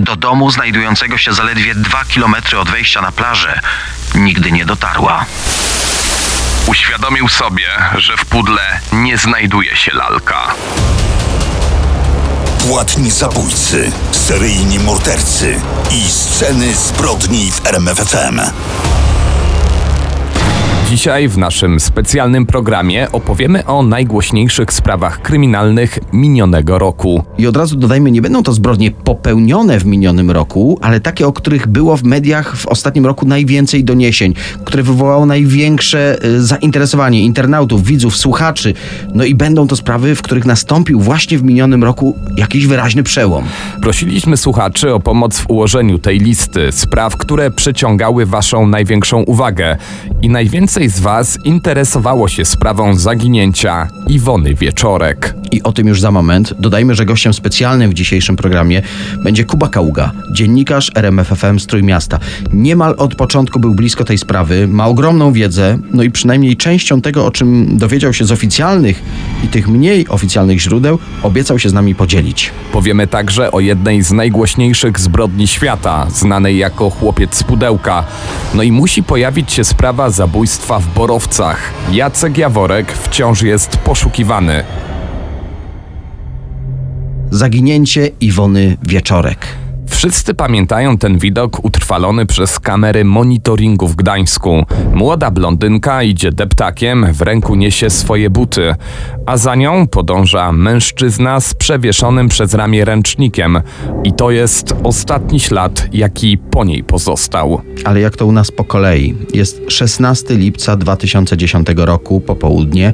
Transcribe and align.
Do 0.00 0.16
domu 0.16 0.50
znajdującego 0.50 1.18
się 1.18 1.32
zaledwie 1.32 1.74
2 1.74 2.04
km 2.14 2.34
od 2.58 2.70
wejścia 2.70 3.00
na 3.00 3.12
plażę 3.12 3.60
nigdy 4.14 4.52
nie 4.52 4.64
dotarła. 4.64 5.26
Uświadomił 6.66 7.28
sobie, 7.28 7.66
że 7.96 8.16
w 8.16 8.24
pudle 8.24 8.80
nie 8.92 9.18
znajduje 9.18 9.76
się 9.76 9.92
lalka. 9.94 10.54
Płatni 12.68 13.10
zabójcy, 13.10 13.92
seryjni 14.12 14.78
mordercy 14.78 15.60
i 15.90 16.10
sceny 16.10 16.74
zbrodni 16.74 17.52
w 17.52 17.66
RMFFM. 17.66 18.40
Dzisiaj 20.90 21.28
w 21.28 21.38
naszym 21.38 21.80
specjalnym 21.80 22.46
programie 22.46 23.12
opowiemy 23.12 23.66
o 23.66 23.82
najgłośniejszych 23.82 24.72
sprawach 24.72 25.22
kryminalnych 25.22 25.98
minionego 26.12 26.78
roku. 26.78 27.24
I 27.38 27.46
od 27.46 27.56
razu 27.56 27.76
dodajmy, 27.76 28.10
nie 28.10 28.22
będą 28.22 28.42
to 28.42 28.52
zbrodnie 28.52 28.90
popełnione 28.90 29.80
w 29.80 29.86
minionym 29.86 30.30
roku, 30.30 30.78
ale 30.82 31.00
takie, 31.00 31.26
o 31.26 31.32
których 31.32 31.66
było 31.66 31.96
w 31.96 32.02
mediach 32.02 32.56
w 32.56 32.66
ostatnim 32.66 33.06
roku 33.06 33.26
najwięcej 33.26 33.84
doniesień, 33.84 34.34
które 34.64 34.82
wywołało 34.82 35.26
największe 35.26 36.24
y, 36.24 36.42
zainteresowanie 36.42 37.22
internautów, 37.22 37.84
widzów, 37.84 38.16
słuchaczy. 38.16 38.74
No 39.14 39.24
i 39.24 39.34
będą 39.34 39.66
to 39.66 39.76
sprawy, 39.76 40.14
w 40.14 40.22
których 40.22 40.44
nastąpił 40.44 41.00
właśnie 41.00 41.38
w 41.38 41.42
minionym 41.42 41.84
roku 41.84 42.16
jakiś 42.36 42.66
wyraźny 42.66 43.02
przełom. 43.02 43.44
Prosiliśmy 43.82 44.36
słuchaczy 44.36 44.94
o 44.94 45.00
pomoc 45.00 45.38
w 45.38 45.50
ułożeniu 45.50 45.98
tej 45.98 46.18
listy 46.18 46.72
spraw, 46.72 47.16
które 47.16 47.50
przyciągały 47.50 48.26
Waszą 48.26 48.66
największą 48.66 49.22
uwagę. 49.22 49.76
I 50.22 50.28
najwięcej 50.28 50.79
z 50.88 51.00
Was 51.00 51.38
interesowało 51.44 52.28
się 52.28 52.44
sprawą 52.44 52.94
zaginięcia 52.94 53.88
Iwony 54.08 54.54
Wieczorek. 54.54 55.34
I 55.52 55.62
o 55.62 55.72
tym 55.72 55.86
już 55.86 56.00
za 56.00 56.10
moment. 56.10 56.54
Dodajmy, 56.58 56.94
że 56.94 57.06
gościem 57.06 57.34
specjalnym 57.34 57.90
w 57.90 57.94
dzisiejszym 57.94 58.36
programie 58.36 58.82
będzie 59.24 59.44
Kuba 59.44 59.68
Kaługa, 59.68 60.12
dziennikarz 60.32 60.90
RMFFM 60.94 61.58
z 61.58 61.66
Trójmiasta. 61.66 62.18
Niemal 62.52 62.94
od 62.98 63.14
początku 63.14 63.60
był 63.60 63.74
blisko 63.74 64.04
tej 64.04 64.18
sprawy, 64.18 64.68
ma 64.68 64.86
ogromną 64.86 65.32
wiedzę, 65.32 65.78
no 65.92 66.02
i 66.02 66.10
przynajmniej 66.10 66.56
częścią 66.56 67.00
tego, 67.00 67.26
o 67.26 67.30
czym 67.30 67.78
dowiedział 67.78 68.12
się 68.12 68.24
z 68.24 68.32
oficjalnych 68.32 69.02
i 69.44 69.48
tych 69.48 69.68
mniej 69.68 70.08
oficjalnych 70.08 70.60
źródeł, 70.60 70.98
obiecał 71.22 71.58
się 71.58 71.68
z 71.68 71.72
nami 71.72 71.94
podzielić. 71.94 72.50
Powiemy 72.72 73.06
także 73.06 73.52
o 73.52 73.60
jednej 73.60 74.02
z 74.02 74.12
najgłośniejszych 74.12 75.00
zbrodni 75.00 75.46
świata, 75.46 76.06
znanej 76.10 76.58
jako 76.58 76.90
chłopiec 76.90 77.34
z 77.34 77.42
pudełka. 77.42 78.04
No 78.54 78.62
i 78.62 78.72
musi 78.72 79.02
pojawić 79.02 79.52
się 79.52 79.64
sprawa 79.64 80.10
zabójstwa 80.10 80.69
w 80.78 80.94
Borowcach. 80.94 81.72
Jacek 81.92 82.38
Jaworek 82.38 82.92
wciąż 82.92 83.42
jest 83.42 83.76
poszukiwany. 83.76 84.64
Zaginięcie 87.30 88.10
Iwony 88.20 88.76
Wieczorek. 88.82 89.46
Wszyscy 89.90 90.34
pamiętają 90.34 90.98
ten 90.98 91.18
widok 91.18 91.64
utrwalony 91.64 92.26
przez 92.26 92.60
kamery 92.60 93.04
monitoringu 93.04 93.88
w 93.88 93.96
Gdańsku. 93.96 94.64
Młoda 94.94 95.30
blondynka 95.30 96.02
idzie 96.02 96.32
deptakiem, 96.32 97.12
w 97.12 97.22
ręku 97.22 97.54
niesie 97.54 97.90
swoje 97.90 98.30
buty, 98.30 98.74
a 99.26 99.36
za 99.36 99.54
nią 99.54 99.86
podąża 99.86 100.52
mężczyzna 100.52 101.40
z 101.40 101.54
przewieszonym 101.54 102.28
przez 102.28 102.54
ramię 102.54 102.84
ręcznikiem. 102.84 103.60
I 104.04 104.12
to 104.12 104.30
jest 104.30 104.74
ostatni 104.82 105.40
ślad, 105.40 105.88
jaki 105.92 106.38
po 106.38 106.64
niej 106.64 106.84
pozostał. 106.84 107.60
Ale 107.84 108.00
jak 108.00 108.16
to 108.16 108.26
u 108.26 108.32
nas 108.32 108.50
po 108.50 108.64
kolei? 108.64 109.14
Jest 109.34 109.60
16 109.68 110.34
lipca 110.34 110.76
2010 110.76 111.68
roku, 111.76 112.20
popołudnie. 112.20 112.92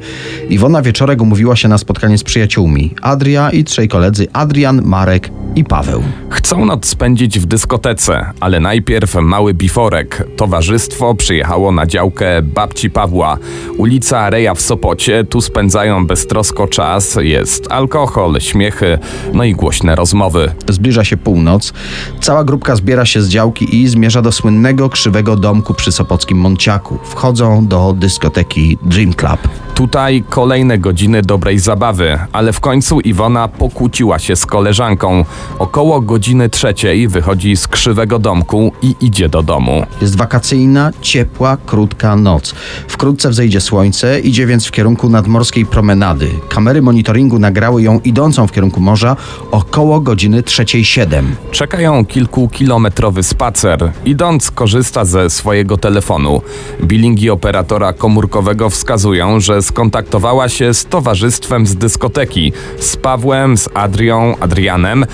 Iwona 0.49 0.81
Wieczorek 0.81 1.21
umówiła 1.21 1.55
się 1.55 1.67
na 1.67 1.77
spotkanie 1.77 2.17
z 2.17 2.23
przyjaciółmi. 2.23 2.93
Adria 3.01 3.49
i 3.49 3.63
trzej 3.63 3.87
koledzy 3.87 4.27
Adrian, 4.33 4.81
Marek 4.85 5.29
i 5.55 5.63
Paweł. 5.63 6.03
Chcą 6.29 6.65
noc 6.65 6.86
spędzić 6.87 7.39
w 7.39 7.45
dyskotece, 7.45 8.31
ale 8.39 8.59
najpierw 8.59 9.15
mały 9.15 9.53
biforek. 9.53 10.27
Towarzystwo 10.37 11.15
przyjechało 11.15 11.71
na 11.71 11.85
działkę 11.85 12.41
babci 12.41 12.89
Pawła. 12.89 13.37
Ulica 13.77 14.29
Reja 14.29 14.53
w 14.53 14.61
Sopocie, 14.61 15.23
tu 15.23 15.41
spędzają 15.41 16.07
beztrosko 16.07 16.67
czas, 16.67 17.17
jest 17.21 17.71
alkohol, 17.71 18.39
śmiechy, 18.39 18.99
no 19.33 19.43
i 19.43 19.53
głośne 19.53 19.95
rozmowy. 19.95 20.51
Zbliża 20.69 21.03
się 21.03 21.17
północ. 21.17 21.73
Cała 22.21 22.43
grupka 22.43 22.75
zbiera 22.75 23.05
się 23.05 23.21
z 23.21 23.29
działki 23.29 23.81
i 23.81 23.87
zmierza 23.87 24.21
do 24.21 24.31
słynnego 24.31 24.89
krzywego 24.89 25.35
domku 25.35 25.73
przy 25.73 25.91
Sopockim 25.91 26.37
Monciaku. 26.37 26.97
Wchodzą 27.03 27.67
do 27.67 27.93
dyskoteki 27.97 28.77
Dream 28.81 29.13
Club. 29.13 29.39
Tutaj 29.75 30.23
kolejne 30.29 30.77
godziny 30.77 31.21
dobrej 31.21 31.59
zabawy, 31.59 32.19
ale 32.31 32.53
w 32.53 32.59
końcu 32.59 32.99
Iwona 32.99 33.47
pokłóciła 33.47 34.19
się 34.19 34.35
z 34.35 34.45
koleżanką. 34.45 35.25
Około 35.59 36.01
godziny 36.01 36.49
trzeciej 36.49 36.76
wychodzi 37.07 37.57
z 37.57 37.67
krzywego 37.67 38.19
domku 38.19 38.71
i 38.81 38.95
idzie 39.01 39.29
do 39.29 39.43
domu. 39.43 39.85
Jest 40.01 40.17
wakacyjna, 40.17 40.91
ciepła, 41.01 41.57
krótka 41.65 42.15
noc. 42.15 42.55
Wkrótce 42.87 43.29
wzejdzie 43.29 43.61
słońce, 43.61 44.19
idzie 44.19 44.47
więc 44.47 44.65
w 44.65 44.71
kierunku 44.71 45.09
nadmorskiej 45.09 45.65
promenady. 45.65 46.29
Kamery 46.49 46.81
monitoringu 46.81 47.39
nagrały 47.39 47.81
ją 47.81 47.99
idącą 47.99 48.47
w 48.47 48.51
kierunku 48.51 48.81
morza 48.81 49.15
około 49.51 49.99
godziny 49.99 50.43
trzeciej 50.43 50.85
siedem. 50.85 51.35
Czekają 51.51 52.05
kilkukilometrowy 52.05 53.23
spacer. 53.23 53.91
Idąc 54.05 54.51
korzysta 54.51 55.05
ze 55.05 55.29
swojego 55.29 55.77
telefonu. 55.77 56.41
Bilingi 56.83 57.29
operatora 57.29 57.93
komórkowego 57.93 58.69
wskazują, 58.69 59.39
że 59.39 59.61
skontaktowała 59.61 60.49
się 60.49 60.73
z 60.73 60.85
towarzystwem 60.85 61.67
z 61.67 61.75
dyskoteki, 61.75 62.53
z 62.79 62.95
Pawłem, 62.95 63.57
z 63.57 63.69
Adrią, 63.73 64.35
Adrianem. 64.39 65.05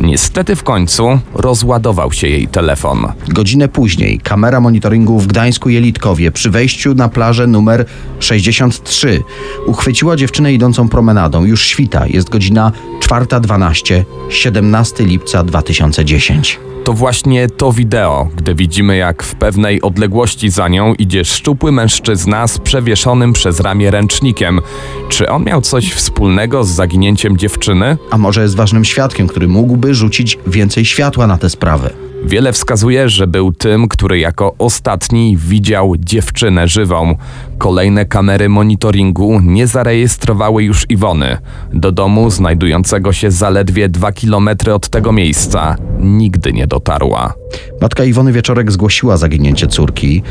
Niestety 0.00 0.56
w 0.56 0.62
końcu 0.62 1.09
rozładował 1.34 2.12
się 2.12 2.28
jej 2.28 2.48
telefon. 2.48 3.06
Godzinę 3.28 3.68
później 3.68 4.18
kamera 4.18 4.60
monitoringu 4.60 5.18
w 5.18 5.26
Gdańsku 5.26 5.68
Jelitkowie 5.68 6.30
przy 6.32 6.50
wejściu 6.50 6.94
na 6.94 7.08
plażę 7.08 7.46
numer 7.46 7.84
63 8.20 9.22
uchwyciła 9.66 10.16
dziewczynę 10.16 10.52
idącą 10.52 10.88
promenadą. 10.88 11.44
Już 11.44 11.66
świta, 11.66 12.06
jest 12.06 12.30
godzina 12.30 12.72
4.12, 13.00 14.04
17 14.28 15.04
lipca 15.04 15.44
2010. 15.44 16.60
To 16.84 16.92
właśnie 16.92 17.48
to 17.48 17.72
wideo, 17.72 18.28
gdy 18.36 18.54
widzimy 18.54 18.96
jak 18.96 19.22
w 19.22 19.34
pewnej 19.34 19.82
odległości 19.82 20.50
za 20.50 20.68
nią 20.68 20.94
idzie 20.94 21.24
szczupły 21.24 21.72
mężczyzna 21.72 22.46
z 22.46 22.58
przewieszonym 22.58 23.32
przez 23.32 23.60
ramię 23.60 23.90
ręcznikiem. 23.90 24.60
Czy 25.08 25.28
on 25.28 25.44
miał 25.44 25.60
coś 25.60 25.92
wspólnego 25.92 26.64
z 26.64 26.68
zaginięciem 26.68 27.36
dziewczyny? 27.36 27.96
A 28.10 28.18
może 28.18 28.42
jest 28.42 28.56
ważnym 28.56 28.84
świadkiem, 28.84 29.28
który 29.28 29.48
mógłby 29.48 29.94
rzucić 29.94 30.38
więcej 30.46 30.84
światła 30.84 30.99
na 31.26 31.38
tę 31.38 31.50
sprawę? 31.50 31.90
Wiele 32.24 32.52
wskazuje, 32.52 33.08
że 33.08 33.26
był 33.26 33.52
tym, 33.52 33.88
który 33.88 34.18
jako 34.18 34.54
ostatni 34.58 35.36
widział 35.36 35.94
dziewczynę 35.98 36.68
żywą. 36.68 37.16
Kolejne 37.58 38.04
kamery 38.06 38.48
monitoringu 38.48 39.40
nie 39.42 39.66
zarejestrowały 39.66 40.64
już 40.64 40.86
Iwony. 40.88 41.36
Do 41.72 41.92
domu, 41.92 42.30
znajdującego 42.30 43.12
się 43.12 43.30
zaledwie 43.30 43.88
dwa 43.88 44.12
kilometry 44.12 44.74
od 44.74 44.88
tego 44.88 45.12
miejsca, 45.12 45.76
nigdy 46.00 46.52
nie 46.52 46.66
dotarła. 46.66 47.34
Matka 47.80 48.04
Iwony 48.04 48.32
Wieczorek 48.32 48.72
zgłosiła 48.72 49.16
zaginięcie 49.16 49.66
córki. 49.66 50.22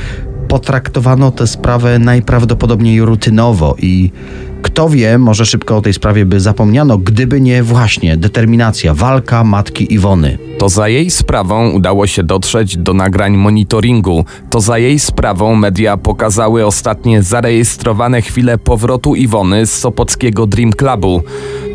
Potraktowano 0.48 1.32
tę 1.32 1.48
sprawę 1.48 2.00
najprawdopodobniej 2.00 3.02
rutynowo 3.02 3.76
i 3.80 4.12
kto 4.62 4.90
wie, 4.90 5.18
może 5.18 5.46
szybko 5.46 5.78
o 5.78 5.82
tej 5.82 5.94
sprawie 5.94 6.26
by 6.26 6.40
zapomniano, 6.40 6.98
gdyby 6.98 7.42
nie 7.42 7.64
właśnie 7.64 8.18
determinacja, 8.18 8.94
walka 8.94 9.44
matki 9.44 9.94
Iwony. 9.94 10.38
To 10.60 10.70
za 10.70 10.88
jej 10.90 11.10
sprawą 11.10 11.70
udało 11.70 12.08
się 12.08 12.24
dotrzeć 12.24 12.78
do 12.78 12.94
nagrań 12.94 13.38
monitoringu. 13.38 14.26
To 14.50 14.62
za 14.62 14.78
jej 14.78 15.00
sprawą 15.00 15.56
media 15.56 15.98
pokazały 15.98 16.66
ostatnie 16.66 17.24
zarejestrowane 17.24 18.22
chwile 18.22 18.58
powrotu 18.58 19.16
Iwony 19.16 19.66
z 19.66 19.74
Sopockiego 19.74 20.48
Dream 20.48 20.72
Clubu. 20.74 21.22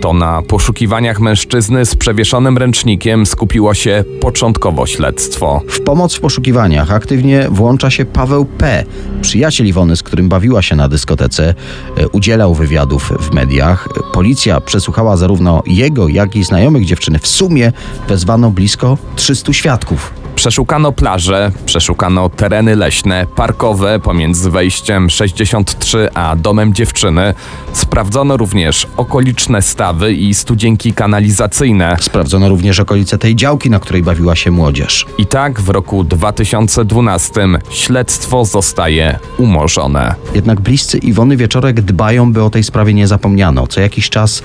To 0.00 0.12
na 0.12 0.42
poszukiwaniach 0.42 1.20
mężczyzny 1.20 1.86
z 1.86 1.94
przewieszonym 1.94 2.58
ręcznikiem 2.58 3.26
skupiło 3.26 3.74
się 3.74 4.04
początkowo 4.20 4.86
śledztwo. 4.86 5.60
W 5.68 5.80
pomoc 5.80 6.14
w 6.14 6.20
poszukiwaniach 6.20 6.92
aktywnie 6.92 7.46
włącza 7.50 7.90
się 7.90 8.04
Paweł 8.04 8.44
P., 8.44 8.84
przyjaciel 9.20 9.66
Iwony, 9.66 9.96
z 9.96 10.02
którym 10.02 10.28
bawiła 10.28 10.62
się 10.62 10.76
na 10.76 10.88
dyskotece, 10.88 11.54
e, 11.96 12.08
udzielał 12.08 12.54
wywiadów 12.74 13.12
w 13.20 13.34
mediach. 13.34 13.88
Policja 14.12 14.60
przesłuchała 14.60 15.16
zarówno 15.16 15.62
jego, 15.66 16.08
jak 16.08 16.36
i 16.36 16.44
znajomych 16.44 16.84
dziewczyny. 16.84 17.18
W 17.18 17.26
sumie 17.26 17.72
wezwano 18.08 18.50
blisko 18.50 18.98
300 19.16 19.52
świadków. 19.52 20.23
Przeszukano 20.36 20.92
plaże, 20.92 21.52
przeszukano 21.66 22.28
tereny 22.28 22.76
leśne, 22.76 23.26
parkowe 23.36 24.00
pomiędzy 24.00 24.50
wejściem 24.50 25.10
63 25.10 26.08
a 26.14 26.36
domem 26.36 26.74
dziewczyny. 26.74 27.34
Sprawdzono 27.72 28.36
również 28.36 28.86
okoliczne 28.96 29.62
stawy 29.62 30.12
i 30.12 30.34
studzienki 30.34 30.92
kanalizacyjne. 30.92 31.96
Sprawdzono 32.00 32.48
również 32.48 32.80
okolice 32.80 33.18
tej 33.18 33.36
działki, 33.36 33.70
na 33.70 33.78
której 33.80 34.02
bawiła 34.02 34.36
się 34.36 34.50
młodzież. 34.50 35.06
I 35.18 35.26
tak 35.26 35.60
w 35.60 35.68
roku 35.68 36.04
2012 36.04 37.48
śledztwo 37.70 38.44
zostaje 38.44 39.18
umorzone. 39.38 40.14
Jednak 40.34 40.60
bliscy 40.60 40.98
Iwony 40.98 41.36
Wieczorek 41.36 41.80
dbają, 41.80 42.32
by 42.32 42.42
o 42.42 42.50
tej 42.50 42.62
sprawie 42.62 42.94
nie 42.94 43.06
zapomniano. 43.06 43.66
Co 43.66 43.80
jakiś 43.80 44.10
czas 44.10 44.42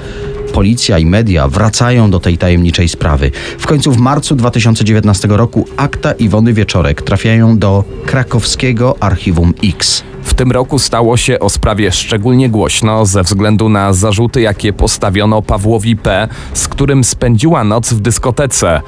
policja 0.50 1.00
i 1.00 1.06
media 1.06 1.48
wracają 1.48 2.12
do 2.12 2.20
tej 2.20 2.38
tajemniczej 2.38 2.90
sprawy. 2.90 3.32
W 3.60 3.68
końcu 3.68 3.92
w 3.92 3.98
marcu 3.98 4.36
2019 4.36 5.28
roku 5.28 5.68
akta 5.80 6.12
Iwony 6.12 6.54
Wieczorek 6.54 7.02
trafiają 7.02 7.58
do 7.58 7.84
krakowskiego 8.06 8.96
Archiwum 9.00 9.54
X. 9.64 10.04
W 10.24 10.34
tym 10.34 10.52
roku 10.52 10.80
stało 10.80 11.18
się 11.18 11.40
o 11.40 11.50
sprawie 11.50 11.92
szczególnie 11.92 12.50
głośno 12.50 13.06
ze 13.06 13.24
względu 13.24 13.70
na 13.70 13.94
zarzuty, 13.94 14.42
jakie 14.42 14.74
postawiono 14.74 15.42
Pawłowi 15.42 15.96
P., 15.96 16.28
z 16.54 16.68
którym 16.68 17.04
spędziła 17.04 17.64
noc 17.64 17.94
w 17.94 18.00
dyskotece. 18.00 18.82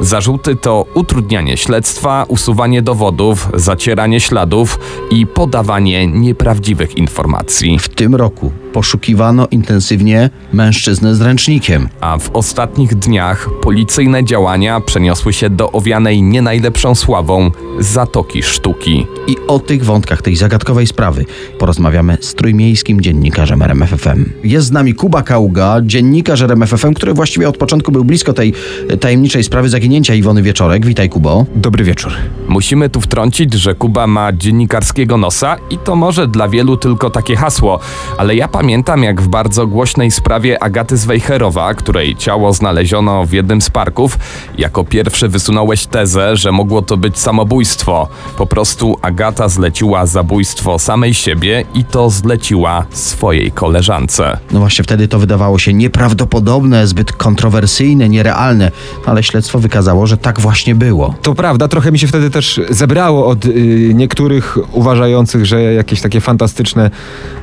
Zarzuty 0.00 0.56
to 0.56 0.86
utrudnianie 0.94 1.56
śledztwa, 1.56 2.24
usuwanie 2.28 2.82
dowodów, 2.82 3.48
zacieranie 3.54 4.20
śladów 4.20 4.78
i 5.10 5.26
podawanie 5.26 6.06
nieprawdziwych 6.06 6.96
informacji. 6.96 7.78
W 7.78 7.88
tym 7.88 8.14
roku 8.14 8.52
poszukiwano 8.76 9.48
intensywnie 9.50 10.30
mężczyznę 10.52 11.14
z 11.14 11.20
ręcznikiem. 11.20 11.88
A 12.00 12.18
w 12.18 12.30
ostatnich 12.30 12.94
dniach 12.94 13.48
policyjne 13.62 14.24
działania 14.24 14.80
przeniosły 14.80 15.32
się 15.32 15.50
do 15.50 15.72
owianej 15.72 16.22
nie 16.22 16.42
najlepszą 16.42 16.94
sławą 16.94 17.50
Zatoki 17.78 18.42
Sztuki. 18.42 19.06
I 19.26 19.36
o 19.48 19.58
tych 19.58 19.84
wątkach 19.84 20.22
tej 20.22 20.36
zagadkowej 20.36 20.86
sprawy 20.86 21.24
porozmawiamy 21.58 22.18
z 22.20 22.34
trójmiejskim 22.34 23.00
dziennikarzem 23.00 23.62
RMFFM. 23.62 24.24
Jest 24.44 24.66
z 24.66 24.72
nami 24.72 24.94
Kuba 24.94 25.22
Kauga, 25.22 25.80
dziennikarz 25.82 26.42
RMFFM, 26.42 26.94
który 26.94 27.14
właściwie 27.14 27.48
od 27.48 27.56
początku 27.56 27.92
był 27.92 28.04
blisko 28.04 28.32
tej 28.32 28.52
tajemniczej 29.00 29.44
sprawy 29.44 29.68
zaginięcia 29.68 30.14
Iwony 30.14 30.42
Wieczorek. 30.42 30.86
Witaj 30.86 31.08
Kubo. 31.08 31.46
Dobry 31.54 31.84
wieczór. 31.84 32.12
Musimy 32.48 32.88
tu 32.90 33.00
wtrącić, 33.00 33.54
że 33.54 33.74
Kuba 33.74 34.06
ma 34.06 34.32
dziennikarskiego 34.32 35.16
nosa 35.16 35.56
i 35.70 35.78
to 35.78 35.96
może 35.96 36.28
dla 36.28 36.48
wielu 36.48 36.76
tylko 36.76 37.10
takie 37.10 37.36
hasło, 37.36 37.80
ale 38.18 38.36
ja 38.36 38.48
pamiętam 38.48 38.65
jak 39.02 39.22
w 39.22 39.28
bardzo 39.28 39.66
głośnej 39.66 40.10
sprawie 40.10 40.62
Agaty 40.62 40.96
Zwejherowa, 40.96 41.74
której 41.74 42.16
ciało 42.16 42.52
znaleziono 42.52 43.26
w 43.26 43.32
jednym 43.32 43.60
z 43.60 43.70
parków, 43.70 44.18
jako 44.58 44.84
pierwszy 44.84 45.28
wysunąłeś 45.28 45.86
tezę, 45.86 46.36
że 46.36 46.52
mogło 46.52 46.82
to 46.82 46.96
być 46.96 47.18
samobójstwo. 47.18 48.08
Po 48.36 48.46
prostu 48.46 48.96
Agata 49.02 49.48
zleciła 49.48 50.06
zabójstwo 50.06 50.78
samej 50.78 51.14
siebie 51.14 51.64
i 51.74 51.84
to 51.84 52.10
zleciła 52.10 52.86
swojej 52.90 53.52
koleżance. 53.52 54.38
No 54.52 54.60
właśnie 54.60 54.84
wtedy 54.84 55.08
to 55.08 55.18
wydawało 55.18 55.58
się 55.58 55.72
nieprawdopodobne, 55.72 56.86
zbyt 56.86 57.12
kontrowersyjne, 57.12 58.08
nierealne, 58.08 58.70
ale 59.06 59.22
śledztwo 59.22 59.58
wykazało, 59.58 60.06
że 60.06 60.16
tak 60.16 60.40
właśnie 60.40 60.74
było. 60.74 61.14
To 61.22 61.34
prawda, 61.34 61.68
trochę 61.68 61.92
mi 61.92 61.98
się 61.98 62.06
wtedy 62.06 62.30
też 62.30 62.60
zebrało 62.70 63.26
od 63.26 63.44
y, 63.44 63.92
niektórych 63.94 64.58
uważających, 64.72 65.46
że 65.46 65.62
jakieś 65.62 66.00
takie 66.00 66.20
fantastyczne 66.20 66.90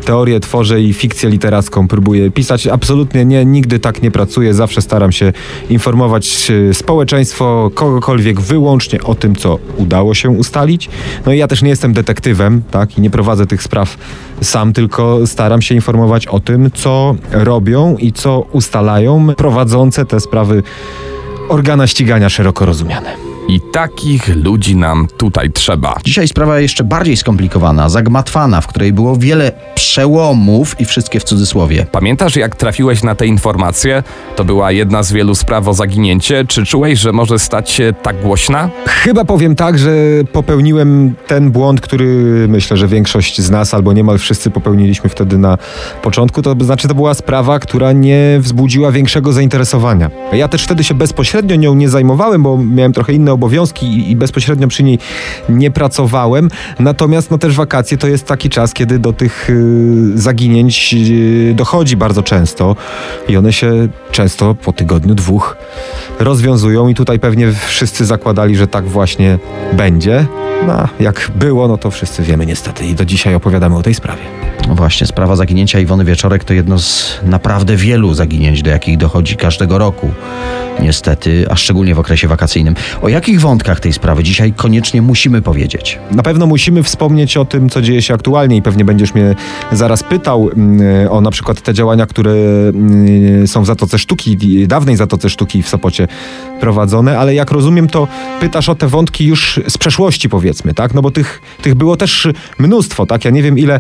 teorie 0.06 0.40
tworzę 0.40 0.82
i 0.82 0.94
fikcję 1.14 1.30
literacką 1.30 1.88
próbuję 1.88 2.32
pisać. 2.32 2.68
Absolutnie 2.68 3.26
nie, 3.26 3.46
nigdy 3.46 3.80
tak 3.80 4.02
nie 4.02 4.12
pracuję. 4.12 4.54
Zawsze 4.54 4.82
staram 4.82 5.12
się 5.12 5.34
informować 5.70 6.48
y, 6.50 6.74
społeczeństwo, 6.74 7.72
kogokolwiek 7.74 8.42
wyłącznie 8.42 9.04
o 9.04 9.16
tym, 9.16 9.36
co 9.36 9.60
udało 9.78 10.14
się 10.14 10.30
ustalić. 10.30 10.90
No 11.26 11.34
i 11.34 11.38
ja 11.38 11.48
też 11.48 11.62
nie 11.62 11.70
jestem 11.70 11.94
detektywem, 11.94 12.62
tak, 12.72 12.98
i 12.98 13.02
nie 13.02 13.10
prowadzę 13.10 13.46
tych 13.46 13.64
spraw 13.64 13.98
sam, 14.42 14.74
tylko 14.74 15.28
staram 15.28 15.62
się 15.62 15.76
informować 15.76 16.28
o 16.28 16.40
tym, 16.40 16.72
co 16.74 17.16
robią 17.32 17.98
i 17.98 18.12
co 18.12 18.46
ustalają 18.52 19.28
prowadzące 19.38 20.06
te 20.06 20.20
sprawy 20.20 20.64
organa 21.50 21.88
ścigania 21.88 22.30
szeroko 22.30 22.66
rozumiane. 22.66 23.33
I 23.48 23.62
takich 23.62 24.36
ludzi 24.36 24.76
nam 24.76 25.08
tutaj 25.18 25.52
trzeba. 25.52 25.96
Dzisiaj 26.04 26.28
sprawa 26.28 26.60
jeszcze 26.60 26.84
bardziej 26.84 27.18
skomplikowana, 27.18 27.90
zagmatwana, 27.90 28.62
w 28.62 28.68
której 28.68 28.94
było 28.94 29.16
wiele 29.16 29.52
przełomów 29.76 30.82
i 30.82 30.86
wszystkie 30.86 31.20
w 31.20 31.24
cudzysłowie. 31.24 31.86
Pamiętasz, 31.92 32.36
jak 32.36 32.56
trafiłeś 32.56 33.04
na 33.04 33.16
te 33.16 33.28
informacje? 33.28 34.04
To 34.36 34.46
była 34.46 34.72
jedna 34.72 35.04
z 35.04 35.12
wielu 35.12 35.36
spraw 35.36 35.68
o 35.68 35.74
zaginięcie. 35.74 36.46
Czy 36.48 36.66
czułeś, 36.66 37.00
że 37.00 37.12
może 37.12 37.40
stać 37.40 37.70
się 37.70 37.94
tak 38.02 38.22
głośna? 38.22 38.70
Chyba 38.86 39.26
powiem 39.26 39.56
tak, 39.56 39.80
że 39.80 39.92
popełniłem 40.32 41.16
ten 41.28 41.52
błąd, 41.52 41.82
który 41.82 42.06
myślę, 42.48 42.78
że 42.78 42.88
większość 42.88 43.42
z 43.42 43.52
nas 43.52 43.74
albo 43.74 43.94
niemal 43.94 44.18
wszyscy 44.18 44.50
popełniliśmy 44.50 45.10
wtedy 45.10 45.38
na 45.38 45.58
początku. 46.02 46.42
To 46.42 46.56
znaczy, 46.60 46.88
to 46.88 46.96
była 46.96 47.14
sprawa, 47.14 47.60
która 47.60 47.92
nie 47.92 48.38
wzbudziła 48.40 48.92
większego 48.92 49.34
zainteresowania. 49.34 50.10
Ja 50.34 50.48
też 50.48 50.64
wtedy 50.64 50.84
się 50.84 50.94
bezpośrednio 50.94 51.56
nią 51.56 51.76
nie 51.76 51.90
zajmowałem, 51.90 52.44
bo 52.44 52.58
miałem 52.58 52.94
trochę 52.94 53.14
inne 53.14 53.33
obowiązki 53.34 54.12
i, 54.12 54.16
bezpośrednio 54.16 54.68
przy 54.68 54.84
niej 54.84 55.00
nie 55.50 55.72
pracowałem. 55.72 56.50
Natomiast 56.80 57.32
no 57.32 57.38
też 57.38 57.56
wakacje 57.56 57.98
to 57.98 58.08
jest 58.08 58.28
taki 58.28 58.50
czas, 58.50 58.74
kiedy 58.74 59.00
do 59.00 59.14
tych 59.14 59.50
y, 59.50 60.12
zaginięć 60.16 60.94
y, 60.94 61.54
dochodzi 61.56 61.98
bardzo 61.98 62.24
często 62.24 62.76
i 63.28 63.38
one 63.38 63.54
się 63.54 63.88
często 64.12 64.56
po 64.56 64.74
tygodniu, 64.74 65.16
dwóch 65.16 65.58
rozwiązują 66.20 66.88
i 66.88 66.96
tutaj 66.96 67.20
pewnie 67.20 67.52
wszyscy 67.68 68.06
zakładali, 68.06 68.56
że 68.56 68.68
tak 68.68 68.86
właśnie 68.88 69.40
będzie. 69.74 70.26
No, 70.68 70.88
jak 71.00 71.32
było, 71.36 71.68
no 71.68 71.78
to 71.78 71.92
wszyscy 71.92 72.24
wiemy 72.24 72.46
niestety 72.46 72.86
i 72.86 72.96
do 72.96 73.06
dzisiaj 73.06 73.36
opowiadamy 73.36 73.78
o 73.78 73.82
tej 73.82 73.94
sprawie. 73.94 74.22
No 74.68 74.76
właśnie, 74.76 75.08
sprawa 75.08 75.36
zaginięcia 75.36 75.80
Iwony 75.80 76.06
Wieczorek 76.06 76.44
to 76.44 76.54
jedno 76.54 76.80
z 76.80 77.20
naprawdę 77.24 77.76
wielu 77.76 78.14
zaginięć, 78.14 78.62
do 78.62 78.70
jakich 78.70 78.98
dochodzi 78.98 79.36
każdego 79.36 79.78
roku. 79.78 80.12
Niestety, 80.80 81.46
a 81.50 81.56
szczególnie 81.56 81.96
w 81.96 82.00
okresie 82.00 82.28
wakacyjnym. 82.28 82.76
O 83.02 83.10
jakich 83.24 83.42
wątkach 83.42 83.80
tej 83.80 83.94
sprawy 83.94 84.24
dzisiaj 84.24 84.54
koniecznie 84.54 85.02
musimy 85.02 85.42
powiedzieć? 85.42 86.00
Na 86.12 86.24
pewno 86.24 86.46
musimy 86.46 86.84
wspomnieć 86.84 87.38
o 87.38 87.46
tym, 87.46 87.70
co 87.70 87.82
dzieje 87.82 88.02
się 88.02 88.14
aktualnie 88.14 88.56
i 88.56 88.62
pewnie 88.62 88.86
będziesz 88.86 89.14
mnie 89.14 89.36
zaraz 89.72 90.04
pytał 90.04 90.50
mm, 90.50 91.12
o 91.12 91.22
na 91.22 91.32
przykład 91.32 91.62
te 91.62 91.74
działania, 91.74 92.06
które 92.06 92.32
mm, 92.32 93.48
są 93.48 93.64
w 93.64 93.66
Zatoce 93.66 94.00
Sztuki, 94.00 94.38
dawnej 94.68 94.96
Zatoce 94.96 95.30
Sztuki 95.30 95.64
w 95.64 95.70
Sopocie 95.70 96.08
prowadzone, 96.60 97.20
ale 97.20 97.36
jak 97.36 97.52
rozumiem, 97.52 97.88
to 97.88 98.08
pytasz 98.40 98.70
o 98.70 98.76
te 98.76 98.88
wątki 98.88 99.26
już 99.26 99.60
z 99.68 99.78
przeszłości 99.78 100.30
powiedzmy, 100.30 100.74
tak? 100.74 100.94
No 100.94 101.02
bo 101.02 101.12
tych, 101.12 101.42
tych 101.62 101.76
było 101.76 101.98
też 101.98 102.28
mnóstwo, 102.60 103.06
tak? 103.06 103.26
Ja 103.26 103.32
nie 103.32 103.44
wiem 103.44 103.58
ile, 103.58 103.80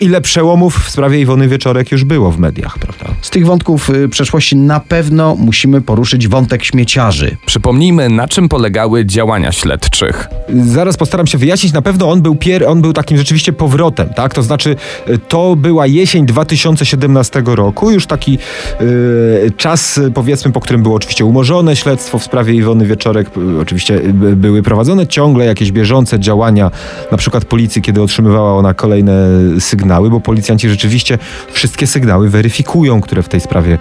ile 0.00 0.20
przełomów 0.20 0.84
w 0.84 0.90
sprawie 0.90 1.20
Iwony 1.20 1.48
Wieczorek 1.48 1.92
już 1.92 2.04
było 2.04 2.30
w 2.30 2.38
mediach, 2.38 2.78
prawda? 2.78 3.06
Z 3.22 3.30
tych 3.30 3.46
wątków 3.46 3.90
y, 3.90 4.08
przeszłości 4.08 4.56
na 4.56 4.80
pewno 4.80 5.36
musimy 5.38 5.80
poruszyć 5.80 6.28
wątek 6.28 6.64
śmieciarzy. 6.64 7.36
Przypomnijmy, 7.46 8.08
na 8.08 8.28
czym 8.28 8.48
polegały 8.48 9.06
działania 9.06 9.52
śledczych. 9.52 10.28
Zaraz 10.64 10.96
postaram 10.96 11.26
się 11.26 11.38
wyjaśnić. 11.38 11.72
Na 11.72 11.82
pewno 11.82 12.10
on 12.10 12.22
był, 12.22 12.34
pier, 12.34 12.64
on 12.68 12.82
był 12.82 12.92
takim 12.92 13.18
rzeczywiście 13.18 13.52
powrotem, 13.52 14.08
tak? 14.08 14.34
To 14.34 14.42
znaczy, 14.42 14.76
y, 15.08 15.18
to 15.18 15.56
była 15.56 15.86
jesień 15.86 16.26
2017 16.26 17.42
roku, 17.46 17.90
już 17.90 18.06
taki 18.06 18.38
y, 18.80 19.52
czas, 19.56 19.98
y, 19.98 20.10
powiedzmy, 20.10 20.52
po 20.52 20.60
którym 20.60 20.82
było 20.82 20.94
oczywiście 20.94 21.24
umorzone 21.24 21.76
śledztwo 21.76 22.18
w 22.18 22.24
sprawie 22.24 22.54
Iwony 22.54 22.86
Wieczorek. 22.86 23.30
Oczywiście 23.62 24.00
były 24.14 24.62
prowadzone 24.62 25.06
ciągle 25.06 25.44
jakieś 25.44 25.72
bieżące 25.72 26.20
działania, 26.20 26.70
na 27.10 27.18
przykład 27.18 27.44
policji, 27.44 27.82
kiedy 27.82 28.02
otrzymywała 28.02 28.54
ona 28.54 28.74
kolejne 28.74 29.28
sygnały, 29.58 29.89
bo 30.10 30.20
policjanci 30.20 30.68
rzeczywiście 30.68 31.18
wszystkie 31.52 31.86
sygnały 31.86 32.30
weryfikują, 32.30 33.00
które 33.00 33.22
w 33.22 33.28
tej 33.28 33.40
sprawie 33.40 33.78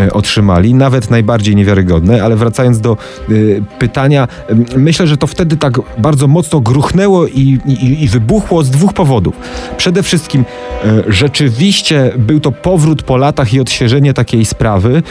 y, 0.00 0.12
otrzymali, 0.12 0.74
nawet 0.74 1.10
najbardziej 1.10 1.56
niewiarygodne, 1.56 2.24
ale 2.24 2.36
wracając 2.36 2.80
do 2.80 2.96
y, 3.30 3.62
pytania, 3.78 4.28
myślę, 4.76 5.06
że 5.06 5.16
to 5.16 5.26
wtedy 5.26 5.56
tak 5.56 5.80
bardzo 5.98 6.28
mocno 6.28 6.60
gruchnęło 6.60 7.26
i, 7.26 7.58
i, 7.66 8.04
i 8.04 8.08
wybuchło 8.08 8.64
z 8.64 8.70
dwóch 8.70 8.92
powodów. 8.92 9.34
Przede 9.76 10.02
wszystkim 10.02 10.44
y, 10.84 11.04
rzeczywiście 11.08 12.12
był 12.18 12.40
to 12.40 12.52
powrót 12.52 13.02
po 13.02 13.16
latach 13.16 13.54
i 13.54 13.60
odświeżenie 13.60 14.14
takiej 14.14 14.44
sprawy 14.44 15.02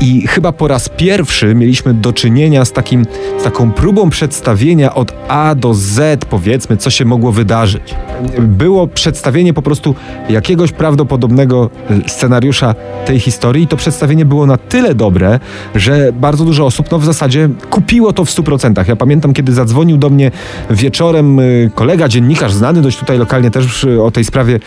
i 0.00 0.26
chyba 0.26 0.52
po 0.52 0.68
raz 0.68 0.88
pierwszy 0.88 1.54
mieliśmy 1.54 1.94
do 1.94 2.12
czynienia 2.12 2.64
z, 2.64 2.72
takim, 2.72 3.06
z 3.40 3.42
taką 3.42 3.72
próbą 3.72 4.10
przedstawienia 4.10 4.94
od 4.94 5.12
A 5.28 5.54
do 5.54 5.74
Z, 5.74 6.24
powiedzmy, 6.24 6.76
co 6.76 6.90
się 6.90 7.04
mogło 7.04 7.32
wydarzyć. 7.32 7.94
Było 8.38 8.86
przedstawienie 8.86 9.54
po 9.54 9.62
prostu 9.62 9.89
jakiegoś 10.28 10.72
prawdopodobnego 10.72 11.70
y, 11.90 12.08
scenariusza 12.08 12.74
tej 13.06 13.20
historii 13.20 13.64
i 13.64 13.66
to 13.66 13.76
przedstawienie 13.76 14.24
było 14.24 14.46
na 14.46 14.56
tyle 14.56 14.94
dobre, 14.94 15.40
że 15.74 16.12
bardzo 16.12 16.44
dużo 16.44 16.66
osób 16.66 16.90
no, 16.90 16.98
w 16.98 17.04
zasadzie 17.04 17.48
kupiło 17.70 18.12
to 18.12 18.24
w 18.24 18.30
100%. 18.30 18.88
Ja 18.88 18.96
pamiętam, 18.96 19.32
kiedy 19.32 19.52
zadzwonił 19.52 19.96
do 19.96 20.10
mnie 20.10 20.30
wieczorem 20.70 21.40
y, 21.40 21.70
kolega, 21.74 22.08
dziennikarz 22.08 22.52
znany 22.52 22.82
dość 22.82 22.98
tutaj 22.98 23.18
lokalnie 23.18 23.50
też 23.50 23.84
o 23.84 24.10
tej 24.10 24.24
sprawie 24.24 24.60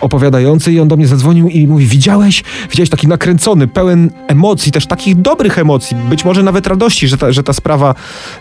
opowiadający 0.00 0.72
i 0.72 0.80
on 0.80 0.88
do 0.88 0.96
mnie 0.96 1.06
zadzwonił 1.06 1.48
i 1.48 1.66
mówi, 1.66 1.86
widziałeś? 1.86 2.44
Widziałeś 2.70 2.90
taki 2.90 3.08
nakręcony, 3.08 3.68
pełen 3.68 4.10
emocji, 4.28 4.72
też 4.72 4.86
takich 4.86 5.16
dobrych 5.16 5.58
emocji, 5.58 5.96
być 6.10 6.24
może 6.24 6.42
nawet 6.42 6.66
radości, 6.66 7.08
że 7.08 7.18
ta, 7.18 7.32
że 7.32 7.42
ta 7.42 7.52
sprawa 7.52 7.94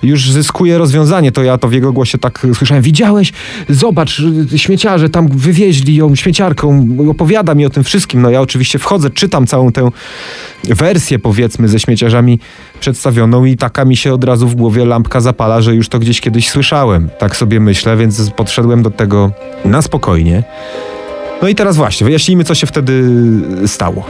już 0.03 0.29
zyskuje 0.29 0.77
rozwiązanie. 0.77 1.31
To 1.31 1.43
ja 1.43 1.57
to 1.57 1.67
w 1.67 1.74
jego 1.74 1.93
głosie 1.93 2.17
tak 2.17 2.48
słyszałem. 2.53 2.83
Widziałeś? 2.83 3.33
Zobacz, 3.69 4.22
śmieciarze 4.55 5.10
tam 5.10 5.27
wywieźli 5.27 5.95
ją 5.95 6.15
śmieciarką, 6.15 6.88
opowiada 7.10 7.55
mi 7.55 7.65
o 7.65 7.69
tym 7.69 7.83
wszystkim. 7.83 8.22
No 8.22 8.29
ja 8.29 8.41
oczywiście 8.41 8.79
wchodzę, 8.79 9.10
czytam 9.10 9.48
całą 9.48 9.72
tę 9.72 9.89
wersję 10.63 11.19
powiedzmy 11.19 11.67
ze 11.67 11.79
śmieciarzami 11.79 12.39
przedstawioną 12.79 13.45
i 13.45 13.57
taka 13.57 13.86
mi 13.86 13.98
się 13.98 14.13
od 14.13 14.24
razu 14.24 14.48
w 14.48 14.55
głowie 14.55 14.86
lampka 14.86 15.22
zapala, 15.22 15.62
że 15.62 15.75
już 15.75 15.89
to 15.89 16.00
gdzieś 16.00 16.22
kiedyś 16.22 16.50
słyszałem. 16.50 17.10
Tak 17.19 17.36
sobie 17.36 17.60
myślę, 17.60 17.98
więc 17.98 18.29
podszedłem 18.29 18.83
do 18.83 18.91
tego 18.91 19.31
na 19.65 19.81
spokojnie. 19.81 20.43
No 21.43 21.50
i 21.50 21.55
teraz 21.55 21.77
właśnie, 21.77 22.05
wyjaśnijmy, 22.05 22.43
co 22.43 22.55
się 22.55 22.67
wtedy 22.67 23.03
stało. 23.67 24.05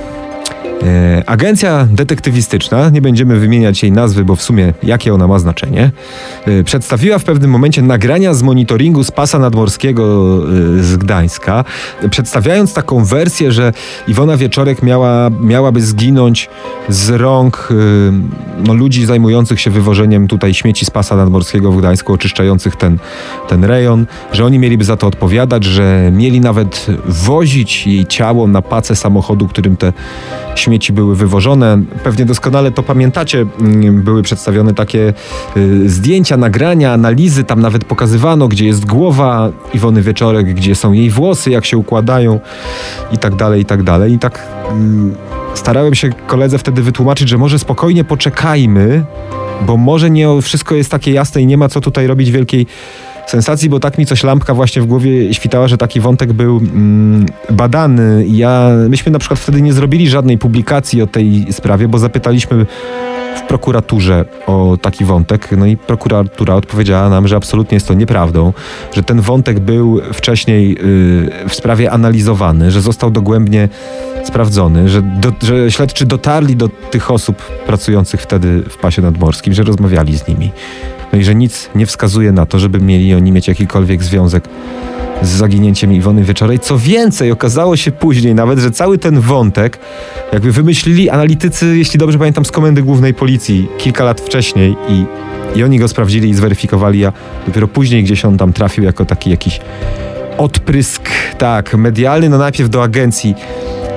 E, 0.83 1.23
agencja 1.25 1.87
detektywistyczna, 1.91 2.89
nie 2.89 3.01
będziemy 3.01 3.39
wymieniać 3.39 3.83
jej 3.83 3.91
nazwy, 3.91 4.25
bo 4.25 4.35
w 4.35 4.41
sumie 4.41 4.73
jakie 4.83 5.13
ona 5.13 5.27
ma 5.27 5.39
znaczenie, 5.39 5.91
e, 6.45 6.63
przedstawiła 6.63 7.19
w 7.19 7.23
pewnym 7.23 7.51
momencie 7.51 7.81
nagrania 7.81 8.33
z 8.33 8.43
monitoringu 8.43 9.03
z 9.03 9.11
pasa 9.11 9.39
nadmorskiego 9.39 10.03
e, 10.79 10.83
z 10.83 10.97
Gdańska, 10.97 11.65
przedstawiając 12.09 12.73
taką 12.73 13.05
wersję, 13.05 13.51
że 13.51 13.73
Iwona 14.07 14.37
Wieczorek 14.37 14.83
miała, 14.83 15.29
miałaby 15.41 15.81
zginąć 15.81 16.49
z 16.89 17.09
rąk 17.09 17.69
no, 18.63 18.73
ludzi 18.73 19.05
zajmujących 19.05 19.61
się 19.61 19.69
wywożeniem 19.69 20.27
tutaj 20.27 20.53
śmieci 20.53 20.85
z 20.85 20.89
pasa 20.89 21.15
nadmorskiego 21.15 21.71
w 21.71 21.77
Gdańsku, 21.77 22.13
oczyszczających 22.13 22.75
ten, 22.75 22.97
ten 23.47 23.63
rejon, 23.63 24.05
że 24.31 24.45
oni 24.45 24.59
mieliby 24.59 24.83
za 24.83 24.97
to 24.97 25.07
odpowiadać, 25.07 25.63
że 25.63 26.11
mieli 26.13 26.41
nawet 26.41 26.87
wozić 27.05 27.87
jej 27.87 28.05
ciało 28.05 28.47
na 28.47 28.61
pacę 28.61 28.95
samochodu, 28.95 29.47
którym 29.47 29.77
te 29.77 29.93
śmieci 30.55 30.93
były 30.93 31.15
wywożone. 31.15 31.83
Pewnie 32.03 32.25
doskonale 32.25 32.71
to 32.71 32.83
pamiętacie. 32.83 33.45
Mm, 33.59 34.01
były 34.01 34.23
przedstawione 34.23 34.73
takie 34.73 35.13
y, 35.57 35.89
zdjęcia, 35.89 36.37
nagrania, 36.37 36.93
analizy. 36.93 37.43
Tam 37.43 37.61
nawet 37.61 37.85
pokazywano, 37.85 38.47
gdzie 38.47 38.65
jest 38.65 38.85
głowa 38.85 39.51
Iwony 39.73 40.01
Wieczorek, 40.01 40.53
gdzie 40.53 40.75
są 40.75 40.91
jej 40.91 41.09
włosy, 41.09 41.51
jak 41.51 41.65
się 41.65 41.77
układają 41.77 42.39
i 43.11 43.17
tak 43.17 43.35
dalej, 43.35 43.61
i 43.61 43.65
tak 43.65 43.83
dalej. 43.83 44.13
I 44.13 44.19
tak 44.19 44.47
y, 45.53 45.57
starałem 45.57 45.95
się 45.95 46.09
koledze 46.27 46.57
wtedy 46.57 46.81
wytłumaczyć, 46.81 47.29
że 47.29 47.37
może 47.37 47.59
spokojnie 47.59 48.03
poczekajmy, 48.03 49.05
bo 49.61 49.77
może 49.77 50.09
nie 50.09 50.41
wszystko 50.41 50.75
jest 50.75 50.91
takie 50.91 51.11
jasne 51.11 51.41
i 51.41 51.45
nie 51.45 51.57
ma 51.57 51.69
co 51.69 51.81
tutaj 51.81 52.07
robić 52.07 52.31
wielkiej 52.31 52.67
sensacji, 53.33 53.69
bo 53.69 53.79
tak 53.79 53.97
mi 53.97 54.05
coś 54.05 54.23
lampka 54.23 54.53
właśnie 54.53 54.81
w 54.81 54.85
głowie 54.85 55.33
świtała, 55.33 55.67
że 55.67 55.77
taki 55.77 55.99
wątek 55.99 56.33
był 56.33 56.57
mm, 56.57 57.25
badany. 57.49 58.25
Ja, 58.27 58.69
myśmy 58.89 59.11
na 59.11 59.19
przykład 59.19 59.39
wtedy 59.39 59.61
nie 59.61 59.73
zrobili 59.73 60.09
żadnej 60.09 60.37
publikacji 60.37 61.01
o 61.01 61.07
tej 61.07 61.47
sprawie, 61.51 61.87
bo 61.87 61.99
zapytaliśmy 61.99 62.65
w 63.35 63.41
prokuraturze 63.47 64.25
o 64.47 64.77
taki 64.81 65.05
wątek, 65.05 65.49
no 65.57 65.65
i 65.65 65.77
prokuratura 65.77 66.55
odpowiedziała 66.55 67.09
nam, 67.09 67.27
że 67.27 67.35
absolutnie 67.35 67.75
jest 67.75 67.87
to 67.87 67.93
nieprawdą, 67.93 68.53
że 68.93 69.03
ten 69.03 69.21
wątek 69.21 69.59
był 69.59 70.01
wcześniej 70.13 70.69
yy, 70.69 71.49
w 71.49 71.55
sprawie 71.55 71.91
analizowany, 71.91 72.71
że 72.71 72.81
został 72.81 73.11
dogłębnie 73.11 73.69
sprawdzony, 74.23 74.89
że, 74.89 75.01
do, 75.01 75.31
że 75.41 75.71
śledczy 75.71 76.05
dotarli 76.05 76.55
do 76.55 76.69
tych 76.69 77.11
osób 77.11 77.37
pracujących 77.41 78.21
wtedy 78.21 78.63
w 78.69 78.77
pasie 78.77 79.01
nadmorskim, 79.01 79.53
że 79.53 79.63
rozmawiali 79.63 80.17
z 80.17 80.27
nimi. 80.27 80.51
No 81.13 81.19
i 81.19 81.23
że 81.23 81.35
nic 81.35 81.69
nie 81.75 81.85
wskazuje 81.85 82.31
na 82.31 82.45
to, 82.45 82.59
żeby 82.59 82.79
mieli 82.79 83.13
oni 83.13 83.31
mieć 83.31 83.47
jakikolwiek 83.47 84.03
związek 84.03 84.43
z 85.21 85.29
zaginięciem 85.29 85.93
Iwony 85.93 86.23
Wieczorej. 86.23 86.59
Co 86.59 86.77
więcej, 86.77 87.31
okazało 87.31 87.77
się 87.77 87.91
później 87.91 88.35
nawet, 88.35 88.59
że 88.59 88.71
cały 88.71 88.97
ten 88.97 89.19
wątek 89.19 89.79
jakby 90.33 90.51
wymyślili 90.51 91.09
analitycy, 91.09 91.77
jeśli 91.77 91.99
dobrze 91.99 92.17
pamiętam, 92.17 92.45
z 92.45 92.51
Komendy 92.51 92.81
Głównej 92.81 93.13
Policji 93.13 93.67
kilka 93.77 94.03
lat 94.03 94.21
wcześniej 94.21 94.75
i, 94.89 95.05
i 95.59 95.63
oni 95.63 95.79
go 95.79 95.87
sprawdzili 95.87 96.29
i 96.29 96.33
zweryfikowali, 96.33 97.05
a 97.05 97.13
dopiero 97.47 97.67
później 97.67 98.03
gdzieś 98.03 98.25
on 98.25 98.37
tam 98.37 98.53
trafił 98.53 98.83
jako 98.83 99.05
taki 99.05 99.29
jakiś 99.29 99.59
odprysk, 100.37 101.09
tak, 101.37 101.75
medialny, 101.75 102.29
no 102.29 102.37
najpierw 102.37 102.69
do 102.69 102.83
agencji 102.83 103.35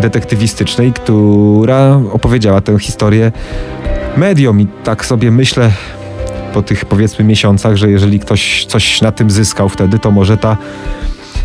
detektywistycznej, 0.01 0.93
która 0.93 2.01
opowiedziała 2.13 2.61
tę 2.61 2.79
historię 2.79 3.33
mediom 4.17 4.61
i 4.61 4.67
tak 4.85 5.05
sobie 5.05 5.31
myślę, 5.31 5.71
po 6.57 6.63
tych 6.63 6.85
powiedzmy 6.85 7.25
miesiącach, 7.25 7.77
że 7.77 7.91
jeżeli 7.91 8.21
ktoś 8.21 8.65
coś 8.65 9.03
na 9.03 9.13
tym 9.13 9.31
zyskał 9.31 9.69
wtedy, 9.69 9.99
to 9.99 10.11
może 10.11 10.37
ta 10.37 10.57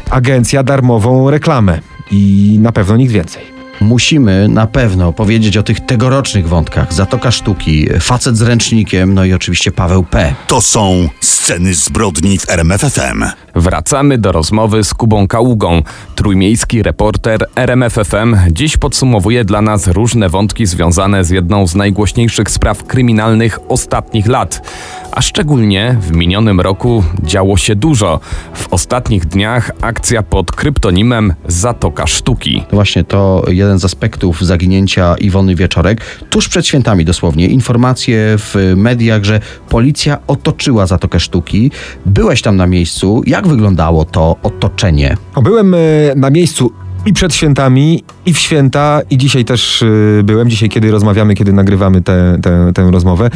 agencja 0.09 0.63
darmową 0.63 1.29
reklamę 1.29 1.79
i 2.11 2.57
na 2.61 2.71
pewno 2.71 2.97
nikt 2.97 3.13
więcej. 3.13 3.43
Musimy 3.81 4.47
na 4.47 4.67
pewno 4.67 5.13
powiedzieć 5.13 5.57
o 5.57 5.63
tych 5.63 5.79
tegorocznych 5.79 6.47
wątkach. 6.47 6.93
Zatoka 6.93 7.31
Sztuki, 7.31 7.87
Facet 7.99 8.37
z 8.37 8.41
ręcznikiem, 8.41 9.13
no 9.13 9.25
i 9.25 9.33
oczywiście 9.33 9.71
Paweł 9.71 10.03
P. 10.03 10.35
To 10.47 10.61
są 10.61 11.09
sceny 11.21 11.73
zbrodni 11.73 12.37
w 12.37 12.49
RMFFM. 12.49 13.23
Wracamy 13.55 14.17
do 14.17 14.31
rozmowy 14.31 14.83
z 14.83 14.93
Kubą 14.93 15.27
Kaługą. 15.27 15.81
Trójmiejski 16.15 16.83
reporter 16.83 17.45
RMFFM 17.55 18.35
dziś 18.51 18.77
podsumowuje 18.77 19.45
dla 19.45 19.61
nas 19.61 19.87
różne 19.87 20.29
wątki 20.29 20.65
związane 20.65 21.23
z 21.23 21.29
jedną 21.29 21.67
z 21.67 21.75
najgłośniejszych 21.75 22.49
spraw 22.49 22.83
kryminalnych 22.83 23.59
ostatnich 23.69 24.27
lat. 24.27 24.61
A 25.11 25.21
szczególnie 25.21 25.97
w 26.01 26.11
minionym 26.11 26.61
roku 26.61 27.03
działo 27.23 27.57
się 27.57 27.75
dużo. 27.75 28.19
W 28.53 28.73
ostatnich 28.73 29.25
dniach 29.25 29.71
akcja 29.81 30.23
pod 30.23 30.51
kryptonimem 30.51 31.33
Zatoka 31.47 32.07
Sztuki. 32.07 32.63
Właśnie 32.71 33.03
to 33.03 33.43
jeden 33.47 33.79
z 33.79 33.85
aspektów 33.85 34.41
zaginięcia 34.41 35.15
Iwony 35.15 35.55
Wieczorek. 35.55 36.01
Tuż 36.29 36.49
przed 36.49 36.67
świętami 36.67 37.05
dosłownie 37.05 37.47
informacje 37.47 38.17
w 38.37 38.73
mediach, 38.75 39.23
że 39.23 39.39
policja 39.69 40.17
otoczyła 40.27 40.87
Zatokę 40.87 41.19
Sztuki. 41.19 41.71
Byłeś 42.05 42.41
tam 42.41 42.57
na 42.57 42.67
miejscu. 42.67 43.21
Jak 43.25 43.40
wyglądało 43.47 44.05
to 44.05 44.35
otoczenie? 44.43 45.17
Byłem 45.43 45.73
e, 45.73 45.77
na 46.15 46.29
miejscu 46.29 46.71
i 47.05 47.13
przed 47.13 47.33
świętami, 47.33 48.03
i 48.25 48.33
w 48.33 48.39
święta, 48.39 49.01
i 49.09 49.17
dzisiaj 49.17 49.45
też 49.45 49.83
e, 49.83 50.23
byłem. 50.23 50.49
Dzisiaj, 50.49 50.69
kiedy 50.69 50.91
rozmawiamy, 50.91 51.33
kiedy 51.33 51.53
nagrywamy 51.53 52.01
tę, 52.01 52.37
tę, 52.41 52.71
tę 52.73 52.91
rozmowę. 52.91 53.29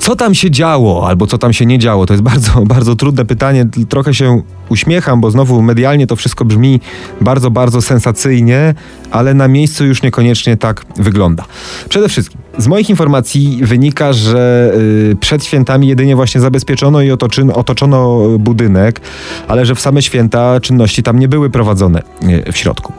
Co 0.00 0.16
tam 0.16 0.34
się 0.34 0.50
działo, 0.50 1.08
albo 1.08 1.26
co 1.26 1.38
tam 1.38 1.52
się 1.52 1.66
nie 1.66 1.78
działo? 1.78 2.06
To 2.06 2.12
jest 2.12 2.22
bardzo, 2.32 2.60
bardzo 2.60 2.96
trudne 2.96 3.24
pytanie. 3.24 3.66
Trochę 3.88 4.14
się 4.14 4.42
uśmiecham, 4.68 5.20
bo 5.20 5.30
znowu 5.30 5.62
medialnie 5.62 6.06
to 6.06 6.16
wszystko 6.16 6.44
brzmi 6.44 6.80
bardzo, 7.20 7.50
bardzo 7.50 7.82
sensacyjnie, 7.82 8.74
ale 9.10 9.34
na 9.34 9.48
miejscu 9.48 9.86
już 9.86 10.02
niekoniecznie 10.02 10.56
tak 10.56 10.86
wygląda. 10.96 11.44
Przede 11.88 12.08
wszystkim, 12.08 12.40
z 12.58 12.66
moich 12.66 12.90
informacji 12.90 13.60
wynika, 13.62 14.12
że 14.12 14.72
y, 15.12 15.16
przed 15.20 15.44
świętami 15.44 15.88
jedynie 15.88 16.16
właśnie 16.16 16.40
zabezpieczono 16.40 17.02
i 17.02 17.10
otoczono 17.54 18.28
budynek, 18.38 19.00
ale 19.48 19.66
że 19.66 19.74
w 19.74 19.80
same 19.80 20.02
święta 20.02 20.60
czynności 20.60 21.02
tam 21.02 21.18
nie 21.18 21.28
były 21.28 21.50
prowadzone 21.50 22.02
y, 22.48 22.52
w 22.52 22.56
środku. 22.56 22.92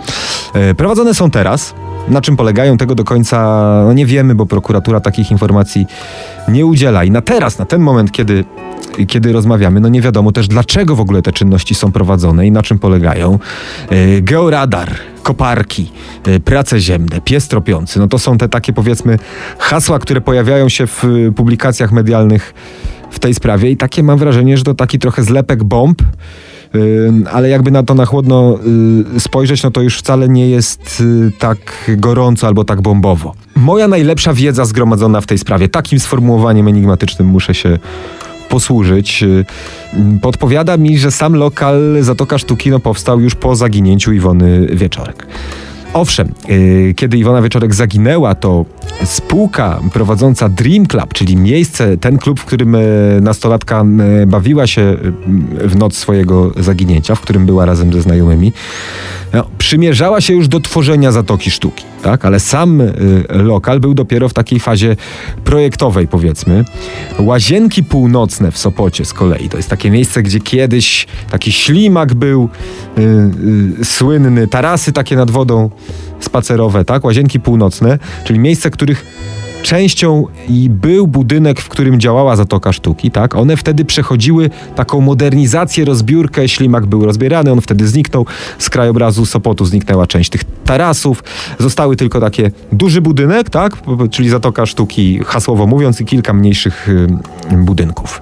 Y, 0.71 0.75
prowadzone 0.75 1.13
są 1.13 1.31
teraz. 1.31 1.73
Na 2.07 2.21
czym 2.21 2.37
polegają, 2.37 2.77
tego 2.77 2.95
do 2.95 3.03
końca 3.03 3.37
no 3.85 3.93
nie 3.93 4.05
wiemy, 4.05 4.35
bo 4.35 4.45
prokuratura 4.45 4.99
takich 4.99 5.31
informacji 5.31 5.87
nie 6.47 6.65
udziela. 6.65 7.03
I 7.03 7.11
na 7.11 7.21
teraz, 7.21 7.59
na 7.59 7.65
ten 7.65 7.81
moment, 7.81 8.11
kiedy, 8.11 8.45
kiedy 9.07 9.31
rozmawiamy, 9.31 9.79
no 9.79 9.89
nie 9.89 10.01
wiadomo 10.01 10.31
też, 10.31 10.47
dlaczego 10.47 10.95
w 10.95 10.99
ogóle 10.99 11.21
te 11.21 11.31
czynności 11.33 11.75
są 11.75 11.91
prowadzone 11.91 12.47
i 12.47 12.51
na 12.51 12.63
czym 12.63 12.79
polegają. 12.79 13.39
E, 13.89 14.21
georadar, 14.21 14.91
koparki, 15.23 15.91
e, 16.25 16.39
prace 16.39 16.79
ziemne, 16.79 17.21
pies 17.21 17.47
tropiący, 17.47 17.99
no 17.99 18.07
to 18.07 18.19
są 18.19 18.37
te 18.37 18.49
takie 18.49 18.73
powiedzmy 18.73 19.19
hasła, 19.57 19.99
które 19.99 20.21
pojawiają 20.21 20.69
się 20.69 20.87
w 20.87 21.03
publikacjach 21.35 21.91
medialnych 21.91 22.53
w 23.11 23.19
tej 23.19 23.33
sprawie 23.33 23.71
i 23.71 23.77
takie 23.77 24.03
mam 24.03 24.17
wrażenie, 24.17 24.57
że 24.57 24.63
to 24.63 24.73
taki 24.73 24.99
trochę 24.99 25.23
zlepek 25.23 25.63
bomb, 25.63 26.01
ale 27.31 27.49
jakby 27.49 27.71
na 27.71 27.83
to 27.83 27.93
na 27.93 28.05
chłodno 28.05 28.59
y, 29.15 29.19
spojrzeć, 29.19 29.63
no 29.63 29.71
to 29.71 29.81
już 29.81 29.97
wcale 29.97 30.29
nie 30.29 30.49
jest 30.49 31.01
y, 31.01 31.31
tak 31.39 31.91
gorąco 31.97 32.47
albo 32.47 32.63
tak 32.63 32.81
bombowo. 32.81 33.33
Moja 33.55 33.87
najlepsza 33.87 34.33
wiedza 34.33 34.65
zgromadzona 34.65 35.21
w 35.21 35.25
tej 35.25 35.37
sprawie, 35.37 35.69
takim 35.69 35.99
sformułowaniem 35.99 36.67
enigmatycznym 36.67 37.27
muszę 37.27 37.53
się 37.53 37.79
posłużyć. 38.49 39.23
Y, 39.23 39.45
podpowiada 40.21 40.77
mi, 40.77 40.97
że 40.97 41.11
sam 41.11 41.33
lokal 41.33 41.97
Zatoka 42.01 42.37
Sztuki 42.37 42.69
no, 42.69 42.79
powstał 42.79 43.19
już 43.19 43.35
po 43.35 43.55
zaginięciu 43.55 44.13
Iwony 44.13 44.67
Wieczorek. 44.67 45.27
Owszem, 45.93 46.31
kiedy 46.95 47.17
Iwona 47.17 47.41
Wieczorek 47.41 47.75
zaginęła, 47.75 48.35
to 48.35 48.65
spółka 49.03 49.79
prowadząca 49.93 50.49
Dream 50.49 50.85
Club, 50.85 51.13
czyli 51.13 51.37
miejsce, 51.37 51.97
ten 51.97 52.17
klub, 52.17 52.39
w 52.39 52.45
którym 52.45 52.73
yy, 52.73 53.21
nastolatka 53.21 53.85
bawiła 54.27 54.67
się 54.67 54.97
w 55.59 55.75
noc 55.75 55.97
swojego 55.97 56.51
zaginięcia, 56.57 57.15
w 57.15 57.21
którym 57.21 57.45
była 57.45 57.65
razem 57.65 57.93
ze 57.93 58.01
znajomymi, 58.01 58.53
no, 59.33 59.45
przymierzała 59.57 60.21
się 60.21 60.33
już 60.33 60.47
do 60.47 60.59
tworzenia 60.59 61.11
Zatoki 61.11 61.51
Sztuki. 61.51 61.83
tak? 62.01 62.25
ale 62.25 62.39
sam 62.39 62.81
y, 62.81 62.93
lokal 63.29 63.79
był 63.79 63.93
dopiero 63.93 64.29
w 64.29 64.33
takiej 64.33 64.59
fazie 64.59 64.95
projektowej, 65.43 66.07
powiedzmy. 66.07 66.65
Łazienki 67.19 67.83
północne 67.83 68.51
w 68.51 68.57
Sopocie 68.57 69.05
z 69.05 69.13
kolei 69.13 69.49
to 69.49 69.57
jest 69.57 69.69
takie 69.69 69.91
miejsce, 69.91 70.23
gdzie 70.23 70.39
kiedyś 70.39 71.07
taki 71.29 71.51
ślimak 71.51 72.13
był 72.13 72.49
y, 72.97 73.85
słynny, 73.85 74.47
tarasy 74.47 74.91
takie 74.91 75.15
nad 75.15 75.31
wodą 75.31 75.69
spacerowe, 76.21 76.85
tak? 76.85 77.03
Łazienki 77.05 77.39
północne, 77.39 77.99
czyli 78.23 78.39
miejsce, 78.39 78.71
których 78.71 79.05
częścią 79.61 80.27
i 80.49 80.69
był 80.69 81.07
budynek, 81.07 81.61
w 81.61 81.69
którym 81.69 81.99
działała 81.99 82.35
Zatoka 82.35 82.73
Sztuki, 82.73 83.11
tak? 83.11 83.35
One 83.35 83.57
wtedy 83.57 83.85
przechodziły 83.85 84.49
taką 84.75 85.01
modernizację, 85.01 85.85
rozbiórkę, 85.85 86.47
ślimak 86.47 86.85
był 86.85 87.05
rozbierany, 87.05 87.51
on 87.51 87.61
wtedy 87.61 87.87
zniknął 87.87 88.25
z 88.57 88.69
krajobrazu 88.69 89.25
Sopotu, 89.25 89.65
zniknęła 89.65 90.07
część 90.07 90.29
tych 90.29 90.43
tarasów, 90.65 91.23
zostały 91.59 91.95
tylko 91.95 92.19
takie 92.19 92.51
duży 92.71 93.01
budynek, 93.01 93.49
tak? 93.49 93.77
Czyli 94.11 94.29
Zatoka 94.29 94.65
Sztuki, 94.65 95.19
hasłowo 95.25 95.67
mówiąc, 95.67 96.01
i 96.01 96.05
kilka 96.05 96.33
mniejszych 96.33 96.87
budynków. 97.51 98.21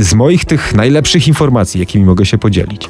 Z 0.00 0.14
moich 0.14 0.44
tych 0.44 0.74
najlepszych 0.74 1.28
informacji, 1.28 1.80
jakimi 1.80 2.04
mogę 2.04 2.26
się 2.26 2.38
podzielić, 2.38 2.88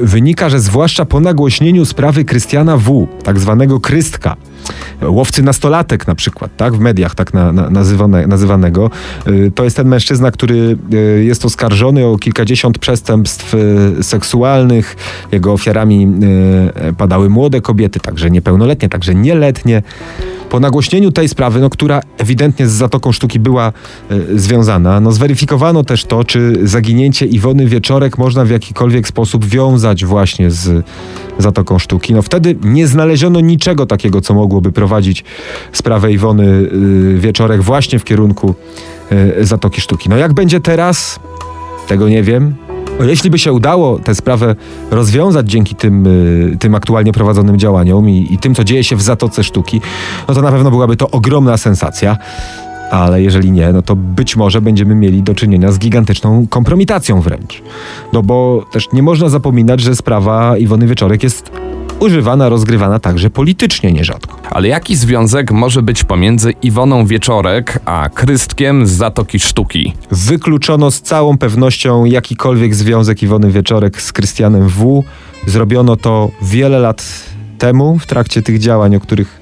wynika, 0.00 0.48
że 0.48 0.60
zwłaszcza 0.60 1.04
po 1.04 1.20
nagłośnieniu 1.20 1.84
sprawy 1.84 2.24
Krystiana 2.24 2.76
W., 2.76 3.08
tak 3.22 3.38
zwanego 3.40 3.80
Krystka, 3.80 4.36
łowcy 5.02 5.42
nastolatek 5.42 6.06
na 6.06 6.14
przykład, 6.14 6.56
tak, 6.56 6.74
w 6.74 6.78
mediach 6.78 7.14
tak 7.14 7.34
na, 7.34 7.52
na, 7.52 7.70
nazywane, 7.70 8.26
nazywanego. 8.26 8.90
Y, 9.28 9.52
To 9.54 9.64
jest 9.64 9.76
ten 9.76 9.88
mężczyzna, 9.88 10.30
który 10.30 10.78
y, 10.94 11.24
jest 11.24 11.44
oskarżony 11.44 12.06
o 12.06 12.18
kilkadziesiąt 12.18 12.78
przestępstw 12.78 13.54
y, 13.54 14.02
seksualnych. 14.02 14.96
Jego 15.32 15.52
ofiarami 15.52 16.08
padały 16.98 17.28
młode 17.28 17.60
kobiety, 17.60 18.00
także 18.00 18.30
niepełnoletnie, 18.30 18.88
także 18.88 19.14
nieletnie. 19.14 19.82
Po 20.54 20.60
nagłośnieniu 20.60 21.12
tej 21.12 21.28
sprawy, 21.28 21.60
no, 21.60 21.70
która 21.70 22.00
ewidentnie 22.18 22.68
z 22.68 22.72
Zatoką 22.72 23.12
Sztuki 23.12 23.40
była 23.40 23.72
y, 24.12 24.38
związana, 24.38 25.00
no, 25.00 25.12
zweryfikowano 25.12 25.84
też 25.84 26.04
to, 26.04 26.24
czy 26.24 26.58
zaginięcie 26.62 27.26
Iwony 27.26 27.66
Wieczorek 27.66 28.18
można 28.18 28.44
w 28.44 28.50
jakikolwiek 28.50 29.08
sposób 29.08 29.44
wiązać 29.44 30.04
właśnie 30.04 30.50
z 30.50 30.86
Zatoką 31.38 31.78
Sztuki. 31.78 32.14
No 32.14 32.22
wtedy 32.22 32.56
nie 32.64 32.86
znaleziono 32.86 33.40
niczego 33.40 33.86
takiego, 33.86 34.20
co 34.20 34.34
mogłoby 34.54 34.72
prowadzić 34.72 35.24
sprawę 35.72 36.12
Iwony 36.12 36.44
y, 36.44 37.18
Wieczorek 37.18 37.62
właśnie 37.62 37.98
w 37.98 38.04
kierunku 38.04 38.54
y, 39.12 39.46
Zatoki 39.46 39.80
Sztuki. 39.80 40.08
No 40.08 40.16
jak 40.16 40.32
będzie 40.32 40.60
teraz, 40.60 41.20
tego 41.88 42.08
nie 42.08 42.22
wiem. 42.22 42.54
No, 42.98 43.04
Jeśli 43.04 43.30
by 43.30 43.38
się 43.38 43.52
udało 43.52 43.98
tę 43.98 44.14
sprawę 44.14 44.56
rozwiązać 44.90 45.50
dzięki 45.50 45.74
tym, 45.74 46.06
y, 46.06 46.56
tym 46.60 46.74
aktualnie 46.74 47.12
prowadzonym 47.12 47.58
działaniom 47.58 48.08
i, 48.08 48.26
i 48.30 48.38
tym, 48.38 48.54
co 48.54 48.64
dzieje 48.64 48.84
się 48.84 48.96
w 48.96 49.02
Zatoce 49.02 49.44
Sztuki, 49.44 49.80
no 50.28 50.34
to 50.34 50.42
na 50.42 50.50
pewno 50.50 50.70
byłaby 50.70 50.96
to 50.96 51.10
ogromna 51.10 51.56
sensacja. 51.56 52.16
Ale 52.90 53.22
jeżeli 53.22 53.52
nie, 53.52 53.72
no 53.72 53.82
to 53.82 53.96
być 53.96 54.36
może 54.36 54.60
będziemy 54.60 54.94
mieli 54.94 55.22
do 55.22 55.34
czynienia 55.34 55.72
z 55.72 55.78
gigantyczną 55.78 56.46
kompromitacją 56.50 57.20
wręcz. 57.20 57.62
No 58.12 58.22
bo 58.22 58.66
też 58.72 58.92
nie 58.92 59.02
można 59.02 59.28
zapominać, 59.28 59.80
że 59.80 59.96
sprawa 59.96 60.56
Iwony 60.58 60.86
Wieczorek 60.86 61.22
jest 61.22 61.50
używana, 62.04 62.48
rozgrywana 62.48 62.98
także 62.98 63.30
politycznie 63.30 63.92
nierzadko. 63.92 64.38
Ale 64.50 64.68
jaki 64.68 64.96
związek 64.96 65.52
może 65.52 65.82
być 65.82 66.04
pomiędzy 66.04 66.52
Iwoną 66.62 67.06
Wieczorek 67.06 67.78
a 67.84 68.08
Krystkiem 68.14 68.86
z 68.86 68.90
Zatoki 68.90 69.38
Sztuki? 69.38 69.92
Wykluczono 70.10 70.90
z 70.90 71.02
całą 71.02 71.38
pewnością 71.38 72.04
jakikolwiek 72.04 72.74
związek 72.74 73.22
Iwony 73.22 73.50
Wieczorek 73.50 74.02
z 74.02 74.12
Krystianem 74.12 74.68
W. 74.68 75.04
Zrobiono 75.46 75.96
to 75.96 76.30
wiele 76.42 76.78
lat 76.78 77.04
temu 77.58 77.98
w 77.98 78.06
trakcie 78.06 78.42
tych 78.42 78.58
działań, 78.58 78.96
o 78.96 79.00
których 79.00 79.40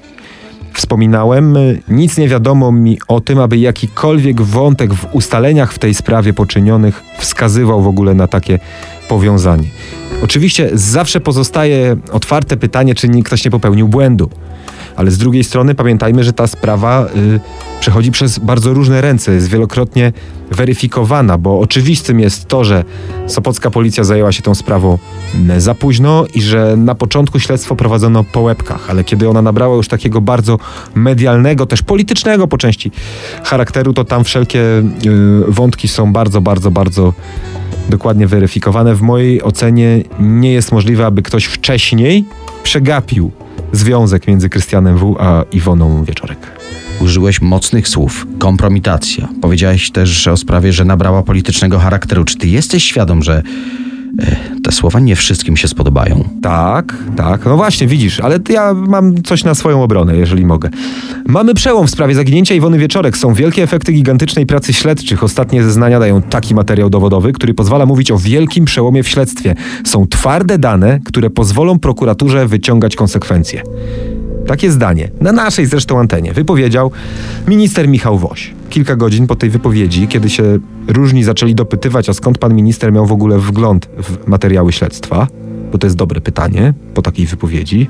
wspominałem. 0.73 1.57
Nic 1.87 2.17
nie 2.17 2.27
wiadomo 2.27 2.71
mi 2.71 2.97
o 3.07 3.21
tym, 3.21 3.39
aby 3.39 3.57
jakikolwiek 3.57 4.41
wątek 4.41 4.93
w 4.93 5.15
ustaleniach 5.15 5.73
w 5.73 5.79
tej 5.79 5.93
sprawie 5.93 6.33
poczynionych 6.33 7.03
wskazywał 7.17 7.81
w 7.81 7.87
ogóle 7.87 8.13
na 8.13 8.27
takie 8.27 8.59
powiązanie. 9.09 9.67
Oczywiście 10.23 10.69
zawsze 10.73 11.19
pozostaje 11.19 11.95
otwarte 12.11 12.57
pytanie, 12.57 12.95
czy 12.95 13.09
nie- 13.09 13.23
ktoś 13.23 13.45
nie 13.45 13.51
popełnił 13.51 13.87
błędu. 13.87 14.29
Ale 14.95 15.11
z 15.11 15.17
drugiej 15.17 15.43
strony 15.43 15.75
pamiętajmy, 15.75 16.23
że 16.23 16.33
ta 16.33 16.47
sprawa 16.47 17.05
y, 17.05 17.39
przechodzi 17.79 18.11
przez 18.11 18.39
bardzo 18.39 18.73
różne 18.73 19.01
ręce, 19.01 19.33
jest 19.33 19.47
wielokrotnie 19.47 20.13
weryfikowana, 20.51 21.37
bo 21.37 21.59
oczywistym 21.59 22.19
jest 22.19 22.47
to, 22.47 22.63
że 22.63 22.83
sopocka 23.27 23.71
policja 23.71 24.03
zajęła 24.03 24.31
się 24.31 24.41
tą 24.41 24.55
sprawą 24.55 24.97
mm, 25.35 25.61
za 25.61 25.75
późno 25.75 26.25
i 26.35 26.41
że 26.41 26.75
na 26.77 26.95
początku 26.95 27.39
śledztwo 27.39 27.75
prowadzono 27.75 28.23
po 28.23 28.41
łebkach, 28.41 28.89
ale 28.89 29.03
kiedy 29.03 29.29
ona 29.29 29.41
nabrała 29.41 29.75
już 29.75 29.87
takiego 29.87 30.21
bardzo 30.21 30.59
medialnego, 30.95 31.65
też 31.65 31.81
politycznego 31.81 32.47
po 32.47 32.57
części 32.57 32.91
charakteru, 33.43 33.93
to 33.93 34.03
tam 34.05 34.23
wszelkie 34.23 34.59
y, 34.59 34.83
wątki 35.47 35.87
są 35.87 36.13
bardzo, 36.13 36.41
bardzo, 36.41 36.71
bardzo 36.71 37.13
dokładnie 37.89 38.27
weryfikowane. 38.27 38.95
W 38.95 39.01
mojej 39.01 39.43
ocenie 39.43 40.03
nie 40.19 40.53
jest 40.53 40.71
możliwe, 40.71 41.05
aby 41.05 41.21
ktoś 41.21 41.45
wcześniej 41.45 42.25
przegapił 42.63 43.31
związek 43.71 44.27
między 44.27 44.49
Krystianem 44.49 44.97
W. 44.97 45.15
a 45.19 45.43
Iwoną 45.51 46.03
Wieczorek. 46.03 46.37
Użyłeś 47.01 47.41
mocnych 47.41 47.87
słów. 47.87 48.27
Kompromitacja. 48.39 49.29
Powiedziałeś 49.41 49.91
też 49.91 50.27
o 50.27 50.37
sprawie, 50.37 50.73
że 50.73 50.85
nabrała 50.85 51.23
politycznego 51.23 51.79
charakteru. 51.79 52.23
Czy 52.23 52.37
ty 52.37 52.47
jesteś 52.47 52.83
świadom, 52.83 53.23
że 53.23 53.43
te 54.63 54.71
słowa 54.71 54.99
nie 54.99 55.15
wszystkim 55.15 55.57
się 55.57 55.67
spodobają? 55.67 56.29
Tak, 56.41 56.95
tak. 57.15 57.45
No 57.45 57.57
właśnie, 57.57 57.87
widzisz, 57.87 58.19
ale 58.19 58.39
ja 58.49 58.73
mam 58.73 59.23
coś 59.23 59.43
na 59.43 59.55
swoją 59.55 59.83
obronę, 59.83 60.17
jeżeli 60.17 60.45
mogę. 60.45 60.69
Mamy 61.27 61.53
przełom 61.53 61.87
w 61.87 61.89
sprawie 61.89 62.15
zaginięcia 62.15 62.55
Iwony 62.55 62.79
Wieczorek. 62.79 63.17
Są 63.17 63.33
wielkie 63.33 63.63
efekty 63.63 63.93
gigantycznej 63.93 64.45
pracy 64.45 64.73
śledczych. 64.73 65.23
Ostatnie 65.23 65.63
zeznania 65.63 65.99
dają 65.99 66.21
taki 66.21 66.55
materiał 66.55 66.89
dowodowy, 66.89 67.33
który 67.33 67.53
pozwala 67.53 67.85
mówić 67.85 68.11
o 68.11 68.17
wielkim 68.17 68.65
przełomie 68.65 69.03
w 69.03 69.07
śledztwie. 69.07 69.55
Są 69.83 70.07
twarde 70.07 70.57
dane, 70.57 70.99
które 71.05 71.29
pozwolą 71.29 71.79
prokuraturze 71.79 72.47
wyciągać 72.47 72.95
konsekwencje. 72.95 73.63
Takie 74.47 74.71
zdanie, 74.71 75.09
na 75.21 75.31
naszej 75.31 75.65
zresztą 75.65 75.99
antenie, 75.99 76.33
wypowiedział 76.33 76.91
minister 77.47 77.87
Michał 77.87 78.17
Woś. 78.17 78.53
Kilka 78.69 78.95
godzin 78.95 79.27
po 79.27 79.35
tej 79.35 79.49
wypowiedzi, 79.49 80.07
kiedy 80.07 80.29
się 80.29 80.43
różni 80.87 81.23
zaczęli 81.23 81.55
dopytywać, 81.55 82.09
a 82.09 82.13
skąd 82.13 82.37
pan 82.37 82.53
minister 82.53 82.93
miał 82.93 83.05
w 83.05 83.11
ogóle 83.11 83.39
wgląd 83.39 83.85
w 83.97 84.27
materiały 84.27 84.71
śledztwa, 84.71 85.27
bo 85.71 85.77
to 85.77 85.87
jest 85.87 85.97
dobre 85.97 86.21
pytanie 86.21 86.73
po 86.93 87.01
takiej 87.01 87.25
wypowiedzi, 87.25 87.89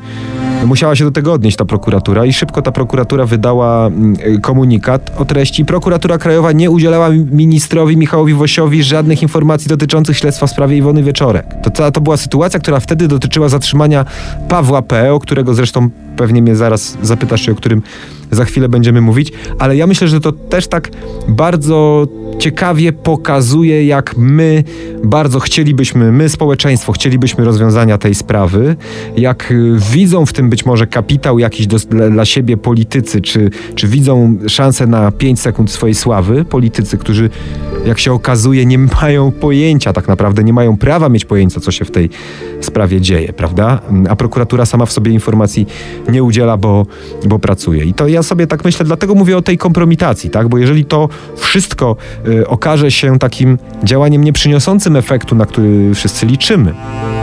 musiała 0.65 0.95
się 0.95 1.03
do 1.03 1.11
tego 1.11 1.33
odnieść 1.33 1.57
ta 1.57 1.65
prokuratura 1.65 2.25
i 2.25 2.33
szybko 2.33 2.61
ta 2.61 2.71
prokuratura 2.71 3.25
wydała 3.25 3.87
mm, 3.87 4.41
komunikat 4.41 5.11
o 5.17 5.25
treści. 5.25 5.65
Prokuratura 5.65 6.17
Krajowa 6.17 6.51
nie 6.51 6.71
udzielała 6.71 7.09
ministrowi 7.31 7.97
Michałowi 7.97 8.33
Wosiowi 8.33 8.83
żadnych 8.83 9.21
informacji 9.21 9.69
dotyczących 9.69 10.17
śledztwa 10.17 10.47
w 10.47 10.51
sprawie 10.51 10.77
Iwony 10.77 11.03
Wieczorek. 11.03 11.45
To, 11.73 11.91
to, 11.91 12.01
była 12.01 12.17
sytuacja, 12.17 12.59
która 12.59 12.79
wtedy 12.79 13.07
dotyczyła 13.07 13.49
zatrzymania 13.49 14.05
Pawła 14.49 14.81
P., 14.81 15.13
o 15.13 15.19
którego 15.19 15.53
zresztą 15.53 15.89
pewnie 16.17 16.41
mnie 16.41 16.55
zaraz 16.55 16.97
zapytasz, 17.01 17.49
o 17.49 17.55
którym 17.55 17.81
za 18.31 18.45
chwilę 18.45 18.69
będziemy 18.69 19.01
mówić, 19.01 19.31
ale 19.59 19.75
ja 19.75 19.87
myślę, 19.87 20.07
że 20.07 20.19
to 20.19 20.31
też 20.31 20.67
tak 20.67 20.89
bardzo 21.27 22.07
ciekawie 22.39 22.93
pokazuje, 22.93 23.85
jak 23.85 24.17
my 24.17 24.63
bardzo 25.03 25.39
chcielibyśmy, 25.39 26.11
my 26.11 26.29
społeczeństwo 26.29 26.91
chcielibyśmy 26.91 27.45
rozwiązania 27.45 27.97
tej 27.97 28.15
sprawy, 28.15 28.75
jak 29.17 29.53
widzą 29.91 30.25
w 30.25 30.33
tym 30.33 30.49
być 30.49 30.65
może 30.65 30.87
kapitał 30.87 31.39
jakiś 31.39 31.67
do, 31.67 31.77
dla, 31.77 32.09
dla 32.09 32.25
siebie 32.25 32.57
politycy, 32.57 33.21
czy, 33.21 33.49
czy 33.75 33.87
widzą 33.87 34.37
szansę 34.47 34.87
na 34.87 35.11
5 35.11 35.39
sekund 35.39 35.71
swojej 35.71 35.95
sławy 35.95 36.45
politycy, 36.45 36.97
którzy 36.97 37.29
jak 37.85 37.99
się 37.99 38.13
okazuje 38.13 38.65
nie 38.65 38.77
mają 38.77 39.31
pojęcia 39.31 39.93
tak 39.93 40.07
naprawdę, 40.07 40.43
nie 40.43 40.53
mają 40.53 40.77
prawa 40.77 41.09
mieć 41.09 41.25
pojęcia, 41.25 41.59
co 41.59 41.71
się 41.71 41.85
w 41.85 41.91
tej 41.91 42.09
sprawie 42.61 43.01
dzieje, 43.01 43.33
prawda? 43.33 43.81
A 44.09 44.15
prokuratura 44.15 44.65
sama 44.65 44.85
w 44.85 44.91
sobie 44.91 45.11
informacji 45.11 45.67
nie 46.09 46.23
udziela, 46.23 46.57
bo, 46.57 46.85
bo 47.25 47.39
pracuje. 47.39 47.83
I 47.83 47.93
to 47.93 48.07
ja 48.07 48.23
sobie 48.23 48.47
tak 48.47 48.65
myślę, 48.65 48.85
dlatego 48.85 49.15
mówię 49.15 49.37
o 49.37 49.41
tej 49.41 49.57
kompromitacji, 49.57 50.29
tak? 50.29 50.47
Bo 50.47 50.57
jeżeli 50.57 50.85
to 50.85 51.09
wszystko 51.35 51.95
y, 52.27 52.47
okaże 52.47 52.91
się 52.91 53.19
takim 53.19 53.57
działaniem 53.83 54.23
nieprzyniosącym 54.23 54.95
efektu, 54.95 55.35
na 55.35 55.45
który 55.45 55.95
wszyscy 55.95 56.25
liczymy, 56.25 56.73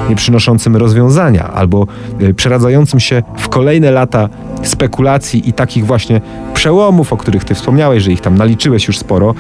nie 0.09 0.17
przynoszącym 0.17 0.77
rozwiązania, 0.77 1.53
albo 1.53 1.87
y, 2.23 2.35
przeradzającym 2.35 3.01
się 3.01 3.23
w 3.39 3.49
kolejne 3.49 3.91
lata 3.91 4.29
spekulacji 4.63 5.49
i 5.49 5.53
takich 5.53 5.87
właśnie 5.87 6.21
przełomów, 6.55 7.13
o 7.13 7.17
których 7.17 7.45
ty 7.45 7.55
wspomniałeś, 7.55 8.03
że 8.03 8.13
ich 8.13 8.21
tam 8.21 8.39
naliczyłeś 8.39 8.87
już 8.87 8.99
sporo, 8.99 9.35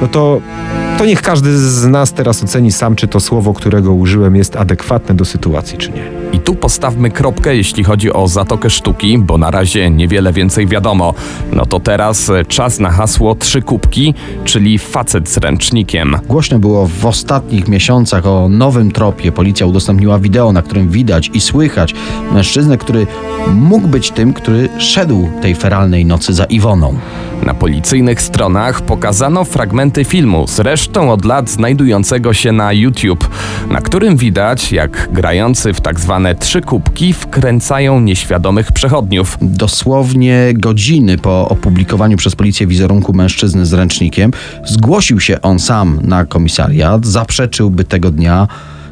no 0.00 0.08
to, 0.08 0.40
to 0.98 1.04
niech 1.04 1.22
każdy 1.22 1.58
z 1.58 1.86
nas 1.86 2.12
teraz 2.12 2.42
oceni 2.42 2.72
sam, 2.72 2.96
czy 2.96 3.08
to 3.08 3.20
słowo, 3.20 3.52
którego 3.52 3.94
użyłem, 3.94 4.36
jest 4.36 4.56
adekwatne 4.56 5.14
do 5.14 5.24
sytuacji, 5.24 5.78
czy 5.78 5.90
nie. 5.90 6.16
I 6.32 6.38
tu 6.38 6.54
postawmy 6.54 7.10
kropkę, 7.10 7.56
jeśli 7.56 7.84
chodzi 7.84 8.12
o 8.12 8.28
Zatokę 8.28 8.70
Sztuki, 8.70 9.18
bo 9.18 9.38
na 9.38 9.50
razie 9.50 9.90
niewiele 9.90 10.32
więcej 10.32 10.66
wiadomo. 10.66 11.14
No 11.52 11.66
to 11.66 11.80
teraz 11.80 12.30
e, 12.30 12.44
czas 12.44 12.78
na 12.78 12.90
hasło 12.90 13.34
trzy 13.34 13.62
kubki, 13.62 14.14
czyli 14.44 14.78
facet 14.78 15.28
z 15.28 15.36
ręcznikiem. 15.36 16.16
Głośno 16.28 16.58
było 16.58 16.86
w 16.86 17.06
ostatnich 17.06 17.68
miesiącach 17.68 18.26
o 18.26 18.48
nowym 18.48 18.92
tropie. 18.92 19.32
Policja 19.32 19.66
udostępniła 19.66 20.18
wideo, 20.18 20.52
na 20.52 20.62
którym 20.62 20.88
widać 20.88 21.30
i 21.34 21.40
słychać 21.40 21.94
mężczyznę, 22.32 22.78
który 22.78 23.06
mógł 23.54 23.88
być 23.88 24.10
tym, 24.10 24.32
który 24.32 24.68
szedł 24.78 25.28
tej 25.42 25.54
feralnej 25.54 26.06
nocy 26.06 26.34
za 26.34 26.44
Iwoną. 26.44 26.94
Na 27.42 27.54
policyjnych 27.54 28.22
stronach 28.22 28.82
pokazano 28.82 29.44
fragmenty 29.44 30.04
filmu, 30.04 30.44
zresztą 30.48 31.12
od 31.12 31.24
lat 31.24 31.50
znajdującego 31.50 32.32
się 32.32 32.52
na 32.52 32.72
YouTube, 32.72 33.28
na 33.70 33.80
którym 33.80 34.16
widać, 34.16 34.72
jak 34.72 35.08
grający 35.12 35.72
w 35.72 35.80
tak 35.80 36.00
zwane 36.00 36.34
trzy 36.34 36.60
kubki 36.60 37.12
wkręcają 37.12 38.00
nieświadomych 38.00 38.72
przechodniów. 38.72 39.38
Dosłownie 39.42 40.48
godziny 40.54 41.18
po 41.18 41.48
opublikowaniu 41.48 42.16
przez 42.16 42.36
policję 42.36 42.66
wizerunku 42.66 43.12
mężczyzny 43.12 43.66
z 43.66 43.72
ręcznikiem, 43.72 44.30
zgłosił 44.64 45.20
się 45.20 45.42
on 45.42 45.58
sam 45.58 45.98
na 46.02 46.24
komisariat, 46.24 47.06
zaprzeczył, 47.06 47.70
by 47.70 47.84
tego 47.84 48.10
dnia, 48.10 48.48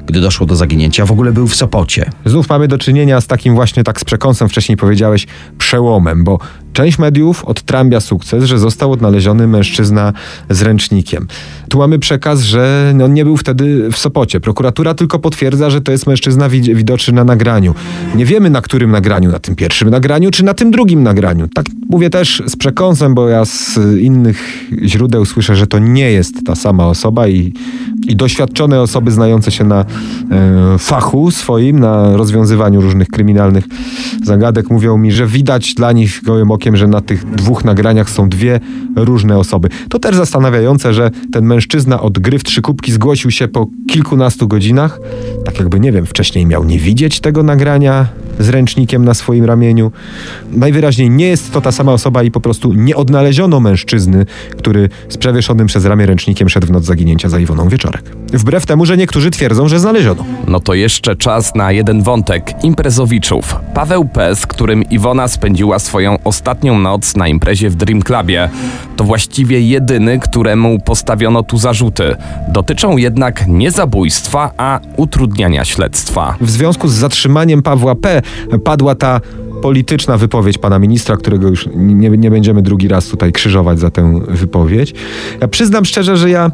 gdy 0.07 0.20
doszło 0.20 0.46
do 0.46 0.57
zaginięcia, 0.57 1.07
w 1.07 1.12
ogóle 1.12 1.33
był 1.33 1.46
w 1.46 1.54
Sopocie. 1.54 2.11
Znów 2.24 2.48
mamy 2.48 2.68
do 2.68 2.78
czynienia 2.78 3.20
z 3.20 3.26
takim 3.26 3.54
właśnie, 3.54 3.85
tak 3.85 4.00
z 4.00 4.04
przekąsem 4.04 4.48
wcześniej 4.48 4.76
powiedziałeś, 4.76 5.26
przełomem, 5.59 6.24
bo 6.24 6.38
część 6.74 6.98
mediów 6.98 7.44
odtrąbia 7.44 8.00
sukces, 8.00 8.44
że 8.44 8.58
został 8.58 8.92
odnaleziony 8.92 9.46
mężczyzna 9.46 10.12
z 10.50 10.62
ręcznikiem. 10.62 11.26
Tu 11.68 11.78
mamy 11.78 11.98
przekaz, 11.98 12.40
że 12.40 12.94
on 13.04 13.14
nie 13.14 13.24
był 13.24 13.37
wtedy 13.37 13.88
w 13.92 13.98
Sopocie. 13.98 14.40
Prokuratura 14.40 14.94
tylko 14.94 15.18
potwierdza, 15.18 15.70
że 15.70 15.80
to 15.80 15.92
jest 15.92 16.06
mężczyzna 16.06 16.48
wid- 16.48 16.74
widoczny 16.74 17.14
na 17.14 17.24
nagraniu. 17.24 17.74
Nie 18.14 18.24
wiemy 18.24 18.50
na 18.50 18.60
którym 18.60 18.90
nagraniu, 18.90 19.30
na 19.30 19.38
tym 19.38 19.54
pierwszym 19.54 19.90
nagraniu, 19.90 20.30
czy 20.30 20.44
na 20.44 20.54
tym 20.54 20.70
drugim 20.70 21.02
nagraniu. 21.02 21.48
Tak 21.54 21.66
mówię 21.90 22.10
też 22.10 22.42
z 22.46 22.56
przekąsem, 22.56 23.14
bo 23.14 23.28
ja 23.28 23.44
z 23.44 23.78
innych 24.00 24.64
źródeł 24.84 25.24
słyszę, 25.24 25.56
że 25.56 25.66
to 25.66 25.78
nie 25.78 26.10
jest 26.12 26.46
ta 26.46 26.54
sama 26.54 26.87
osoba 26.87 27.28
i, 27.28 27.52
i 28.06 28.16
doświadczone 28.16 28.80
osoby 28.80 29.10
znające 29.10 29.50
się 29.50 29.64
na 29.64 29.80
e, 29.80 29.84
fachu 30.78 31.30
swoim, 31.30 31.80
na 31.80 32.16
rozwiązywaniu 32.16 32.80
różnych 32.80 33.08
kryminalnych 33.08 33.64
zagadek 34.22 34.70
mówią 34.70 34.96
mi, 34.98 35.12
że 35.12 35.26
widać 35.26 35.74
dla 35.74 35.92
nich 35.92 36.20
gołym 36.24 36.50
okiem, 36.50 36.63
że 36.72 36.87
na 36.87 37.00
tych 37.00 37.31
dwóch 37.31 37.64
nagraniach 37.64 38.11
są 38.11 38.29
dwie 38.29 38.61
różne 38.96 39.38
osoby. 39.38 39.68
To 39.88 39.98
też 39.98 40.16
zastanawiające, 40.16 40.94
że 40.94 41.11
ten 41.33 41.44
mężczyzna 41.44 42.00
od 42.00 42.18
gry 42.18 42.38
w 42.38 42.44
trzy 42.44 42.62
kubki 42.62 42.92
zgłosił 42.92 43.31
się 43.31 43.48
po 43.48 43.66
kilkunastu 43.90 44.48
godzinach, 44.48 45.00
tak 45.44 45.59
jakby, 45.59 45.81
nie 45.81 45.92
wiem, 45.92 46.07
wcześniej 46.07 46.46
miał 46.46 46.64
nie 46.64 46.79
widzieć 46.79 47.20
tego 47.20 47.42
nagrania 47.42 48.07
z 48.38 48.49
ręcznikiem 48.49 49.05
na 49.05 49.14
swoim 49.14 49.44
ramieniu. 49.44 49.92
Najwyraźniej 50.53 51.11
nie 51.11 51.27
jest 51.27 51.53
to 51.53 51.61
ta 51.61 51.73
sama 51.73 51.92
osoba 51.92 52.23
i 52.23 52.31
po 52.31 52.40
prostu 52.40 52.73
nie 52.73 52.97
odnaleziono 52.97 53.61
mężczyzny, 53.61 54.27
który 54.59 54.88
z 55.09 55.16
przewieszonym 55.16 55.66
przez 55.66 55.85
ramię 55.85 56.07
ręcznikiem 56.07 56.49
szedł 56.49 56.66
w 56.66 56.70
noc 56.70 56.85
zaginięcia 56.85 57.29
za 57.29 57.38
Iwoną 57.38 57.68
Wieczorek. 57.68 58.03
Wbrew 58.33 58.66
temu, 58.66 58.87
że 58.87 58.97
niektórzy 58.97 59.31
twierdzą, 59.31 59.68
że 59.68 59.81
znaleziono. 59.81 60.25
No 60.47 60.61
to 60.61 60.75
jeszcze 60.75 61.16
czas 61.16 61.55
na 61.55 61.73
jeden 61.73 62.03
wątek 62.03 62.64
imprezowiczów. 62.64 63.57
Paweł 63.75 64.05
P., 64.05 64.37
z 64.37 64.47
którym 64.47 64.83
Iwona 64.83 65.29
spędziła 65.29 65.79
swoją 65.79 66.18
ostatnią 66.25 66.79
noc 66.79 67.16
na 67.16 67.29
imprezie 67.29 67.70
w 67.70 67.75
Dream 67.75 68.03
Clubie, 68.03 68.49
to 68.97 69.05
właściwie 69.05 69.61
jedyny, 69.61 70.18
któremu 70.18 70.79
postawiono 70.79 71.42
tu 71.42 71.59
zarzuty. 71.59 72.16
Dotyczą 72.49 72.97
jednak 72.97 73.44
nie 73.49 73.70
zabójstwa, 73.70 74.51
a 74.57 74.81
utrudniania 74.97 75.64
śledztwa. 75.64 76.37
W 76.40 76.51
związku 76.51 76.88
z 76.88 76.92
zatrzymaniem 76.92 77.62
Pawła 77.62 77.94
P. 77.94 78.23
padła 78.64 78.94
ta 78.94 79.20
polityczna 79.62 80.16
wypowiedź 80.16 80.58
pana 80.58 80.78
ministra, 80.78 81.16
którego 81.16 81.48
już 81.48 81.68
nie, 81.76 82.10
nie 82.10 82.30
będziemy 82.30 82.62
drugi 82.62 82.88
raz 82.88 83.06
tutaj 83.06 83.32
krzyżować 83.32 83.78
za 83.78 83.90
tę 83.90 84.20
wypowiedź. 84.28 84.94
Ja 85.40 85.48
przyznam 85.48 85.84
szczerze, 85.84 86.16
że 86.16 86.30
ja 86.30 86.50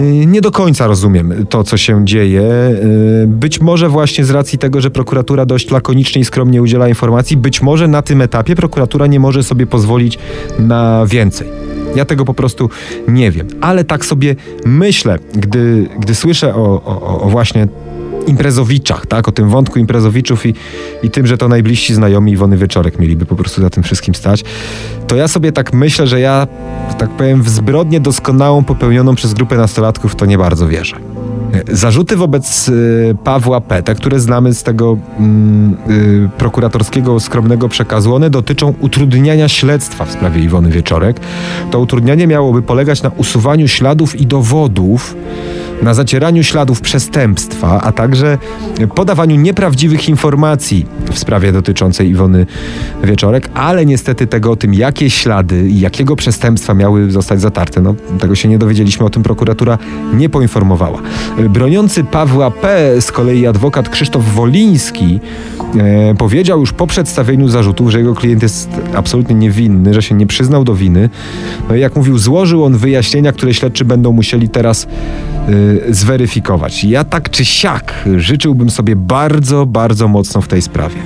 y, 0.00 0.26
nie 0.26 0.40
do 0.40 0.50
końca 0.50 0.86
rozumiem 0.86 1.46
to, 1.48 1.64
co 1.64 1.76
się 1.76 2.04
dzieje. 2.04 2.42
Y, 2.42 3.26
Być 3.26 3.60
może 3.60 3.88
właśnie 3.88 4.24
z 4.24 4.30
racji 4.30 4.58
tego, 4.58 4.80
że 4.80 4.90
prokuratura 4.90 5.46
dość 5.46 5.70
lakonicznie 5.70 6.22
i 6.22 6.24
skromnie 6.24 6.62
udziela 6.62 6.88
informacji, 6.88 7.36
być 7.36 7.62
może 7.62 7.88
na 7.88 8.02
tym 8.02 8.22
etapie 8.22 8.56
prokuratura 8.56 9.06
nie 9.06 9.20
może 9.20 9.42
sobie 9.42 9.66
pozwolić 9.66 10.18
na 10.58 11.06
więcej. 11.06 11.48
Ja 11.96 12.04
tego 12.04 12.24
po 12.24 12.34
prostu 12.34 12.70
nie 13.08 13.30
wiem. 13.30 13.48
Ale 13.60 13.84
tak 13.84 14.04
sobie 14.04 14.36
myślę, 14.64 15.18
gdy, 15.34 15.88
gdy 15.98 16.14
słyszę 16.14 16.54
o, 16.54 16.82
o, 16.84 17.20
o 17.20 17.28
właśnie 17.28 17.68
imprezowiczach, 18.26 19.06
tak? 19.06 19.28
O 19.28 19.32
tym 19.32 19.48
wątku 19.48 19.78
imprezowiczów 19.78 20.46
i, 20.46 20.54
i 21.02 21.10
tym, 21.10 21.26
że 21.26 21.38
to 21.38 21.48
najbliżsi 21.48 21.94
znajomi 21.94 22.32
Iwony 22.32 22.56
Wieczorek 22.56 22.98
mieliby 22.98 23.26
po 23.26 23.36
prostu 23.36 23.60
za 23.60 23.70
tym 23.70 23.82
wszystkim 23.82 24.14
stać, 24.14 24.44
to 25.06 25.16
ja 25.16 25.28
sobie 25.28 25.52
tak 25.52 25.72
myślę, 25.72 26.06
że 26.06 26.20
ja, 26.20 26.46
tak 26.98 27.10
powiem, 27.10 27.42
w 27.42 27.48
zbrodnię 27.48 28.00
doskonałą 28.00 28.64
popełnioną 28.64 29.14
przez 29.14 29.34
grupę 29.34 29.56
nastolatków 29.56 30.16
to 30.16 30.26
nie 30.26 30.38
bardzo 30.38 30.68
wierzę. 30.68 30.96
Zarzuty 31.72 32.16
wobec 32.16 32.68
y, 32.68 33.16
Pawła 33.24 33.60
P., 33.60 33.82
te, 33.82 33.94
które 33.94 34.20
znamy 34.20 34.54
z 34.54 34.62
tego 34.62 34.98
mm, 35.18 35.76
y, 35.90 36.28
prokuratorskiego 36.38 37.20
skromnego 37.20 37.68
przekazu, 37.68 38.14
one 38.14 38.30
dotyczą 38.30 38.74
utrudniania 38.80 39.48
śledztwa 39.48 40.04
w 40.04 40.10
sprawie 40.10 40.42
Iwony 40.42 40.70
Wieczorek. 40.70 41.20
To 41.70 41.80
utrudnianie 41.80 42.26
miałoby 42.26 42.62
polegać 42.62 43.02
na 43.02 43.10
usuwaniu 43.16 43.68
śladów 43.68 44.20
i 44.20 44.26
dowodów, 44.26 45.16
na 45.82 45.94
zacieraniu 45.94 46.42
śladów 46.42 46.80
przestępstwa, 46.80 47.80
a 47.82 47.92
także 47.92 48.38
podawaniu 48.94 49.36
nieprawdziwych 49.36 50.08
informacji 50.08 50.86
w 51.12 51.18
sprawie 51.18 51.52
dotyczącej 51.52 52.08
Iwony 52.08 52.46
Wieczorek, 53.04 53.50
ale 53.54 53.86
niestety 53.86 54.26
tego 54.26 54.50
o 54.50 54.56
tym, 54.56 54.74
jakie 54.74 55.10
ślady 55.10 55.68
i 55.68 55.80
jakiego 55.80 56.16
przestępstwa 56.16 56.74
miały 56.74 57.10
zostać 57.10 57.40
zatarte, 57.40 57.80
no 57.80 57.94
tego 58.18 58.34
się 58.34 58.48
nie 58.48 58.58
dowiedzieliśmy, 58.58 59.06
o 59.06 59.10
tym 59.10 59.22
prokuratura 59.22 59.78
nie 60.14 60.28
poinformowała. 60.28 60.98
Broniący 61.48 62.04
Pawła 62.04 62.50
P. 62.50 62.94
z 63.00 63.12
kolei 63.12 63.46
adwokat 63.46 63.88
Krzysztof 63.88 64.34
Woliński 64.34 65.20
e, 65.78 66.14
powiedział 66.14 66.60
już 66.60 66.72
po 66.72 66.86
przedstawieniu 66.86 67.48
zarzutów, 67.48 67.90
że 67.90 67.98
jego 67.98 68.14
klient 68.14 68.42
jest 68.42 68.70
absolutnie 68.94 69.34
niewinny, 69.34 69.94
że 69.94 70.02
się 70.02 70.14
nie 70.14 70.26
przyznał 70.26 70.64
do 70.64 70.74
winy. 70.74 71.08
No 71.68 71.74
i 71.76 71.80
jak 71.80 71.96
mówił, 71.96 72.18
złożył 72.18 72.64
on 72.64 72.76
wyjaśnienia, 72.76 73.32
które 73.32 73.54
śledczy 73.54 73.84
będą 73.84 74.12
musieli 74.12 74.48
teraz 74.48 74.86
y, 75.48 75.65
zweryfikować. 75.88 76.84
Ja 76.84 77.04
tak 77.04 77.30
czy 77.30 77.44
siak 77.44 78.04
życzyłbym 78.16 78.70
sobie 78.70 78.96
bardzo, 78.96 79.66
bardzo 79.66 80.08
mocno 80.08 80.40
w 80.40 80.48
tej 80.48 80.62
sprawie, 80.62 80.96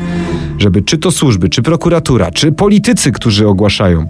żeby 0.59 0.83
czy 0.83 0.99
to 0.99 1.11
służby, 1.11 1.49
czy 1.49 1.62
prokuratura, 1.62 2.31
czy 2.31 2.53
politycy, 2.53 3.12
którzy 3.12 3.49
ogłaszają 3.49 4.07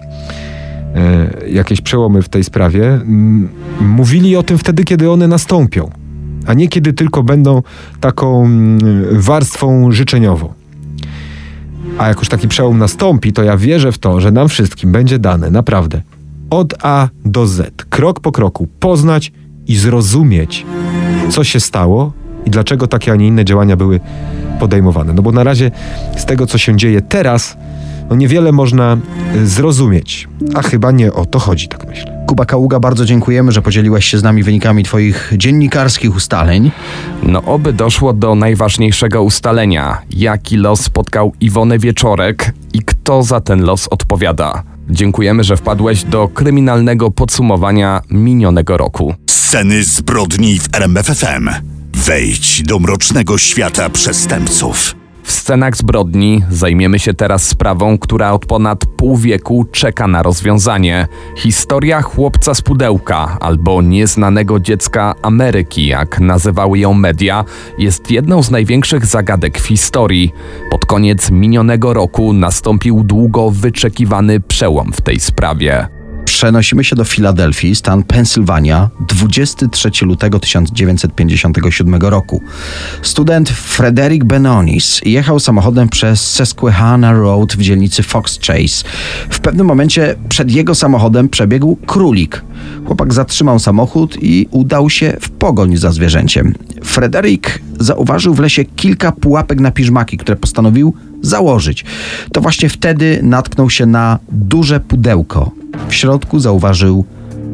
e, 0.95 1.31
jakieś 1.49 1.81
przełomy 1.81 2.23
w 2.23 2.29
tej 2.29 2.45
sprawie, 2.45 2.93
m, 2.93 3.49
mówili 3.81 4.37
o 4.37 4.43
tym 4.43 4.59
wtedy, 4.59 4.85
kiedy 4.85 5.11
one 5.11 5.29
nastąpią, 5.29 5.91
a 6.47 6.55
nie 6.55 6.69
kiedy 6.69 6.93
tylko 6.93 7.23
będą 7.23 7.63
taką 8.01 8.45
mm, 8.45 8.81
warstwą 9.13 9.93
życzeniową. 9.93 10.53
A 11.99 12.09
jak 12.09 12.19
już 12.19 12.29
taki 12.29 12.49
przełom 12.49 12.79
nastąpi, 12.79 13.33
to 13.33 13.43
ja 13.43 13.57
wierzę 13.57 13.93
w 13.93 13.99
to, 13.99 14.21
że 14.21 14.33
nam 14.33 14.49
wszystkim 14.49 14.93
będzie 14.93 15.19
dane 15.19 15.51
naprawdę 15.51 16.03
od 16.51 16.75
A 16.83 17.09
do 17.25 17.47
Z, 17.47 17.85
krok 17.89 18.21
po 18.21 18.33
kroku, 18.33 18.69
poznać 18.81 19.33
i 19.71 19.77
zrozumieć, 19.77 20.67
co 21.31 21.45
się 21.45 21.61
stało 21.61 22.13
i 22.47 22.51
dlaczego 22.51 22.87
takie, 22.87 23.13
a 23.13 23.17
nie 23.17 23.27
inne 23.27 23.45
działania 23.45 23.77
były 23.77 24.01
podejmowane. 24.61 25.13
No 25.13 25.23
bo 25.23 25.33
na 25.33 25.45
razie 25.45 25.71
z 26.17 26.25
tego, 26.25 26.47
co 26.47 26.59
się 26.59 26.77
dzieje 26.77 27.01
teraz, 27.01 27.57
no 28.11 28.17
niewiele 28.17 28.53
można 28.53 28.97
y, 29.37 29.47
zrozumieć. 29.47 30.29
A 30.55 30.63
chyba 30.63 30.91
nie 30.91 31.13
o 31.13 31.27
to 31.27 31.39
chodzi, 31.39 31.69
tak 31.69 31.87
myślę. 31.87 32.25
Kuba 32.27 32.45
Kaługa, 32.45 32.81
bardzo 32.81 33.05
dziękujemy, 33.05 33.53
że 33.53 33.63
podzieliłeś 33.63 34.05
się 34.05 34.19
z 34.19 34.23
nami 34.23 34.43
wynikami 34.43 34.85
Twoich 34.85 35.33
dziennikarskich 35.37 36.17
ustaleń. 36.17 36.71
No 37.23 37.43
oby 37.43 37.73
doszło 37.73 38.13
do 38.13 38.35
najważniejszego 38.35 39.23
ustalenia. 39.23 39.99
Jaki 40.11 40.57
los 40.57 40.81
spotkał 40.81 41.33
Iwonę 41.41 41.79
Wieczorek 41.79 42.55
i 42.73 42.83
kto 42.83 43.23
za 43.23 43.41
ten 43.41 43.63
los 43.63 43.89
odpowiada. 43.89 44.63
Dziękujemy, 44.91 45.45
że 45.45 45.57
wpadłeś 45.57 46.05
do 46.05 46.29
kryminalnego 46.29 47.11
podsumowania 47.11 48.01
minionego 48.11 48.77
roku. 48.77 49.15
Sceny 49.51 49.85
zbrodni 49.85 50.59
w 50.59 50.75
RMFFM. 50.75 51.51
Wejdź 51.95 52.63
do 52.63 52.79
mrocznego 52.79 53.39
świata 53.39 53.91
przestępców. 53.91 54.95
W 55.23 55.33
scenach 55.33 55.77
zbrodni 55.77 56.43
zajmiemy 56.51 56.99
się 56.99 57.15
teraz 57.15 57.47
sprawą, 57.47 57.99
która 57.99 58.33
od 58.33 58.47
ponad 58.47 58.87
pół 58.87 59.17
wieku 59.17 59.67
czeka 59.73 60.09
na 60.09 60.23
rozwiązanie. 60.23 61.07
Historia 61.37 62.03
chłopca 62.03 62.55
z 62.55 62.63
pudełka 62.63 63.37
albo 63.41 63.83
nieznanego 63.83 64.61
dziecka 64.61 65.15
Ameryki, 65.23 65.87
jak 65.87 66.21
nazywały 66.21 66.79
ją 66.79 66.95
media, 66.95 67.45
jest 67.79 68.11
jedną 68.11 68.43
z 68.43 68.51
największych 68.51 69.07
zagadek 69.07 69.61
w 69.61 69.67
historii. 69.67 70.33
Pod 70.71 70.87
koniec 70.87 71.31
minionego 71.31 71.95
roku 71.95 72.33
nastąpił 72.33 73.05
długo 73.05 73.51
wyczekiwany 73.51 74.41
przełom 74.41 74.93
w 74.93 75.01
tej 75.01 75.21
sprawie. 75.21 76.00
Przenosimy 76.31 76.85
się 76.85 76.97
do 76.97 77.05
Filadelfii, 77.05 77.75
stan 77.75 78.03
Pensylwania, 78.03 78.91
23 79.09 79.91
lutego 80.07 80.39
1957 80.39 81.95
roku. 81.95 82.43
Student 83.03 83.49
Frederick 83.49 84.25
Benonis 84.25 85.01
jechał 85.05 85.41
samochodem 85.41 85.89
przez 85.89 86.21
Susquehanna 86.21 87.13
Road 87.13 87.57
w 87.57 87.63
dzielnicy 87.63 88.03
Fox 88.03 88.39
Chase. 88.47 88.89
W 89.31 89.41
pewnym 89.41 89.67
momencie 89.67 90.15
przed 90.29 90.51
jego 90.51 90.75
samochodem 90.75 91.29
przebiegł 91.29 91.77
królik. 91.77 92.45
Chłopak 92.87 93.13
zatrzymał 93.13 93.59
samochód 93.59 94.17
i 94.23 94.49
udał 94.51 94.91
się 94.91 95.17
w 95.21 95.31
pogoń 95.31 95.77
za 95.77 95.93
zwierzęciem. 95.93 96.55
Frederick 96.85 97.61
zauważył 97.81 98.35
w 98.35 98.41
lesie 98.41 98.65
kilka 98.65 99.13
pułapek 99.13 99.61
na 99.61 99.71
piżmaki, 99.71 100.17
które 100.17 100.37
postanowił 100.37 100.95
założyć. 101.23 101.85
To 102.33 102.41
właśnie 102.41 102.69
wtedy 102.69 103.21
natknął 103.23 103.71
się 103.71 103.87
na 103.87 104.19
duże 104.33 104.81
pudełko. 104.81 105.51
W 105.89 105.95
środku 105.95 106.39
zauważył 106.39 107.05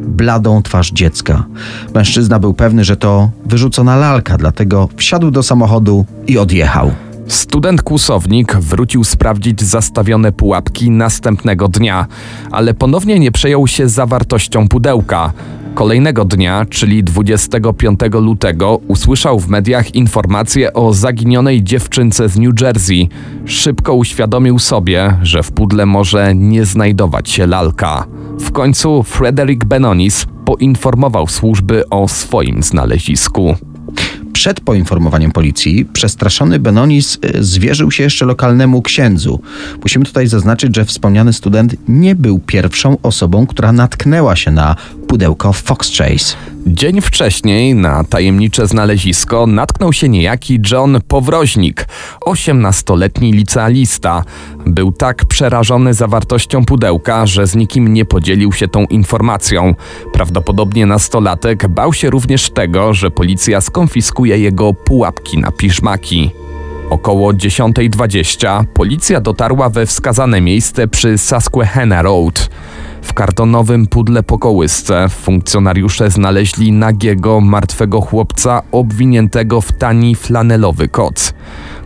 bladą 0.07 0.61
twarz 0.61 0.91
dziecka. 0.91 1.45
Mężczyzna 1.93 2.39
był 2.39 2.53
pewny, 2.53 2.83
że 2.83 2.97
to 2.97 3.31
wyrzucona 3.45 3.95
lalka, 3.95 4.37
dlatego 4.37 4.89
wsiadł 4.97 5.31
do 5.31 5.43
samochodu 5.43 6.05
i 6.27 6.37
odjechał. 6.37 6.91
Student 7.27 7.81
kłusownik 7.81 8.55
wrócił 8.55 9.03
sprawdzić 9.03 9.63
zastawione 9.63 10.31
pułapki 10.31 10.91
następnego 10.91 11.67
dnia, 11.67 12.07
ale 12.51 12.73
ponownie 12.73 13.19
nie 13.19 13.31
przejął 13.31 13.67
się 13.67 13.89
zawartością 13.89 14.67
pudełka. 14.67 15.33
Kolejnego 15.77 16.25
dnia, 16.25 16.65
czyli 16.69 17.03
25 17.03 17.99
lutego, 18.13 18.79
usłyszał 18.87 19.39
w 19.39 19.49
mediach 19.49 19.95
informację 19.95 20.73
o 20.73 20.93
zaginionej 20.93 21.63
dziewczynce 21.63 22.29
z 22.29 22.37
New 22.37 22.61
Jersey. 22.61 23.09
Szybko 23.45 23.93
uświadomił 23.93 24.59
sobie, 24.59 25.17
że 25.21 25.43
w 25.43 25.51
pudle 25.51 25.85
może 25.85 26.35
nie 26.35 26.65
znajdować 26.65 27.29
się 27.29 27.47
lalka. 27.47 28.07
W 28.39 28.51
końcu 28.51 29.03
Frederick 29.03 29.65
Benonis 29.65 30.25
poinformował 30.45 31.27
służby 31.27 31.89
o 31.89 32.07
swoim 32.07 32.63
znalezisku. 32.63 33.55
Przed 34.37 34.61
poinformowaniem 34.61 35.31
policji 35.31 35.85
przestraszony 35.93 36.59
Benonis 36.59 37.19
y, 37.35 37.43
zwierzył 37.43 37.91
się 37.91 38.03
jeszcze 38.03 38.25
lokalnemu 38.25 38.81
księdzu. 38.81 39.41
Musimy 39.81 40.05
tutaj 40.05 40.27
zaznaczyć, 40.27 40.75
że 40.75 40.85
wspomniany 40.85 41.33
student 41.33 41.75
nie 41.87 42.15
był 42.15 42.39
pierwszą 42.39 42.97
osobą, 43.03 43.47
która 43.47 43.71
natknęła 43.71 44.35
się 44.35 44.51
na 44.51 44.75
pudełko 45.07 45.53
Fox 45.53 45.97
Chase. 45.97 46.35
Dzień 46.69 47.01
wcześniej 47.01 47.75
na 47.75 48.03
tajemnicze 48.03 48.67
znalezisko 48.67 49.47
natknął 49.47 49.93
się 49.93 50.09
niejaki 50.09 50.59
John 50.71 50.97
Powroźnik, 51.07 51.87
18-letni 52.25 53.31
licealista. 53.31 54.23
Był 54.65 54.91
tak 54.91 55.25
przerażony 55.25 55.93
zawartością 55.93 56.65
pudełka, 56.65 57.25
że 57.25 57.47
z 57.47 57.55
nikim 57.55 57.93
nie 57.93 58.05
podzielił 58.05 58.53
się 58.53 58.67
tą 58.67 58.85
informacją. 58.85 59.75
Prawdopodobnie 60.13 60.85
nastolatek 60.85 61.67
bał 61.67 61.93
się 61.93 62.09
również 62.09 62.49
tego, 62.49 62.93
że 62.93 63.11
policja 63.11 63.61
skonfiskuje 63.61 64.39
jego 64.39 64.73
pułapki 64.73 65.37
na 65.37 65.51
piżmaki. 65.51 66.31
Około 66.89 67.33
10.20 67.33 68.65
policja 68.73 69.21
dotarła 69.21 69.69
we 69.69 69.85
wskazane 69.85 70.41
miejsce 70.41 70.87
przy 70.87 71.17
Susquehanna 71.17 72.01
Road. 72.01 72.49
W 73.01 73.13
kartonowym 73.13 73.87
pudle 73.87 74.23
po 74.23 74.39
kołysce 74.39 75.09
funkcjonariusze 75.09 76.09
znaleźli 76.11 76.71
nagiego, 76.71 77.41
martwego 77.41 78.01
chłopca 78.01 78.61
obwiniętego 78.71 79.61
w 79.61 79.71
tani 79.71 80.15
flanelowy 80.15 80.87
koc. 80.87 81.33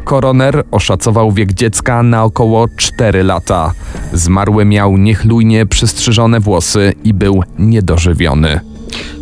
Koroner 0.03 0.63
oszacował 0.71 1.31
wiek 1.31 1.53
dziecka 1.53 2.03
na 2.03 2.23
około 2.23 2.67
4 2.77 3.23
lata. 3.23 3.73
Zmarły 4.13 4.65
miał 4.65 4.97
niechlujnie 4.97 5.65
przystrzyżone 5.65 6.39
włosy 6.39 6.93
i 7.03 7.13
był 7.13 7.43
niedożywiony. 7.59 8.70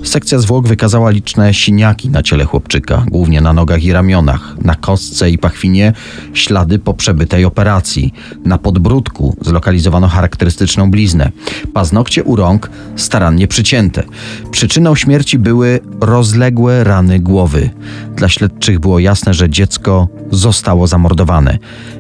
Sekcja 0.04 0.40
zwłok 0.40 0.68
wykazała 0.68 1.10
liczne 1.10 1.54
siniaki 1.54 2.10
na 2.10 2.24
ciele 2.24 2.46
chłopczyka, 2.46 3.06
głównie 3.08 3.42
na 3.42 3.54
nogach 3.54 3.84
i 3.84 3.94
ramionach. 3.94 4.56
Na 4.62 4.76
kostce 4.76 5.30
i 5.32 5.38
pachwinie 5.38 5.94
ślady 6.34 6.80
po 6.80 6.94
przebytej 6.94 7.46
operacji. 7.46 8.14
Na 8.46 8.58
podbródku 8.58 9.38
zlokalizowano 9.42 10.08
charakterystyczną 10.08 10.92
bliznę. 10.92 11.32
Paznokcie 11.74 12.24
u 12.24 12.36
rąk 12.36 12.70
starannie 12.96 13.48
przycięte. 13.48 14.04
Przyczyną 14.52 14.96
śmierci 14.96 15.40
były 15.40 15.80
rozległe 16.02 16.84
rany 16.84 17.20
głowy. 17.20 17.70
Dla 18.16 18.30
śledczych 18.30 18.80
było 18.80 19.00
jasne, 19.00 19.34
że 19.34 19.50
dziecko 19.50 20.08
zostało 20.32 20.88
zamordowane. 20.88 21.58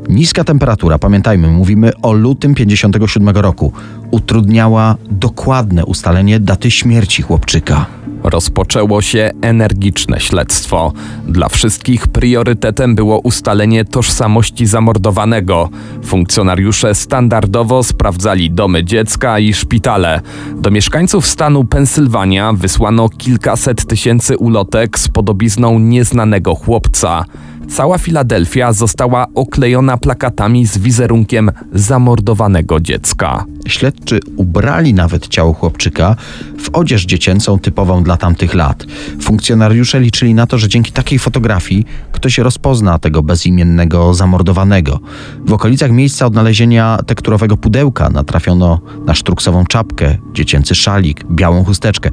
Niska 0.10 0.44
temperatura, 0.44 1.00
pamiętajmy, 1.00 1.48
mówimy 1.48 1.92
o 2.02 2.14
lutym 2.14 2.56
57 2.56 3.30
roku, 3.30 3.74
utrudniała 4.12 4.96
dokładne 5.12 5.86
ustalenie 5.86 6.40
daty 6.40 6.72
śmierci 6.72 7.22
chłopczyka. 7.22 7.86
Rozpoczęło 8.24 9.02
się 9.02 9.32
energiczne 9.42 10.20
śledztwo. 10.20 10.94
Dla 11.28 11.50
wszystkich 11.50 12.08
priorytetem 12.08 12.96
było 12.96 13.20
ustalenie 13.20 13.86
tożsamości 13.86 14.66
zamordowanego. 14.66 15.70
Funkcjonariusze 16.04 16.96
standardowo 16.96 17.84
sprawdzali 17.84 18.52
domy 18.52 18.84
dziecka 18.84 19.40
i 19.40 19.54
szpitale. 19.54 20.22
Do 20.56 20.72
mieszkańców 20.72 21.28
stanu 21.28 21.64
Pensylwania 21.66 22.54
wysłano 22.54 23.10
kilkaset 23.10 23.86
tysięcy 23.86 24.38
ulotek 24.38 25.00
z 25.00 25.08
podobizną 25.08 25.80
nieznanego 25.80 26.56
chłopca. 26.56 27.26
Cała 27.68 27.98
Filadelfia 27.98 28.74
została 28.74 29.28
oklejona 29.36 29.98
plakatami 29.98 30.66
z 30.66 30.78
wizerunkiem 30.78 31.52
zamordowanego 31.74 32.80
dziecka. 32.80 33.46
Śledczy 33.68 34.20
ubrali 34.36 34.94
nawet 34.94 35.28
ciało 35.28 35.54
chłopczyka 35.54 36.16
w 36.60 36.70
odzież 36.74 37.06
dziecięcą 37.06 37.60
typową 37.60 38.04
dla 38.04 38.18
tamtych 38.18 38.54
lat. 38.54 38.86
Funkcjonariusze 39.22 40.00
liczyli 40.00 40.34
na 40.34 40.48
to, 40.48 40.58
że 40.58 40.70
dzięki 40.70 40.92
takiej 40.92 41.20
fotografii 41.20 41.86
ktoś 42.12 42.38
rozpozna 42.38 43.00
tego 43.00 43.24
bezimiennego 43.24 44.14
zamordowanego. 44.14 45.00
W 45.46 45.54
okolicach 45.54 45.92
miejsca 45.92 46.26
odnalezienia 46.26 47.00
tekturowego 47.08 47.58
pudełka 47.58 48.10
natrafiono 48.10 48.82
na 49.06 49.16
sztruksową 49.16 49.66
czapkę, 49.66 50.18
dziecięcy 50.34 50.76
szalik, 50.76 51.24
białą 51.32 51.64
chusteczkę. 51.64 52.10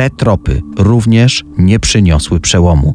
Te 0.00 0.10
tropy 0.10 0.62
również 0.78 1.44
nie 1.58 1.80
przyniosły 1.80 2.40
przełomu. 2.40 2.94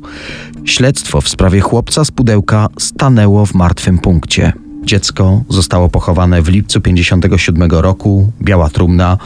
Śledztwo 0.63 1.21
w 1.21 1.29
sprawie 1.29 1.59
chłopca 1.59 2.05
z 2.05 2.11
pudełka 2.11 2.67
stanęło 2.79 3.45
w 3.45 3.53
martwym 3.53 3.97
punkcie. 3.97 4.53
Dziecko 4.83 5.43
zostało 5.49 5.89
pochowane 5.89 6.41
w 6.41 6.47
lipcu 6.47 6.81
57 6.81 7.71
roku, 7.71 8.31
biała 8.41 8.69
trumna. 8.69 9.17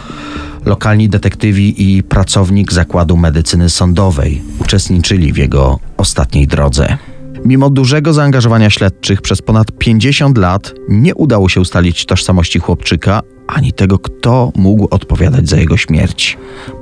Lokalni 0.66 1.10
detektywi 1.10 1.98
i 1.98 2.04
pracownik 2.04 2.74
Zakładu 2.74 3.18
Medycyny 3.18 3.70
Sądowej 3.70 4.42
uczestniczyli 4.62 5.34
w 5.34 5.38
jego 5.38 5.80
ostatniej 5.98 6.48
drodze. 6.48 6.98
Mimo 7.46 7.70
dużego 7.70 8.14
zaangażowania 8.14 8.70
śledczych 8.70 9.22
przez 9.22 9.42
ponad 9.42 9.72
50 9.72 10.38
lat 10.38 10.74
nie 10.90 11.16
udało 11.16 11.50
się 11.50 11.62
ustalić 11.62 12.06
tożsamości 12.06 12.60
chłopczyka 12.60 13.22
ani 13.50 13.74
tego, 13.74 14.00
kto 14.00 14.52
mógł 14.56 14.88
odpowiadać 14.92 15.50
za 15.50 15.58
jego 15.58 15.78
śmierć. 15.78 16.38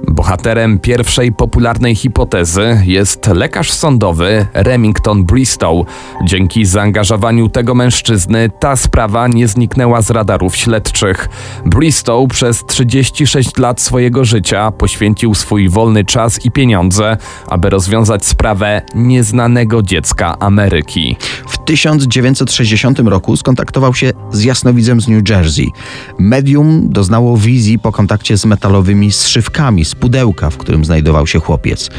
Bohaterem 0.08 0.80
pierwszej 0.80 1.32
popularnej 1.32 1.96
hipotezy 1.96 2.82
jest 2.86 3.28
lekarz 3.28 3.72
sądowy 3.72 4.48
Remington 4.54 5.26
Bristow. 5.26 5.86
Dzięki 6.26 6.66
zaangażowaniu 6.66 7.50
tego 7.50 7.76
mężczyzny 7.76 8.50
ta 8.60 8.76
sprawa 8.76 9.28
nie 9.28 9.48
zniknęła 9.48 10.02
z 10.02 10.10
radarów 10.10 10.56
śledczych. 10.56 11.30
Bristow 11.66 12.30
przez 12.30 12.66
36 12.66 13.58
lat 13.58 13.82
swojego 13.82 14.26
życia 14.26 14.72
poświęcił 14.72 15.36
swój 15.36 15.70
wolny 15.70 16.06
czas 16.06 16.46
i 16.46 16.52
pieniądze, 16.52 17.18
aby 17.48 17.70
rozwiązać 17.70 18.26
sprawę 18.26 18.82
nieznanego 18.96 19.82
dziecka 19.82 20.40
Ameryki. 20.40 21.18
W 21.48 21.58
1960 21.58 23.00
roku 23.00 23.38
skontaktował 23.38 23.94
się 23.94 24.12
z 24.32 24.44
jasnowidzem 24.44 25.02
z 25.02 25.08
New 25.08 25.30
Jersey. 25.30 25.72
Medium 26.20 26.57
doznało 26.90 27.38
wizji 27.38 27.80
po 27.80 27.92
kontakcie 27.92 28.38
z 28.38 28.46
metalowymi 28.46 29.12
zszywkami 29.12 29.86
z 29.86 29.96
pudełka, 29.96 30.50
w 30.50 30.58
którym 30.58 30.86
znajdował 30.86 31.28
się 31.28 31.40
chłopiec. 31.40 31.90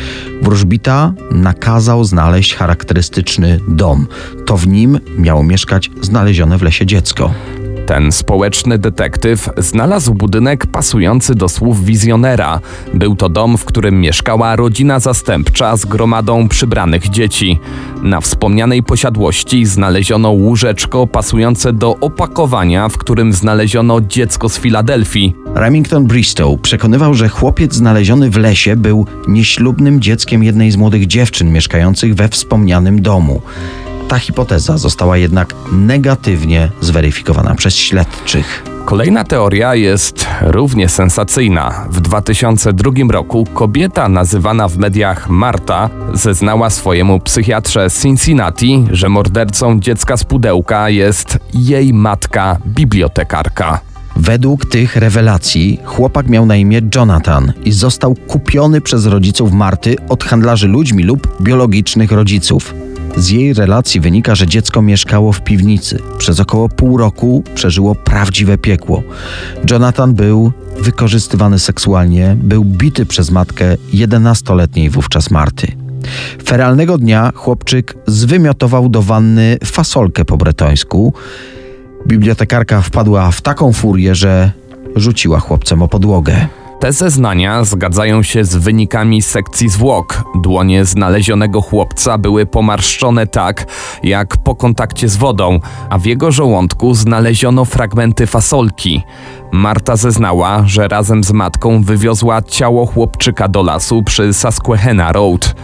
Wróżbita 0.42 1.12
nakazał 1.30 2.04
znaleźć 2.04 2.54
charakterystyczny 2.54 3.60
dom. 3.68 4.06
To 4.46 4.56
w 4.56 4.68
nim 4.68 5.00
miało 5.18 5.42
mieszkać 5.42 5.90
znalezione 6.00 6.58
w 6.58 6.62
lesie 6.62 6.86
dziecko. 6.86 7.30
Ten 7.88 8.12
społeczny 8.12 8.78
detektyw 8.78 9.50
znalazł 9.56 10.14
budynek 10.14 10.66
pasujący 10.66 11.34
do 11.34 11.48
słów 11.48 11.84
wizjonera. 11.84 12.60
Był 12.94 13.16
to 13.16 13.28
dom, 13.28 13.58
w 13.58 13.64
którym 13.64 14.00
mieszkała 14.00 14.56
rodzina 14.56 15.00
zastępcza 15.00 15.76
z 15.76 15.84
gromadą 15.84 16.48
przybranych 16.48 17.08
dzieci. 17.08 17.58
Na 18.02 18.20
wspomnianej 18.20 18.82
posiadłości 18.82 19.66
znaleziono 19.66 20.30
łóżeczko 20.30 21.06
pasujące 21.06 21.72
do 21.72 21.96
opakowania, 22.00 22.88
w 22.88 22.98
którym 22.98 23.32
znaleziono 23.32 24.00
dziecko 24.00 24.48
z 24.48 24.58
Filadelfii. 24.58 25.34
Remington 25.54 26.06
Bristow 26.06 26.60
przekonywał, 26.60 27.14
że 27.14 27.28
chłopiec 27.28 27.74
znaleziony 27.74 28.30
w 28.30 28.36
lesie 28.36 28.76
był 28.76 29.06
nieślubnym 29.28 30.00
dzieckiem 30.00 30.42
jednej 30.42 30.70
z 30.70 30.76
młodych 30.76 31.06
dziewczyn 31.06 31.52
mieszkających 31.52 32.14
we 32.14 32.28
wspomnianym 32.28 33.02
domu. 33.02 33.42
Ta 34.08 34.18
hipoteza 34.18 34.78
została 34.78 35.16
jednak 35.16 35.54
negatywnie 35.72 36.70
zweryfikowana 36.80 37.54
przez 37.54 37.74
śledczych. 37.74 38.64
Kolejna 38.84 39.24
teoria 39.24 39.74
jest 39.74 40.26
równie 40.40 40.88
sensacyjna. 40.88 41.86
W 41.90 42.00
2002 42.00 42.90
roku 43.10 43.46
kobieta 43.54 44.08
nazywana 44.08 44.68
w 44.68 44.78
mediach 44.78 45.28
Marta 45.28 45.90
zeznała 46.14 46.70
swojemu 46.70 47.20
psychiatrze 47.20 47.90
z 47.90 48.02
Cincinnati, 48.02 48.86
że 48.90 49.08
mordercą 49.08 49.80
dziecka 49.80 50.16
z 50.16 50.24
pudełka 50.24 50.90
jest 50.90 51.38
jej 51.54 51.92
matka 51.92 52.58
bibliotekarka. 52.66 53.80
Według 54.16 54.66
tych 54.66 54.96
rewelacji 54.96 55.80
chłopak 55.84 56.28
miał 56.28 56.46
na 56.46 56.56
imię 56.56 56.80
Jonathan 56.94 57.52
i 57.64 57.72
został 57.72 58.14
kupiony 58.14 58.80
przez 58.80 59.06
rodziców 59.06 59.52
Marty 59.52 59.96
od 60.08 60.24
handlarzy 60.24 60.68
ludźmi 60.68 61.02
lub 61.02 61.42
biologicznych 61.42 62.12
rodziców. 62.12 62.74
Z 63.16 63.30
jej 63.30 63.54
relacji 63.54 64.00
wynika, 64.00 64.34
że 64.34 64.46
dziecko 64.46 64.82
mieszkało 64.82 65.32
w 65.32 65.40
piwnicy. 65.40 65.98
Przez 66.18 66.40
około 66.40 66.68
pół 66.68 66.96
roku 66.96 67.42
przeżyło 67.54 67.94
prawdziwe 67.94 68.58
piekło. 68.58 69.02
Jonathan 69.70 70.14
był 70.14 70.52
wykorzystywany 70.80 71.58
seksualnie, 71.58 72.36
był 72.42 72.64
bity 72.64 73.06
przez 73.06 73.30
matkę 73.30 73.76
11-letniej 73.94 74.90
wówczas 74.90 75.30
Marty. 75.30 75.72
Feralnego 76.44 76.98
dnia 76.98 77.32
chłopczyk 77.34 77.94
zwymiotował 78.06 78.88
do 78.88 79.02
wanny 79.02 79.58
fasolkę 79.64 80.24
po 80.24 80.36
bretońsku. 80.36 81.12
Bibliotekarka 82.06 82.82
wpadła 82.82 83.30
w 83.30 83.40
taką 83.40 83.72
furię, 83.72 84.14
że 84.14 84.50
rzuciła 84.96 85.40
chłopcem 85.40 85.82
o 85.82 85.88
podłogę. 85.88 86.48
Te 86.80 86.92
zeznania 86.92 87.64
zgadzają 87.64 88.22
się 88.22 88.44
z 88.44 88.56
wynikami 88.56 89.22
sekcji 89.22 89.68
zwłok. 89.68 90.24
Dłonie 90.42 90.84
znalezionego 90.84 91.60
chłopca 91.60 92.18
były 92.18 92.46
pomarszczone 92.46 93.26
tak, 93.26 93.66
jak 94.02 94.36
po 94.36 94.54
kontakcie 94.54 95.08
z 95.08 95.16
wodą, 95.16 95.60
a 95.90 95.98
w 95.98 96.04
jego 96.04 96.32
żołądku 96.32 96.94
znaleziono 96.94 97.64
fragmenty 97.64 98.26
fasolki. 98.26 99.02
Marta 99.52 99.96
zeznała, 99.96 100.62
że 100.66 100.88
razem 100.88 101.24
z 101.24 101.32
matką 101.32 101.82
wywiozła 101.82 102.42
ciało 102.42 102.86
chłopczyka 102.86 103.48
do 103.48 103.62
lasu 103.62 104.02
przy 104.02 104.34
Susquehanna 104.34 105.12
Road. 105.12 105.54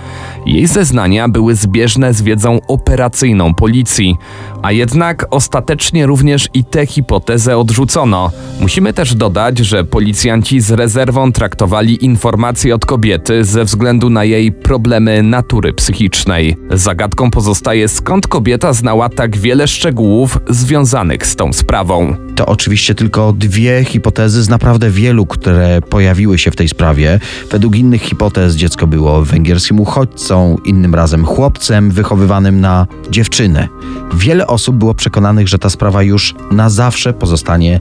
Jej 0.47 0.67
zeznania 0.67 1.29
były 1.29 1.55
zbieżne 1.55 2.15
z 2.15 2.23
wiedzą 2.23 2.59
operacyjną 2.69 3.55
policji, 3.55 4.17
a 4.65 4.73
jednak 4.73 5.27
ostatecznie 5.31 6.07
również 6.07 6.49
i 6.55 6.65
tę 6.65 6.87
hipotezę 6.87 7.59
odrzucono. 7.59 8.31
Musimy 8.61 8.93
też 8.93 9.15
dodać, 9.15 9.59
że 9.59 9.85
policjanci 9.85 10.61
z 10.61 10.71
rezerwą 10.71 11.33
traktowali 11.33 12.05
informacje 12.05 12.75
od 12.75 12.87
kobiety 12.87 13.45
ze 13.45 13.65
względu 13.65 14.11
na 14.11 14.25
jej 14.25 14.53
problemy 14.53 15.23
natury 15.23 15.73
psychicznej. 15.73 16.57
Zagadką 16.71 17.31
pozostaje 17.31 17.89
skąd 17.89 18.27
kobieta 18.27 18.73
znała 18.73 19.09
tak 19.09 19.37
wiele 19.37 19.69
szczegółów 19.69 20.39
związanych 20.49 21.27
z 21.27 21.37
tą 21.37 21.53
sprawą. 21.53 22.17
To 22.37 22.47
oczywiście 22.47 22.95
tylko 22.95 23.33
dwie 23.33 23.85
hipotezy 23.85 24.43
z 24.43 24.49
naprawdę 24.49 24.91
wielu, 24.91 25.27
które 25.27 25.81
pojawiły 25.83 26.39
się 26.39 26.51
w 26.51 26.57
tej 26.57 26.69
sprawie. 26.69 27.21
Według 27.51 27.77
innych 27.77 28.03
hipotez 28.03 28.55
dziecko 28.55 28.87
było 28.87 29.25
węgierskim 29.25 29.81
uchodźcą, 29.81 30.57
innym 30.65 30.95
razem 30.95 31.25
chłopcem 31.25 31.91
wychowywanym 31.91 32.61
na 32.61 32.87
dziewczynę. 33.11 33.69
Wiele 34.15 34.47
osób 34.55 34.77
było 34.77 34.95
przekonanych, 34.95 35.49
że 35.49 35.59
ta 35.59 35.71
sprawa 35.71 36.03
już 36.03 36.35
na 36.51 36.71
zawsze 36.71 37.13
pozostanie 37.13 37.81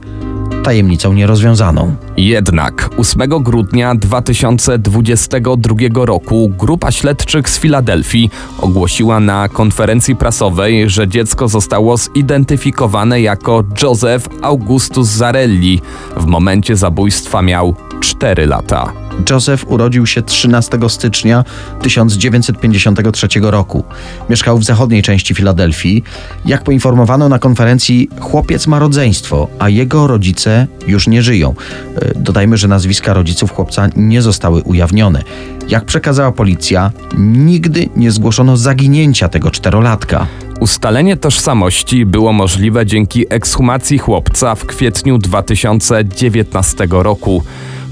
tajemnicą 0.64 1.12
nierozwiązaną. 1.12 1.94
Jednak 2.16 2.90
8 2.98 3.42
grudnia 3.42 3.94
2022 3.94 5.74
roku 5.94 6.52
grupa 6.58 6.92
śledczych 6.92 7.50
z 7.50 7.58
Filadelfii 7.58 8.30
ogłosiła 8.60 9.20
na 9.20 9.48
konferencji 9.48 10.16
prasowej, 10.16 10.90
że 10.90 11.08
dziecko 11.08 11.48
zostało 11.48 11.96
zidentyfikowane 11.96 13.20
jako 13.20 13.64
Joseph 13.82 14.28
Augustus 14.42 15.08
Zarelli. 15.08 15.80
W 16.16 16.26
momencie 16.26 16.76
zabójstwa 16.76 17.42
miał 17.42 17.74
4 18.00 18.46
lata. 18.46 19.03
Joseph 19.30 19.70
urodził 19.70 20.06
się 20.06 20.22
13 20.22 20.78
stycznia 20.88 21.44
1953 21.82 23.28
roku. 23.42 23.84
Mieszkał 24.30 24.58
w 24.58 24.64
zachodniej 24.64 25.02
części 25.02 25.34
Filadelfii. 25.34 26.04
Jak 26.44 26.64
poinformowano 26.64 27.28
na 27.28 27.38
konferencji, 27.38 28.08
chłopiec 28.20 28.66
ma 28.66 28.78
rodzeństwo, 28.78 29.48
a 29.58 29.68
jego 29.68 30.06
rodzice 30.06 30.66
już 30.86 31.08
nie 31.08 31.22
żyją. 31.22 31.54
E, 31.96 32.14
Dodajmy, 32.18 32.56
że 32.56 32.68
nazwiska 32.68 33.12
rodziców 33.12 33.52
chłopca 33.52 33.88
nie 33.96 34.22
zostały 34.22 34.62
ujawnione. 34.62 35.22
Jak 35.68 35.84
przekazała 35.84 36.32
policja, 36.32 36.90
nigdy 37.18 37.88
nie 37.96 38.10
zgłoszono 38.10 38.56
zaginięcia 38.56 39.28
tego 39.28 39.50
czterolatka. 39.50 40.26
Ustalenie 40.60 41.16
tożsamości 41.16 42.06
było 42.06 42.32
możliwe 42.32 42.86
dzięki 42.86 43.26
ekshumacji 43.30 43.98
chłopca 43.98 44.54
w 44.54 44.66
kwietniu 44.66 45.18
2019 45.18 46.86
roku. 46.90 47.42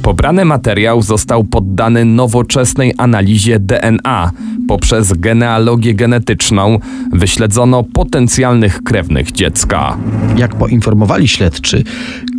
Pobrany 0.03 0.45
materiał 0.45 1.03
został 1.03 1.45
poddany 1.45 2.05
nowoczesnej 2.05 2.95
analizie 2.99 3.59
DNA. 3.59 4.31
Poprzez 4.69 5.13
genealogię 5.13 5.95
genetyczną 5.95 6.79
wyśledzono 7.13 7.83
potencjalnych 7.83 8.83
krewnych 8.83 9.33
dziecka. 9.33 9.97
Jak 10.37 10.55
poinformowali 10.55 11.29
śledczy, 11.29 11.85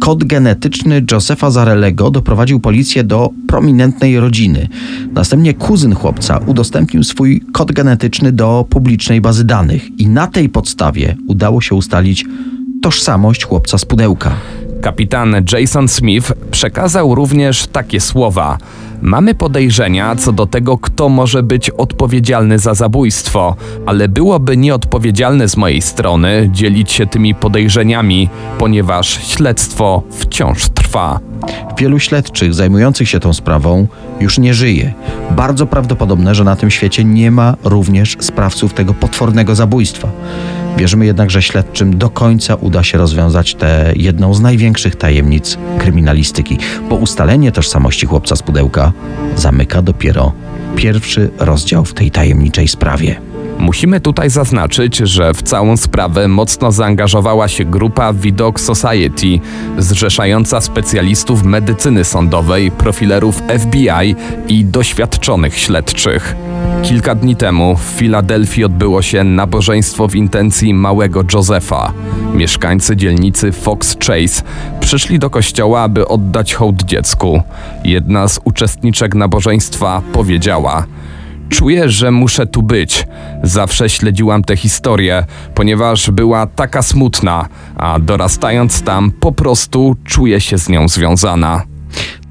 kod 0.01 0.23
genetyczny 0.23 1.05
Josefa 1.11 1.51
Zarellego 1.51 2.11
doprowadził 2.11 2.59
policję 2.59 3.03
do 3.03 3.29
prominentnej 3.47 4.19
rodziny. 4.19 4.67
Następnie 5.13 5.53
kuzyn 5.53 5.95
chłopca 5.95 6.39
udostępnił 6.45 7.03
swój 7.03 7.41
kod 7.53 7.71
genetyczny 7.71 8.31
do 8.31 8.65
publicznej 8.69 9.21
bazy 9.21 9.43
danych 9.43 9.99
i 9.99 10.07
na 10.07 10.27
tej 10.27 10.49
podstawie 10.49 11.15
udało 11.27 11.61
się 11.61 11.75
ustalić 11.75 12.25
tożsamość 12.81 13.45
chłopca 13.45 13.77
z 13.77 13.85
pudełka. 13.85 14.35
Kapitan 14.83 15.35
Jason 15.53 15.87
Smith 15.87 16.33
przekazał 16.51 17.15
również 17.15 17.67
takie 17.67 17.99
słowa: 17.99 18.57
Mamy 19.01 19.35
podejrzenia 19.35 20.15
co 20.15 20.31
do 20.31 20.45
tego, 20.45 20.77
kto 20.77 21.09
może 21.09 21.43
być 21.43 21.69
odpowiedzialny 21.69 22.59
za 22.59 22.73
zabójstwo, 22.73 23.55
ale 23.85 24.07
byłoby 24.07 24.57
nieodpowiedzialne 24.57 25.49
z 25.49 25.57
mojej 25.57 25.81
strony 25.81 26.49
dzielić 26.51 26.91
się 26.91 27.07
tymi 27.07 27.35
podejrzeniami, 27.35 28.29
ponieważ 28.57 29.27
śledztwo 29.27 30.03
wciąż 30.11 30.69
trwa. 30.69 31.19
Wielu 31.77 31.99
śledczych 31.99 32.53
zajmujących 32.53 33.09
się 33.09 33.19
tą 33.19 33.33
sprawą 33.33 33.87
już 34.19 34.37
nie 34.37 34.53
żyje. 34.53 34.93
Bardzo 35.31 35.65
prawdopodobne, 35.65 36.35
że 36.35 36.43
na 36.43 36.55
tym 36.55 36.71
świecie 36.71 37.03
nie 37.03 37.31
ma 37.31 37.55
również 37.63 38.17
sprawców 38.19 38.73
tego 38.73 38.93
potwornego 38.93 39.55
zabójstwa. 39.55 40.07
Wierzymy 40.77 41.05
jednak, 41.05 41.31
że 41.31 41.41
śledczym 41.41 41.97
do 41.97 42.09
końca 42.09 42.55
uda 42.55 42.83
się 42.83 42.97
rozwiązać 42.97 43.55
tę 43.55 43.93
jedną 43.95 44.33
z 44.33 44.41
największych 44.41 44.95
tajemnic 44.95 45.57
kryminalistyki, 45.77 46.57
bo 46.89 46.95
ustalenie 46.95 47.51
tożsamości 47.51 48.05
chłopca 48.05 48.35
z 48.35 48.43
pudełka 48.43 48.91
zamyka 49.35 49.81
dopiero 49.81 50.33
pierwszy 50.75 51.29
rozdział 51.39 51.85
w 51.85 51.93
tej 51.93 52.11
tajemniczej 52.11 52.67
sprawie. 52.67 53.21
Musimy 53.59 54.01
tutaj 54.01 54.29
zaznaczyć, 54.29 54.97
że 54.97 55.33
w 55.33 55.41
całą 55.41 55.77
sprawę 55.77 56.27
mocno 56.27 56.71
zaangażowała 56.71 57.47
się 57.47 57.65
grupa 57.65 58.13
Vidok 58.13 58.59
Society, 58.59 59.39
zrzeszająca 59.77 60.61
specjalistów 60.61 61.43
medycyny 61.43 62.03
sądowej, 62.03 62.71
profilerów 62.71 63.41
FBI 63.59 64.15
i 64.47 64.65
doświadczonych 64.65 65.59
śledczych. 65.59 66.35
Kilka 66.83 67.15
dni 67.15 67.35
temu 67.35 67.75
w 67.75 67.81
Filadelfii 67.81 68.63
odbyło 68.63 69.01
się 69.01 69.23
nabożeństwo 69.23 70.07
w 70.07 70.15
intencji 70.15 70.73
małego 70.73 71.23
Josefa. 71.33 71.93
Mieszkańcy 72.33 72.95
dzielnicy 72.95 73.51
Fox 73.51 73.97
Chase 73.99 74.43
przyszli 74.79 75.19
do 75.19 75.29
kościoła, 75.29 75.81
aby 75.81 76.07
oddać 76.07 76.53
hołd 76.53 76.83
dziecku. 76.83 77.41
Jedna 77.83 78.27
z 78.27 78.39
uczestniczek 78.43 79.15
nabożeństwa 79.15 80.01
powiedziała: 80.13 80.85
Czuję, 81.49 81.89
że 81.89 82.11
muszę 82.11 82.47
tu 82.47 82.61
być. 82.61 83.07
Zawsze 83.43 83.89
śledziłam 83.89 84.43
tę 84.43 84.55
historię, 84.55 85.25
ponieważ 85.55 86.11
była 86.11 86.47
taka 86.47 86.81
smutna, 86.81 87.47
a 87.75 87.99
dorastając 87.99 88.81
tam 88.81 89.11
po 89.11 89.31
prostu 89.31 89.95
czuję 90.05 90.41
się 90.41 90.57
z 90.57 90.69
nią 90.69 90.87
związana. 90.87 91.72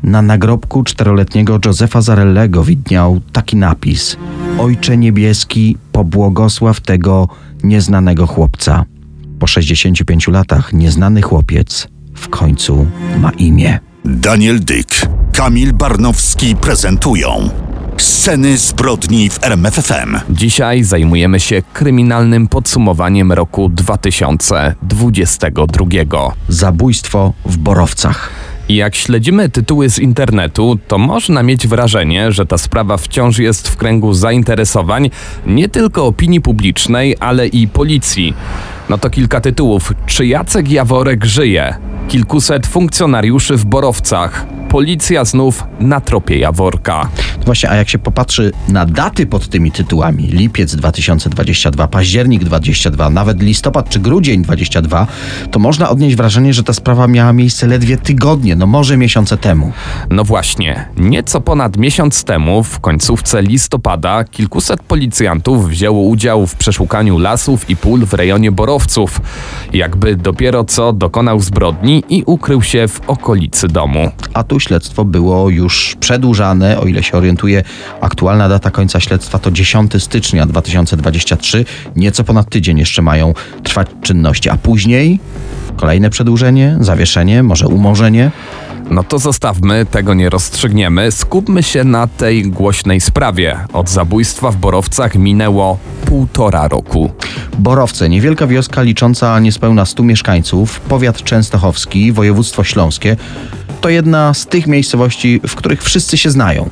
Na 0.03 0.23
nagrobku 0.23 0.85
czteroletniego 0.85 1.59
Josefa 1.65 2.01
Zarellego 2.01 2.65
widniał 2.65 3.21
taki 3.33 3.57
napis: 3.57 4.17
Ojcze 4.59 4.97
niebieski, 4.97 5.77
pobłogosław 5.93 6.81
tego 6.81 7.29
nieznanego 7.65 8.27
chłopca. 8.27 8.85
Po 9.39 9.47
65 9.47 10.29
latach 10.29 10.73
nieznany 10.73 11.23
chłopiec 11.23 11.89
w 12.15 12.29
końcu 12.29 12.87
ma 13.21 13.31
imię. 13.31 13.79
Daniel 14.05 14.61
Dyk, 14.61 14.89
Kamil 15.33 15.73
Barnowski 15.73 16.57
prezentują 16.57 17.51
Sceny 17.97 18.59
zbrodni 18.59 19.31
w 19.31 19.45
RMFFM. 19.45 20.19
Dzisiaj 20.31 20.85
zajmujemy 20.85 21.41
się 21.41 21.63
kryminalnym 21.73 22.49
podsumowaniem 22.49 23.33
roku 23.33 23.69
2022. 23.69 25.87
Zabójstwo 26.49 27.33
w 27.45 27.57
Borowcach. 27.57 28.31
Jak 28.69 28.95
śledzimy 28.95 29.49
tytuły 29.49 29.91
z 29.91 29.99
internetu, 29.99 30.79
to 30.89 30.99
można 30.99 31.43
mieć 31.43 31.67
wrażenie, 31.67 32.33
że 32.33 32.47
ta 32.47 32.59
sprawa 32.59 32.97
wciąż 32.97 33.39
jest 33.39 33.69
w 33.69 33.77
kręgu 33.77 34.15
zainteresowań 34.15 35.11
nie 35.47 35.69
tylko 35.69 36.07
opinii 36.07 36.41
publicznej, 36.41 37.17
ale 37.21 37.47
i 37.47 37.69
policji. 37.69 38.35
No 38.89 38.99
to 38.99 39.11
kilka 39.11 39.41
tytułów. 39.41 39.93
Czy 40.07 40.27
Jacek 40.27 40.71
Jaworek 40.71 41.25
żyje? 41.25 41.75
Kilkuset 42.09 42.67
funkcjonariuszy 42.67 43.57
w 43.57 43.65
Borowcach. 43.65 44.47
Policja 44.73 45.25
znów 45.25 45.65
na 45.81 46.01
tropie 46.01 46.39
Jaworka. 46.39 47.09
Właśnie, 47.45 47.71
a 47.71 47.75
jak 47.75 47.89
się 47.89 47.99
popatrzy 47.99 48.53
na 48.69 48.87
daty 48.87 49.27
pod 49.27 49.49
tymi 49.49 49.73
tytułami, 49.73 50.27
lipiec 50.27 50.77
2022, 50.77 51.89
październik 51.89 52.45
22, 52.45 53.11
nawet 53.11 53.43
listopad 53.43 53.89
czy 53.89 54.01
grudzień 54.01 54.43
22, 54.43 55.07
to 55.51 55.59
można 55.59 55.91
odnieść 55.91 56.17
wrażenie, 56.17 56.55
że 56.55 56.63
ta 56.63 56.73
sprawa 56.73 57.09
miała 57.09 57.33
miejsce 57.33 57.67
ledwie 57.67 57.97
tygodnie, 57.97 58.57
no 58.57 58.67
może 58.67 58.97
miesiące 58.97 59.37
temu. 59.37 59.73
No 60.11 60.25
właśnie, 60.25 60.89
nieco 60.97 61.41
ponad 61.41 61.77
miesiąc 61.77 62.25
temu, 62.25 62.63
w 62.63 62.81
końcówce 62.81 63.43
listopada, 63.43 64.25
kilkuset 64.25 64.83
policjantów 64.83 65.69
wzięło 65.69 66.03
udział 66.03 66.47
w 66.47 66.55
przeszukaniu 66.55 67.19
lasów 67.19 67.71
i 67.71 67.77
pól 67.77 68.07
w 68.07 68.15
rejonie 68.15 68.53
Borowców. 68.53 69.21
Jakby 69.73 70.17
dopiero 70.17 70.65
co 70.65 70.93
dokonał 70.93 71.41
zbrodni 71.41 72.05
i 72.09 72.23
ukrył 72.27 72.63
się 72.63 72.89
w 72.89 73.01
okolicy 73.07 73.69
domu. 73.69 74.11
A 74.35 74.43
tu 74.43 74.62
śledztwo 74.63 75.05
było 75.05 75.51
już 75.51 75.97
przedłużane, 76.01 76.79
o 76.79 76.87
ile 76.87 77.03
się 77.03 77.19
orientuję. 77.19 77.65
Aktualna 78.01 78.49
data 78.49 78.71
końca 78.71 79.01
śledztwa 79.01 79.39
to 79.39 79.51
10 79.51 79.93
stycznia 79.99 80.47
2023. 80.47 81.65
Nieco 81.97 82.25
ponad 82.25 82.49
tydzień 82.49 82.79
jeszcze 82.79 83.03
mają 83.03 83.35
trwać 83.63 83.89
czynności, 84.03 84.51
a 84.51 84.57
później 84.57 85.21
kolejne 85.77 86.11
przedłużenie, 86.11 86.77
zawieszenie, 86.81 87.43
może 87.43 87.69
umorzenie. 87.69 88.31
No 88.93 89.03
to 89.03 89.19
zostawmy, 89.19 89.87
tego 89.87 90.15
nie 90.15 90.31
rozstrzygniemy. 90.31 91.13
Skupmy 91.13 91.63
się 91.63 91.85
na 91.85 92.07
tej 92.07 92.43
głośnej 92.43 93.01
sprawie. 93.01 93.59
Od 93.73 93.89
zabójstwa 93.89 94.51
w 94.51 94.57
Borowcach 94.57 95.15
minęło 95.15 95.79
półtora 96.05 96.69
roku. 96.69 97.11
Borowce, 97.59 98.09
niewielka 98.09 98.47
wioska 98.47 98.83
licząca 98.83 99.41
niespełna 99.41 99.85
100 99.85 100.03
mieszkańców, 100.03 100.81
powiat 100.81 101.23
częstochowski, 101.23 102.13
województwo 102.13 102.65
śląskie, 102.65 103.17
to 103.81 103.89
jedna 103.89 104.35
z 104.35 104.47
tych 104.47 104.67
miejscowości, 104.67 105.41
w 105.49 105.55
których 105.55 105.83
wszyscy 105.83 106.17
się 106.17 106.31
znają. 106.31 106.71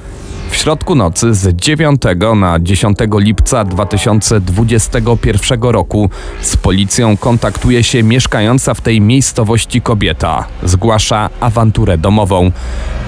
W 0.50 0.56
środku 0.56 0.94
nocy 0.94 1.34
z 1.34 1.56
9 1.56 2.02
na 2.36 2.58
10 2.60 2.98
lipca 3.12 3.64
2021 3.64 5.62
roku 5.62 6.10
z 6.40 6.56
policją 6.56 7.16
kontaktuje 7.16 7.84
się 7.84 8.02
mieszkająca 8.02 8.74
w 8.74 8.80
tej 8.80 9.00
miejscowości 9.00 9.80
kobieta. 9.80 10.44
Zgłasza 10.62 11.30
awanturę 11.40 11.98
domową. 11.98 12.52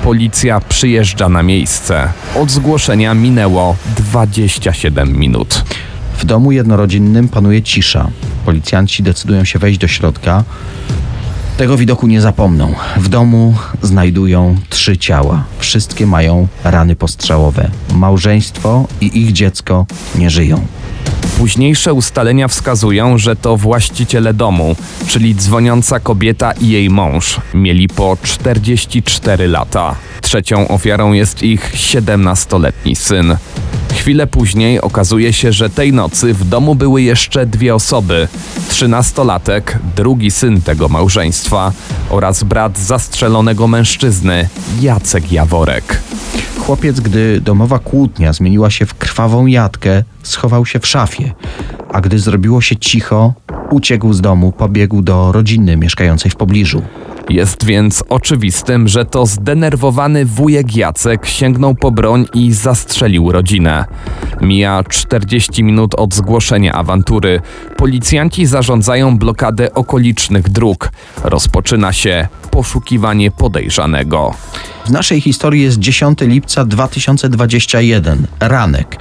Policja 0.04 0.60
przyjeżdża 0.60 1.28
na 1.28 1.42
miejsce. 1.42 2.08
Od 2.34 2.50
zgłoszenia 2.50 3.14
minęło 3.14 3.76
27 3.96 5.18
minut. 5.18 5.64
W 6.18 6.24
domu 6.24 6.52
jednorodzinnym 6.52 7.28
panuje 7.28 7.62
cisza. 7.62 8.08
Policjanci 8.44 9.02
decydują 9.02 9.44
się 9.44 9.58
wejść 9.58 9.78
do 9.78 9.88
środka. 9.88 10.44
Tego 11.56 11.76
widoku 11.76 12.06
nie 12.06 12.20
zapomną. 12.20 12.74
W 12.96 13.08
domu 13.08 13.54
znajdują 13.82 14.56
trzy 14.68 14.98
ciała. 14.98 15.44
Wszystkie 15.58 16.06
mają 16.06 16.48
rany 16.64 16.96
postrzałowe. 16.96 17.70
Małżeństwo 17.94 18.88
i 19.00 19.20
ich 19.20 19.32
dziecko 19.32 19.86
nie 20.14 20.30
żyją. 20.30 20.66
Późniejsze 21.38 21.94
ustalenia 21.94 22.48
wskazują, 22.48 23.18
że 23.18 23.36
to 23.36 23.56
właściciele 23.56 24.34
domu, 24.34 24.76
czyli 25.06 25.34
dzwoniąca 25.34 26.00
kobieta 26.00 26.52
i 26.52 26.68
jej 26.68 26.90
mąż, 26.90 27.40
mieli 27.54 27.88
po 27.88 28.16
44 28.22 29.48
lata. 29.48 29.94
Trzecią 30.20 30.68
ofiarą 30.68 31.12
jest 31.12 31.42
ich 31.42 31.72
17-letni 31.74 32.96
syn. 32.96 33.36
Chwilę 34.02 34.26
później 34.26 34.80
okazuje 34.80 35.32
się, 35.32 35.52
że 35.52 35.70
tej 35.70 35.92
nocy 35.92 36.34
w 36.34 36.44
domu 36.44 36.74
były 36.74 37.02
jeszcze 37.02 37.46
dwie 37.46 37.74
osoby: 37.74 38.28
trzynastolatek, 38.68 39.78
drugi 39.96 40.30
syn 40.30 40.62
tego 40.62 40.88
małżeństwa 40.88 41.72
oraz 42.10 42.42
brat 42.42 42.78
zastrzelonego 42.78 43.68
mężczyzny, 43.68 44.48
Jacek 44.80 45.32
Jaworek. 45.32 46.00
Chłopiec, 46.58 47.00
gdy 47.00 47.40
domowa 47.40 47.78
kłótnia 47.78 48.32
zmieniła 48.32 48.70
się 48.70 48.86
w 48.86 48.94
krwawą 48.94 49.46
jatkę, 49.46 50.04
schował 50.22 50.66
się 50.66 50.80
w 50.80 50.86
szafie, 50.86 51.32
a 51.92 52.00
gdy 52.00 52.18
zrobiło 52.18 52.60
się 52.60 52.76
cicho, 52.76 53.34
uciekł 53.70 54.12
z 54.12 54.20
domu, 54.20 54.52
pobiegł 54.52 55.02
do 55.02 55.32
rodziny 55.32 55.76
mieszkającej 55.76 56.30
w 56.30 56.36
pobliżu. 56.36 56.82
Jest 57.28 57.64
więc 57.64 58.04
oczywistym, 58.08 58.88
że 58.88 59.04
to 59.04 59.26
zdenerwowany 59.26 60.24
wujek 60.24 60.76
Jacek 60.76 61.26
sięgnął 61.26 61.74
po 61.74 61.90
broń 61.90 62.26
i 62.34 62.52
zastrzelił 62.52 63.32
rodzinę. 63.32 63.84
Mija 64.40 64.82
40 64.88 65.64
minut 65.64 65.94
od 65.94 66.14
zgłoszenia 66.14 66.72
awantury. 66.72 67.40
Policjanci 67.76 68.46
zarządzają 68.46 69.18
blokadę 69.18 69.74
okolicznych 69.74 70.48
dróg. 70.48 70.92
Rozpoczyna 71.24 71.92
się 71.92 72.28
poszukiwanie 72.50 73.30
podejrzanego. 73.30 74.34
W 74.86 74.90
naszej 74.90 75.20
historii 75.20 75.62
jest 75.62 75.78
10 75.78 76.20
lipca 76.20 76.64
2021, 76.64 78.26
ranek. 78.40 78.98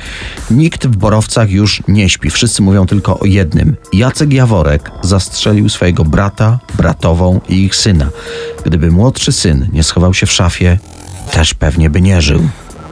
Nikt 0.51 0.87
w 0.87 0.97
Borowcach 0.97 1.51
już 1.51 1.83
nie 1.87 2.09
śpi. 2.09 2.29
Wszyscy 2.29 2.61
mówią 2.61 2.85
tylko 2.85 3.19
o 3.19 3.25
jednym. 3.25 3.75
Jacek 3.93 4.33
Jaworek 4.33 4.91
zastrzelił 5.01 5.69
swojego 5.69 6.05
brata, 6.05 6.59
bratową 6.77 7.41
i 7.49 7.63
ich 7.63 7.75
syna. 7.75 8.10
Gdyby 8.65 8.91
młodszy 8.91 9.31
syn 9.31 9.67
nie 9.73 9.83
schował 9.83 10.13
się 10.13 10.25
w 10.25 10.31
szafie, 10.31 10.77
też 11.31 11.53
pewnie 11.53 11.89
by 11.89 12.01
nie 12.01 12.21
żył. 12.21 12.41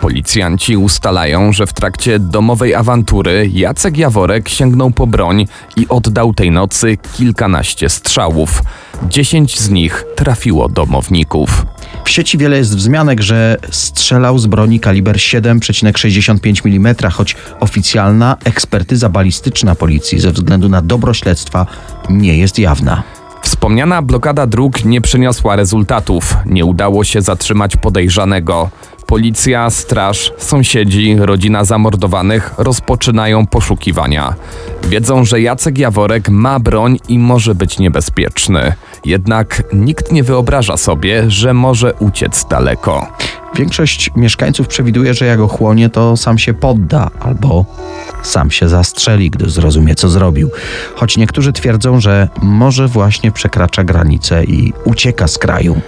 Policjanci 0.01 0.77
ustalają, 0.77 1.53
że 1.53 1.67
w 1.67 1.73
trakcie 1.73 2.19
domowej 2.19 2.75
awantury 2.75 3.49
Jacek 3.53 3.97
Jaworek 3.97 4.49
sięgnął 4.49 4.91
po 4.91 5.07
broń 5.07 5.47
i 5.75 5.87
oddał 5.87 6.33
tej 6.33 6.51
nocy 6.51 6.97
kilkanaście 7.17 7.89
strzałów. 7.89 8.61
Dziesięć 9.09 9.59
z 9.59 9.69
nich 9.69 10.05
trafiło 10.15 10.69
domowników. 10.69 11.65
W 12.05 12.09
sieci 12.09 12.37
wiele 12.37 12.57
jest 12.57 12.75
wzmianek, 12.75 13.21
że 13.21 13.57
strzelał 13.71 14.39
z 14.39 14.47
broni 14.47 14.79
kaliber 14.79 15.15
7,65 15.15 16.75
mm, 16.75 16.95
choć 17.11 17.35
oficjalna 17.59 18.37
ekspertyza 18.43 19.09
balistyczna 19.09 19.75
policji 19.75 20.19
ze 20.19 20.31
względu 20.31 20.69
na 20.69 20.81
dobro 20.81 21.13
śledztwa 21.13 21.65
nie 22.09 22.37
jest 22.37 22.59
jawna. 22.59 23.18
Wspomniana 23.41 24.01
blokada 24.01 24.47
dróg 24.47 24.85
nie 24.85 25.01
przyniosła 25.01 25.55
rezultatów. 25.55 26.35
Nie 26.45 26.65
udało 26.65 27.03
się 27.03 27.21
zatrzymać 27.21 27.77
podejrzanego. 27.77 28.69
Policja, 29.09 29.69
straż, 29.69 30.31
sąsiedzi, 30.37 31.15
rodzina 31.19 31.63
zamordowanych 31.65 32.53
rozpoczynają 32.57 33.47
poszukiwania. 33.47 34.33
Wiedzą, 34.83 35.25
że 35.25 35.41
Jacek 35.41 35.77
Jaworek 35.77 36.29
ma 36.29 36.59
broń 36.59 36.99
i 37.07 37.19
może 37.19 37.55
być 37.55 37.79
niebezpieczny. 37.79 38.73
Jednak 39.05 39.63
nikt 39.73 40.11
nie 40.11 40.23
wyobraża 40.23 40.77
sobie, 40.77 41.23
że 41.27 41.53
może 41.53 41.93
uciec 41.93 42.45
daleko. 42.49 43.07
Większość 43.55 44.11
mieszkańców 44.15 44.67
przewiduje, 44.67 45.13
że 45.13 45.25
jak 45.25 45.39
ochłonie, 45.39 45.89
to 45.89 46.17
sam 46.17 46.37
się 46.37 46.53
podda 46.53 47.09
albo 47.19 47.65
sam 48.23 48.51
się 48.51 48.69
zastrzeli, 48.69 49.29
gdy 49.29 49.49
zrozumie, 49.49 49.95
co 49.95 50.09
zrobił. 50.09 50.49
Choć 50.95 51.17
niektórzy 51.17 51.53
twierdzą, 51.53 51.99
że 51.99 52.27
może 52.41 52.87
właśnie 52.87 53.31
przekracza 53.31 53.83
granicę 53.83 54.43
i 54.43 54.73
ucieka 54.85 55.27
z 55.27 55.37
kraju. 55.37 55.81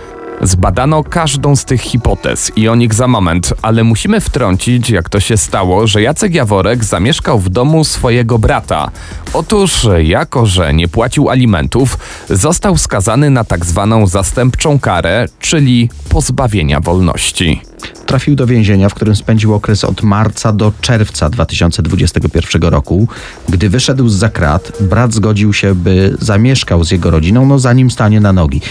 Zbadano 0.44 1.04
każdą 1.04 1.56
z 1.56 1.66
tych 1.66 1.82
hipotez 1.82 2.52
i 2.56 2.68
o 2.68 2.76
nich 2.76 2.94
za 2.94 3.08
moment, 3.08 3.54
ale 3.62 3.84
musimy 3.84 4.22
wtrącić, 4.22 4.89
jak 4.89 5.10
to 5.10 5.20
się 5.20 5.38
stało, 5.38 5.88
że 5.88 6.02
Jacek 6.02 6.34
Jaworek 6.34 6.84
zamieszkał 6.84 7.39
w 7.39 7.50
domu 7.50 7.84
swojego 7.84 8.39
brata. 8.39 8.92
Otóż, 9.34 9.88
jako 10.04 10.46
że 10.46 10.74
nie 10.74 10.88
płacił 10.88 11.30
alimentów, 11.30 11.98
został 12.30 12.78
skazany 12.78 13.30
na 13.30 13.44
tak 13.44 13.66
zwaną 13.66 14.08
zastępczą 14.08 14.80
karę, 14.80 15.28
czyli 15.39 15.89
pozbawienia 16.10 16.80
wolności. 16.80 17.62
Trafił 18.06 18.36
do 18.36 18.48
więzienia, 18.48 18.89
w 18.89 18.94
którym 18.94 19.16
spędził 19.16 19.54
okres 19.54 19.84
od 19.84 20.04
marca 20.04 20.54
do 20.54 20.72
czerwca 20.82 21.30
2021 21.30 22.62
roku. 22.62 23.08
Gdy 23.50 23.70
wyszedł 23.70 24.10
z 24.10 24.16
zakrat, 24.16 24.72
brat 24.80 25.14
zgodził 25.14 25.54
się, 25.54 25.76
by 25.76 26.18
zamieszkał 26.20 26.84
z 26.84 26.92
jego 26.92 27.12
rodziną, 27.12 27.46
no 27.46 27.60
zanim 27.60 27.92
stanie 27.92 28.20
na 28.20 28.34
nogi. 28.34 28.62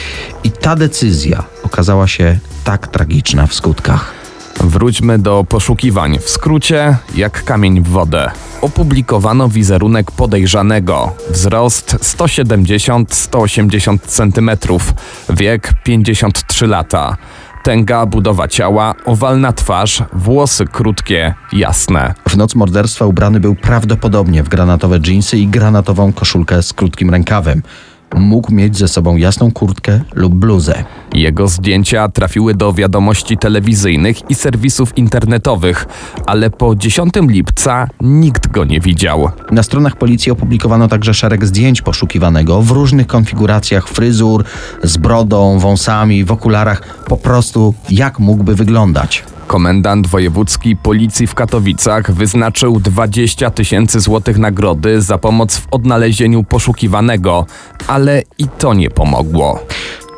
I 0.45 0.51
ta 0.51 0.77
decyzja 0.77 1.45
okazała 1.73 2.09
się 2.09 2.39
tak 2.64 2.89
tragiczna 2.89 3.47
w 3.47 3.55
skutkach. 3.55 4.12
Wróćmy 4.61 5.18
do 5.18 5.45
poszukiwań. 5.49 6.18
W 6.18 6.31
skrócie, 6.31 6.97
jak 7.14 7.45
kamień 7.45 7.81
w 7.81 7.89
wodę. 7.89 8.31
Opublikowano 8.61 9.49
wizerunek 9.49 10.11
podejrzanego. 10.11 11.12
Wzrost 11.31 11.97
170-180 11.97 13.99
cm, 14.07 14.51
wiek 15.31 15.73
53 15.85 16.66
lata. 16.66 17.16
Tęga 17.62 18.07
budowa 18.07 18.49
ciała, 18.49 18.95
owalna 19.05 19.53
twarz, 19.53 20.03
włosy 20.12 20.66
krótkie, 20.66 21.35
jasne. 21.53 22.14
W 22.29 22.37
noc 22.37 22.55
morderstwa 22.55 23.07
ubrany 23.07 23.41
był 23.41 23.55
prawdopodobnie 23.55 24.43
w 24.43 24.49
granatowe 24.49 25.01
dżinsy 25.01 25.39
i 25.39 25.47
granatową 25.47 26.12
koszulkę 26.12 26.62
z 26.62 26.73
krótkim 26.73 27.11
rękawem. 27.11 27.62
Mógł 28.17 28.55
mieć 28.55 28.77
ze 28.77 28.89
sobą 28.89 29.17
jasną 29.17 29.53
kurtkę 29.53 30.01
lub 30.15 30.35
bluzę. 30.35 30.85
Jego 31.15 31.49
zdjęcia 31.49 32.09
trafiły 32.09 32.55
do 32.55 32.73
wiadomości 32.73 33.39
telewizyjnych 33.39 34.31
i 34.31 34.35
serwisów 34.35 34.99
internetowych, 34.99 35.87
ale 36.27 36.51
po 36.51 36.75
10 36.75 37.15
lipca 37.21 37.89
nikt 38.01 38.51
go 38.51 38.65
nie 38.65 38.81
widział. 38.81 39.31
Na 39.51 39.63
stronach 39.63 39.97
policji 39.97 40.33
opublikowano 40.33 40.89
także 40.89 41.15
szereg 41.15 41.47
zdjęć 41.47 41.83
poszukiwanego 41.83 42.63
w 42.63 42.71
różnych 42.71 43.07
konfiguracjach 43.07 43.89
fryzur, 43.89 44.45
z 44.83 44.97
brodą, 44.97 45.59
wąsami, 45.59 46.25
w 46.25 46.33
okularach, 46.33 47.05
po 47.05 47.17
prostu 47.17 47.75
jak 47.91 48.19
mógłby 48.19 48.55
wyglądać. 48.55 49.25
Komendant 49.51 50.07
wojewódzki 50.07 50.76
policji 50.76 51.26
w 51.26 51.34
Katowicach 51.34 52.12
wyznaczył 52.12 52.80
20 52.80 53.51
tysięcy 53.51 54.01
złotych 54.01 54.38
nagrody 54.38 55.03
za 55.03 55.18
pomoc 55.18 55.57
w 55.57 55.66
odnalezieniu 55.70 56.44
poszukiwanego, 56.44 57.46
ale 57.86 58.22
i 58.38 58.48
to 58.59 58.74
nie 58.74 58.90
pomogło. 58.90 59.61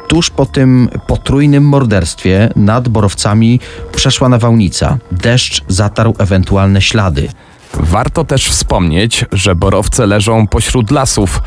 Tuż 0.08 0.30
po 0.30 0.46
tym 0.46 0.88
potrójnym 1.06 1.64
morderstwie 1.64 2.48
nad 2.56 2.88
Borowcami 2.88 3.60
przeszła 3.94 4.28
nawałnica. 4.28 4.98
Deszcz 5.12 5.64
zatarł 5.68 6.14
ewentualne 6.18 6.82
ślady. 6.82 7.28
Warto 7.74 8.24
też 8.24 8.48
wspomnieć, 8.48 9.24
że 9.32 9.54
borowce 9.54 10.06
leżą 10.06 10.46
pośród 10.46 10.90
lasów. 10.90 11.40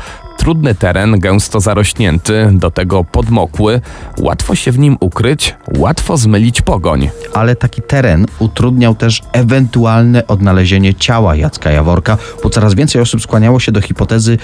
Trudny 0.46 0.74
teren, 0.74 1.18
gęsto 1.18 1.60
zarośnięty, 1.60 2.48
do 2.52 2.70
tego 2.70 3.04
podmokły, 3.04 3.80
łatwo 4.20 4.54
się 4.54 4.72
w 4.72 4.78
nim 4.78 4.96
ukryć, 5.00 5.54
łatwo 5.78 6.16
zmylić 6.16 6.62
pogoń. 6.62 7.10
ale 7.34 7.56
taki 7.56 7.82
teren 7.82 8.26
utrudniał 8.38 8.94
też 8.94 9.22
ewentualne 9.32 10.26
odnalezienie 10.26 10.94
ciała 10.94 11.36
Jacka 11.36 11.70
Jaworka, 11.70 12.18
bo 12.42 12.50
coraz 12.50 12.74
więcej 12.74 13.02
osób 13.02 13.22
skłaniało 13.22 13.60
się 13.60 13.72
do 13.72 13.80
hipotezy, 13.80 14.38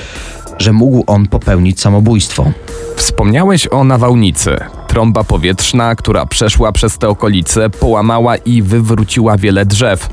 że 0.59 0.73
mógł 0.73 1.05
on 1.07 1.27
popełnić 1.27 1.81
samobójstwo. 1.81 2.53
Wspomniałeś 2.97 3.69
o 3.71 3.85
nawałnicy. 3.85 4.57
Trąba 4.93 5.25
powietrzna, 5.25 5.95
która 5.95 6.27
przeszła 6.27 6.73
przez 6.73 6.99
te 6.99 7.09
okolice, 7.09 7.71
połamała 7.71 8.37
i 8.37 8.63
wywróciła 8.63 9.37
wiele 9.37 9.67
drzew. 9.67 10.09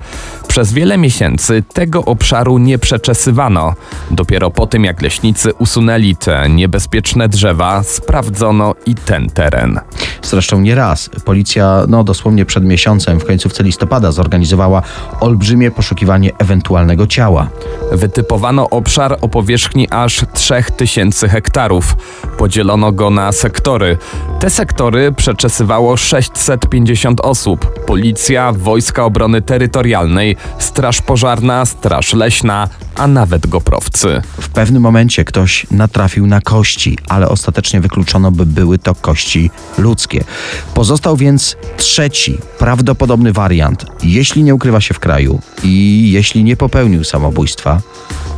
Przez 0.47 0.73
wiele 0.73 0.97
miesięcy 0.97 1.63
tego 1.73 2.05
obszaru 2.05 2.57
nie 2.57 2.77
przeczesywano. 2.77 3.73
Dopiero 4.11 4.51
po 4.51 4.67
tym, 4.67 4.83
jak 4.83 5.01
leśnicy 5.01 5.53
usunęli 5.53 6.15
te 6.15 6.49
niebezpieczne 6.49 7.29
drzewa, 7.29 7.83
sprawdzono 7.83 8.75
i 8.85 8.95
ten 8.95 9.29
teren. 9.29 9.79
Zresztą 10.21 10.59
nie 10.61 10.75
raz. 10.75 11.09
Policja, 11.25 11.83
no 11.87 12.03
dosłownie 12.03 12.45
przed 12.45 12.63
miesiącem, 12.63 13.19
w 13.19 13.25
końcówce 13.25 13.63
listopada, 13.63 14.11
zorganizowała 14.11 14.81
olbrzymie 15.19 15.71
poszukiwanie 15.71 16.31
ewentualnego 16.37 17.07
ciała. 17.07 17.49
Wytypowano 17.91 18.69
obszar 18.69 19.17
o 19.21 19.27
powierzchni 19.27 19.87
aż 19.89 20.25
3000 20.33 21.29
hektarów. 21.29 21.95
Podzielono 22.37 22.91
go 22.91 23.09
na 23.09 23.31
sektory. 23.31 23.97
Te 24.39 24.49
sektory 24.69 25.11
przeczesywało 25.11 25.97
650 25.97 27.21
osób. 27.21 27.85
Policja, 27.85 28.51
Wojska 28.53 29.05
Obrony 29.05 29.41
Terytorialnej, 29.41 30.35
Straż 30.59 31.01
Pożarna, 31.01 31.65
Straż 31.65 32.13
Leśna, 32.13 32.69
a 32.95 33.07
nawet 33.07 33.47
goprowcy. 33.47 34.21
W 34.41 34.49
pewnym 34.49 34.81
momencie 34.81 35.25
ktoś 35.25 35.67
natrafił 35.71 36.27
na 36.27 36.41
kości, 36.41 36.97
ale 37.07 37.29
ostatecznie 37.29 37.81
wykluczono, 37.81 38.31
by 38.31 38.45
były 38.45 38.77
to 38.77 38.95
kości 38.95 39.51
ludzkie. 39.77 40.23
Pozostał 40.73 41.17
więc 41.17 41.57
trzeci, 41.77 42.37
prawdopodobny 42.59 43.33
wariant. 43.33 43.85
Jeśli 44.03 44.43
nie 44.43 44.55
ukrywa 44.55 44.81
się 44.81 44.93
w 44.93 44.99
kraju 44.99 45.41
i 45.63 46.11
jeśli 46.11 46.43
nie 46.43 46.57
popełnił 46.57 47.03
samobójstwa, 47.03 47.81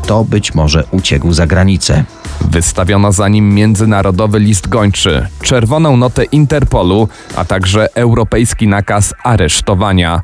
to 0.07 0.23
być 0.23 0.55
może 0.55 0.83
uciekł 0.91 1.33
za 1.33 1.47
granicę. 1.47 2.03
Wystawiono 2.49 3.11
za 3.11 3.27
nim 3.27 3.53
międzynarodowy 3.55 4.39
list 4.39 4.69
gończy, 4.69 5.27
czerwoną 5.41 5.97
notę 5.97 6.23
Interpolu, 6.23 7.07
a 7.35 7.45
także 7.45 7.95
europejski 7.95 8.67
nakaz 8.67 9.13
aresztowania. 9.23 10.21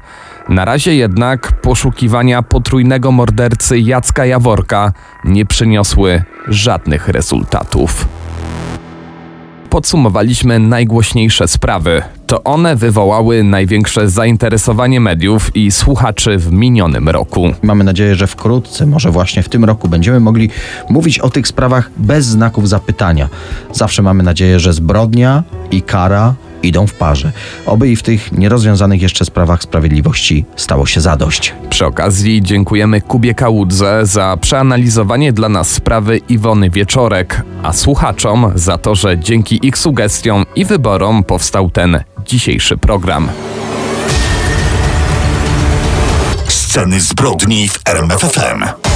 Na 0.49 0.65
razie 0.65 0.95
jednak 0.95 1.61
poszukiwania 1.61 2.41
potrójnego 2.41 3.11
mordercy 3.11 3.79
Jacka 3.79 4.25
Jaworka 4.25 4.93
nie 5.23 5.45
przyniosły 5.45 6.23
żadnych 6.47 7.07
rezultatów. 7.07 8.07
Podsumowaliśmy 9.69 10.59
najgłośniejsze 10.59 11.47
sprawy. 11.47 12.01
To 12.27 12.43
one 12.43 12.75
wywołały 12.75 13.43
największe 13.43 14.09
zainteresowanie 14.09 14.99
mediów 14.99 15.55
i 15.55 15.71
słuchaczy 15.71 16.37
w 16.37 16.51
minionym 16.51 17.09
roku. 17.09 17.49
Mamy 17.61 17.83
nadzieję, 17.83 18.15
że 18.15 18.27
wkrótce, 18.27 18.85
może 18.85 19.11
właśnie 19.11 19.43
w 19.43 19.49
tym 19.49 19.65
roku, 19.65 19.87
będziemy 19.87 20.19
mogli 20.19 20.49
mówić 20.89 21.19
o 21.19 21.29
tych 21.29 21.47
sprawach 21.47 21.91
bez 21.97 22.25
znaków 22.25 22.69
zapytania. 22.69 23.29
Zawsze 23.73 24.01
mamy 24.01 24.23
nadzieję, 24.23 24.59
że 24.59 24.73
zbrodnia 24.73 25.43
i 25.71 25.81
kara 25.81 26.33
idą 26.63 26.87
w 26.87 26.93
parze. 26.93 27.31
Oby 27.65 27.89
i 27.89 27.95
w 27.95 28.03
tych 28.03 28.31
nierozwiązanych 28.31 29.01
jeszcze 29.01 29.25
sprawach 29.25 29.63
sprawiedliwości 29.63 30.45
stało 30.55 30.85
się 30.85 31.01
zadość. 31.01 31.53
Przy 31.69 31.85
okazji 31.85 32.41
dziękujemy 32.41 33.01
Kubie 33.01 33.33
Kałudze 33.33 34.05
za 34.05 34.37
przeanalizowanie 34.41 35.33
dla 35.33 35.49
nas 35.49 35.69
sprawy 35.69 36.17
Iwony 36.29 36.69
Wieczorek, 36.69 37.41
a 37.63 37.73
słuchaczom 37.73 38.51
za 38.55 38.77
to, 38.77 38.95
że 38.95 39.19
dzięki 39.19 39.67
ich 39.67 39.77
sugestiom 39.77 40.45
i 40.55 40.65
wyborom 40.65 41.23
powstał 41.23 41.69
ten 41.69 42.03
dzisiejszy 42.25 42.77
program. 42.77 43.29
Sceny 46.47 46.99
zbrodni 46.99 47.69
w 47.69 47.79
RMFFM. 47.85 48.86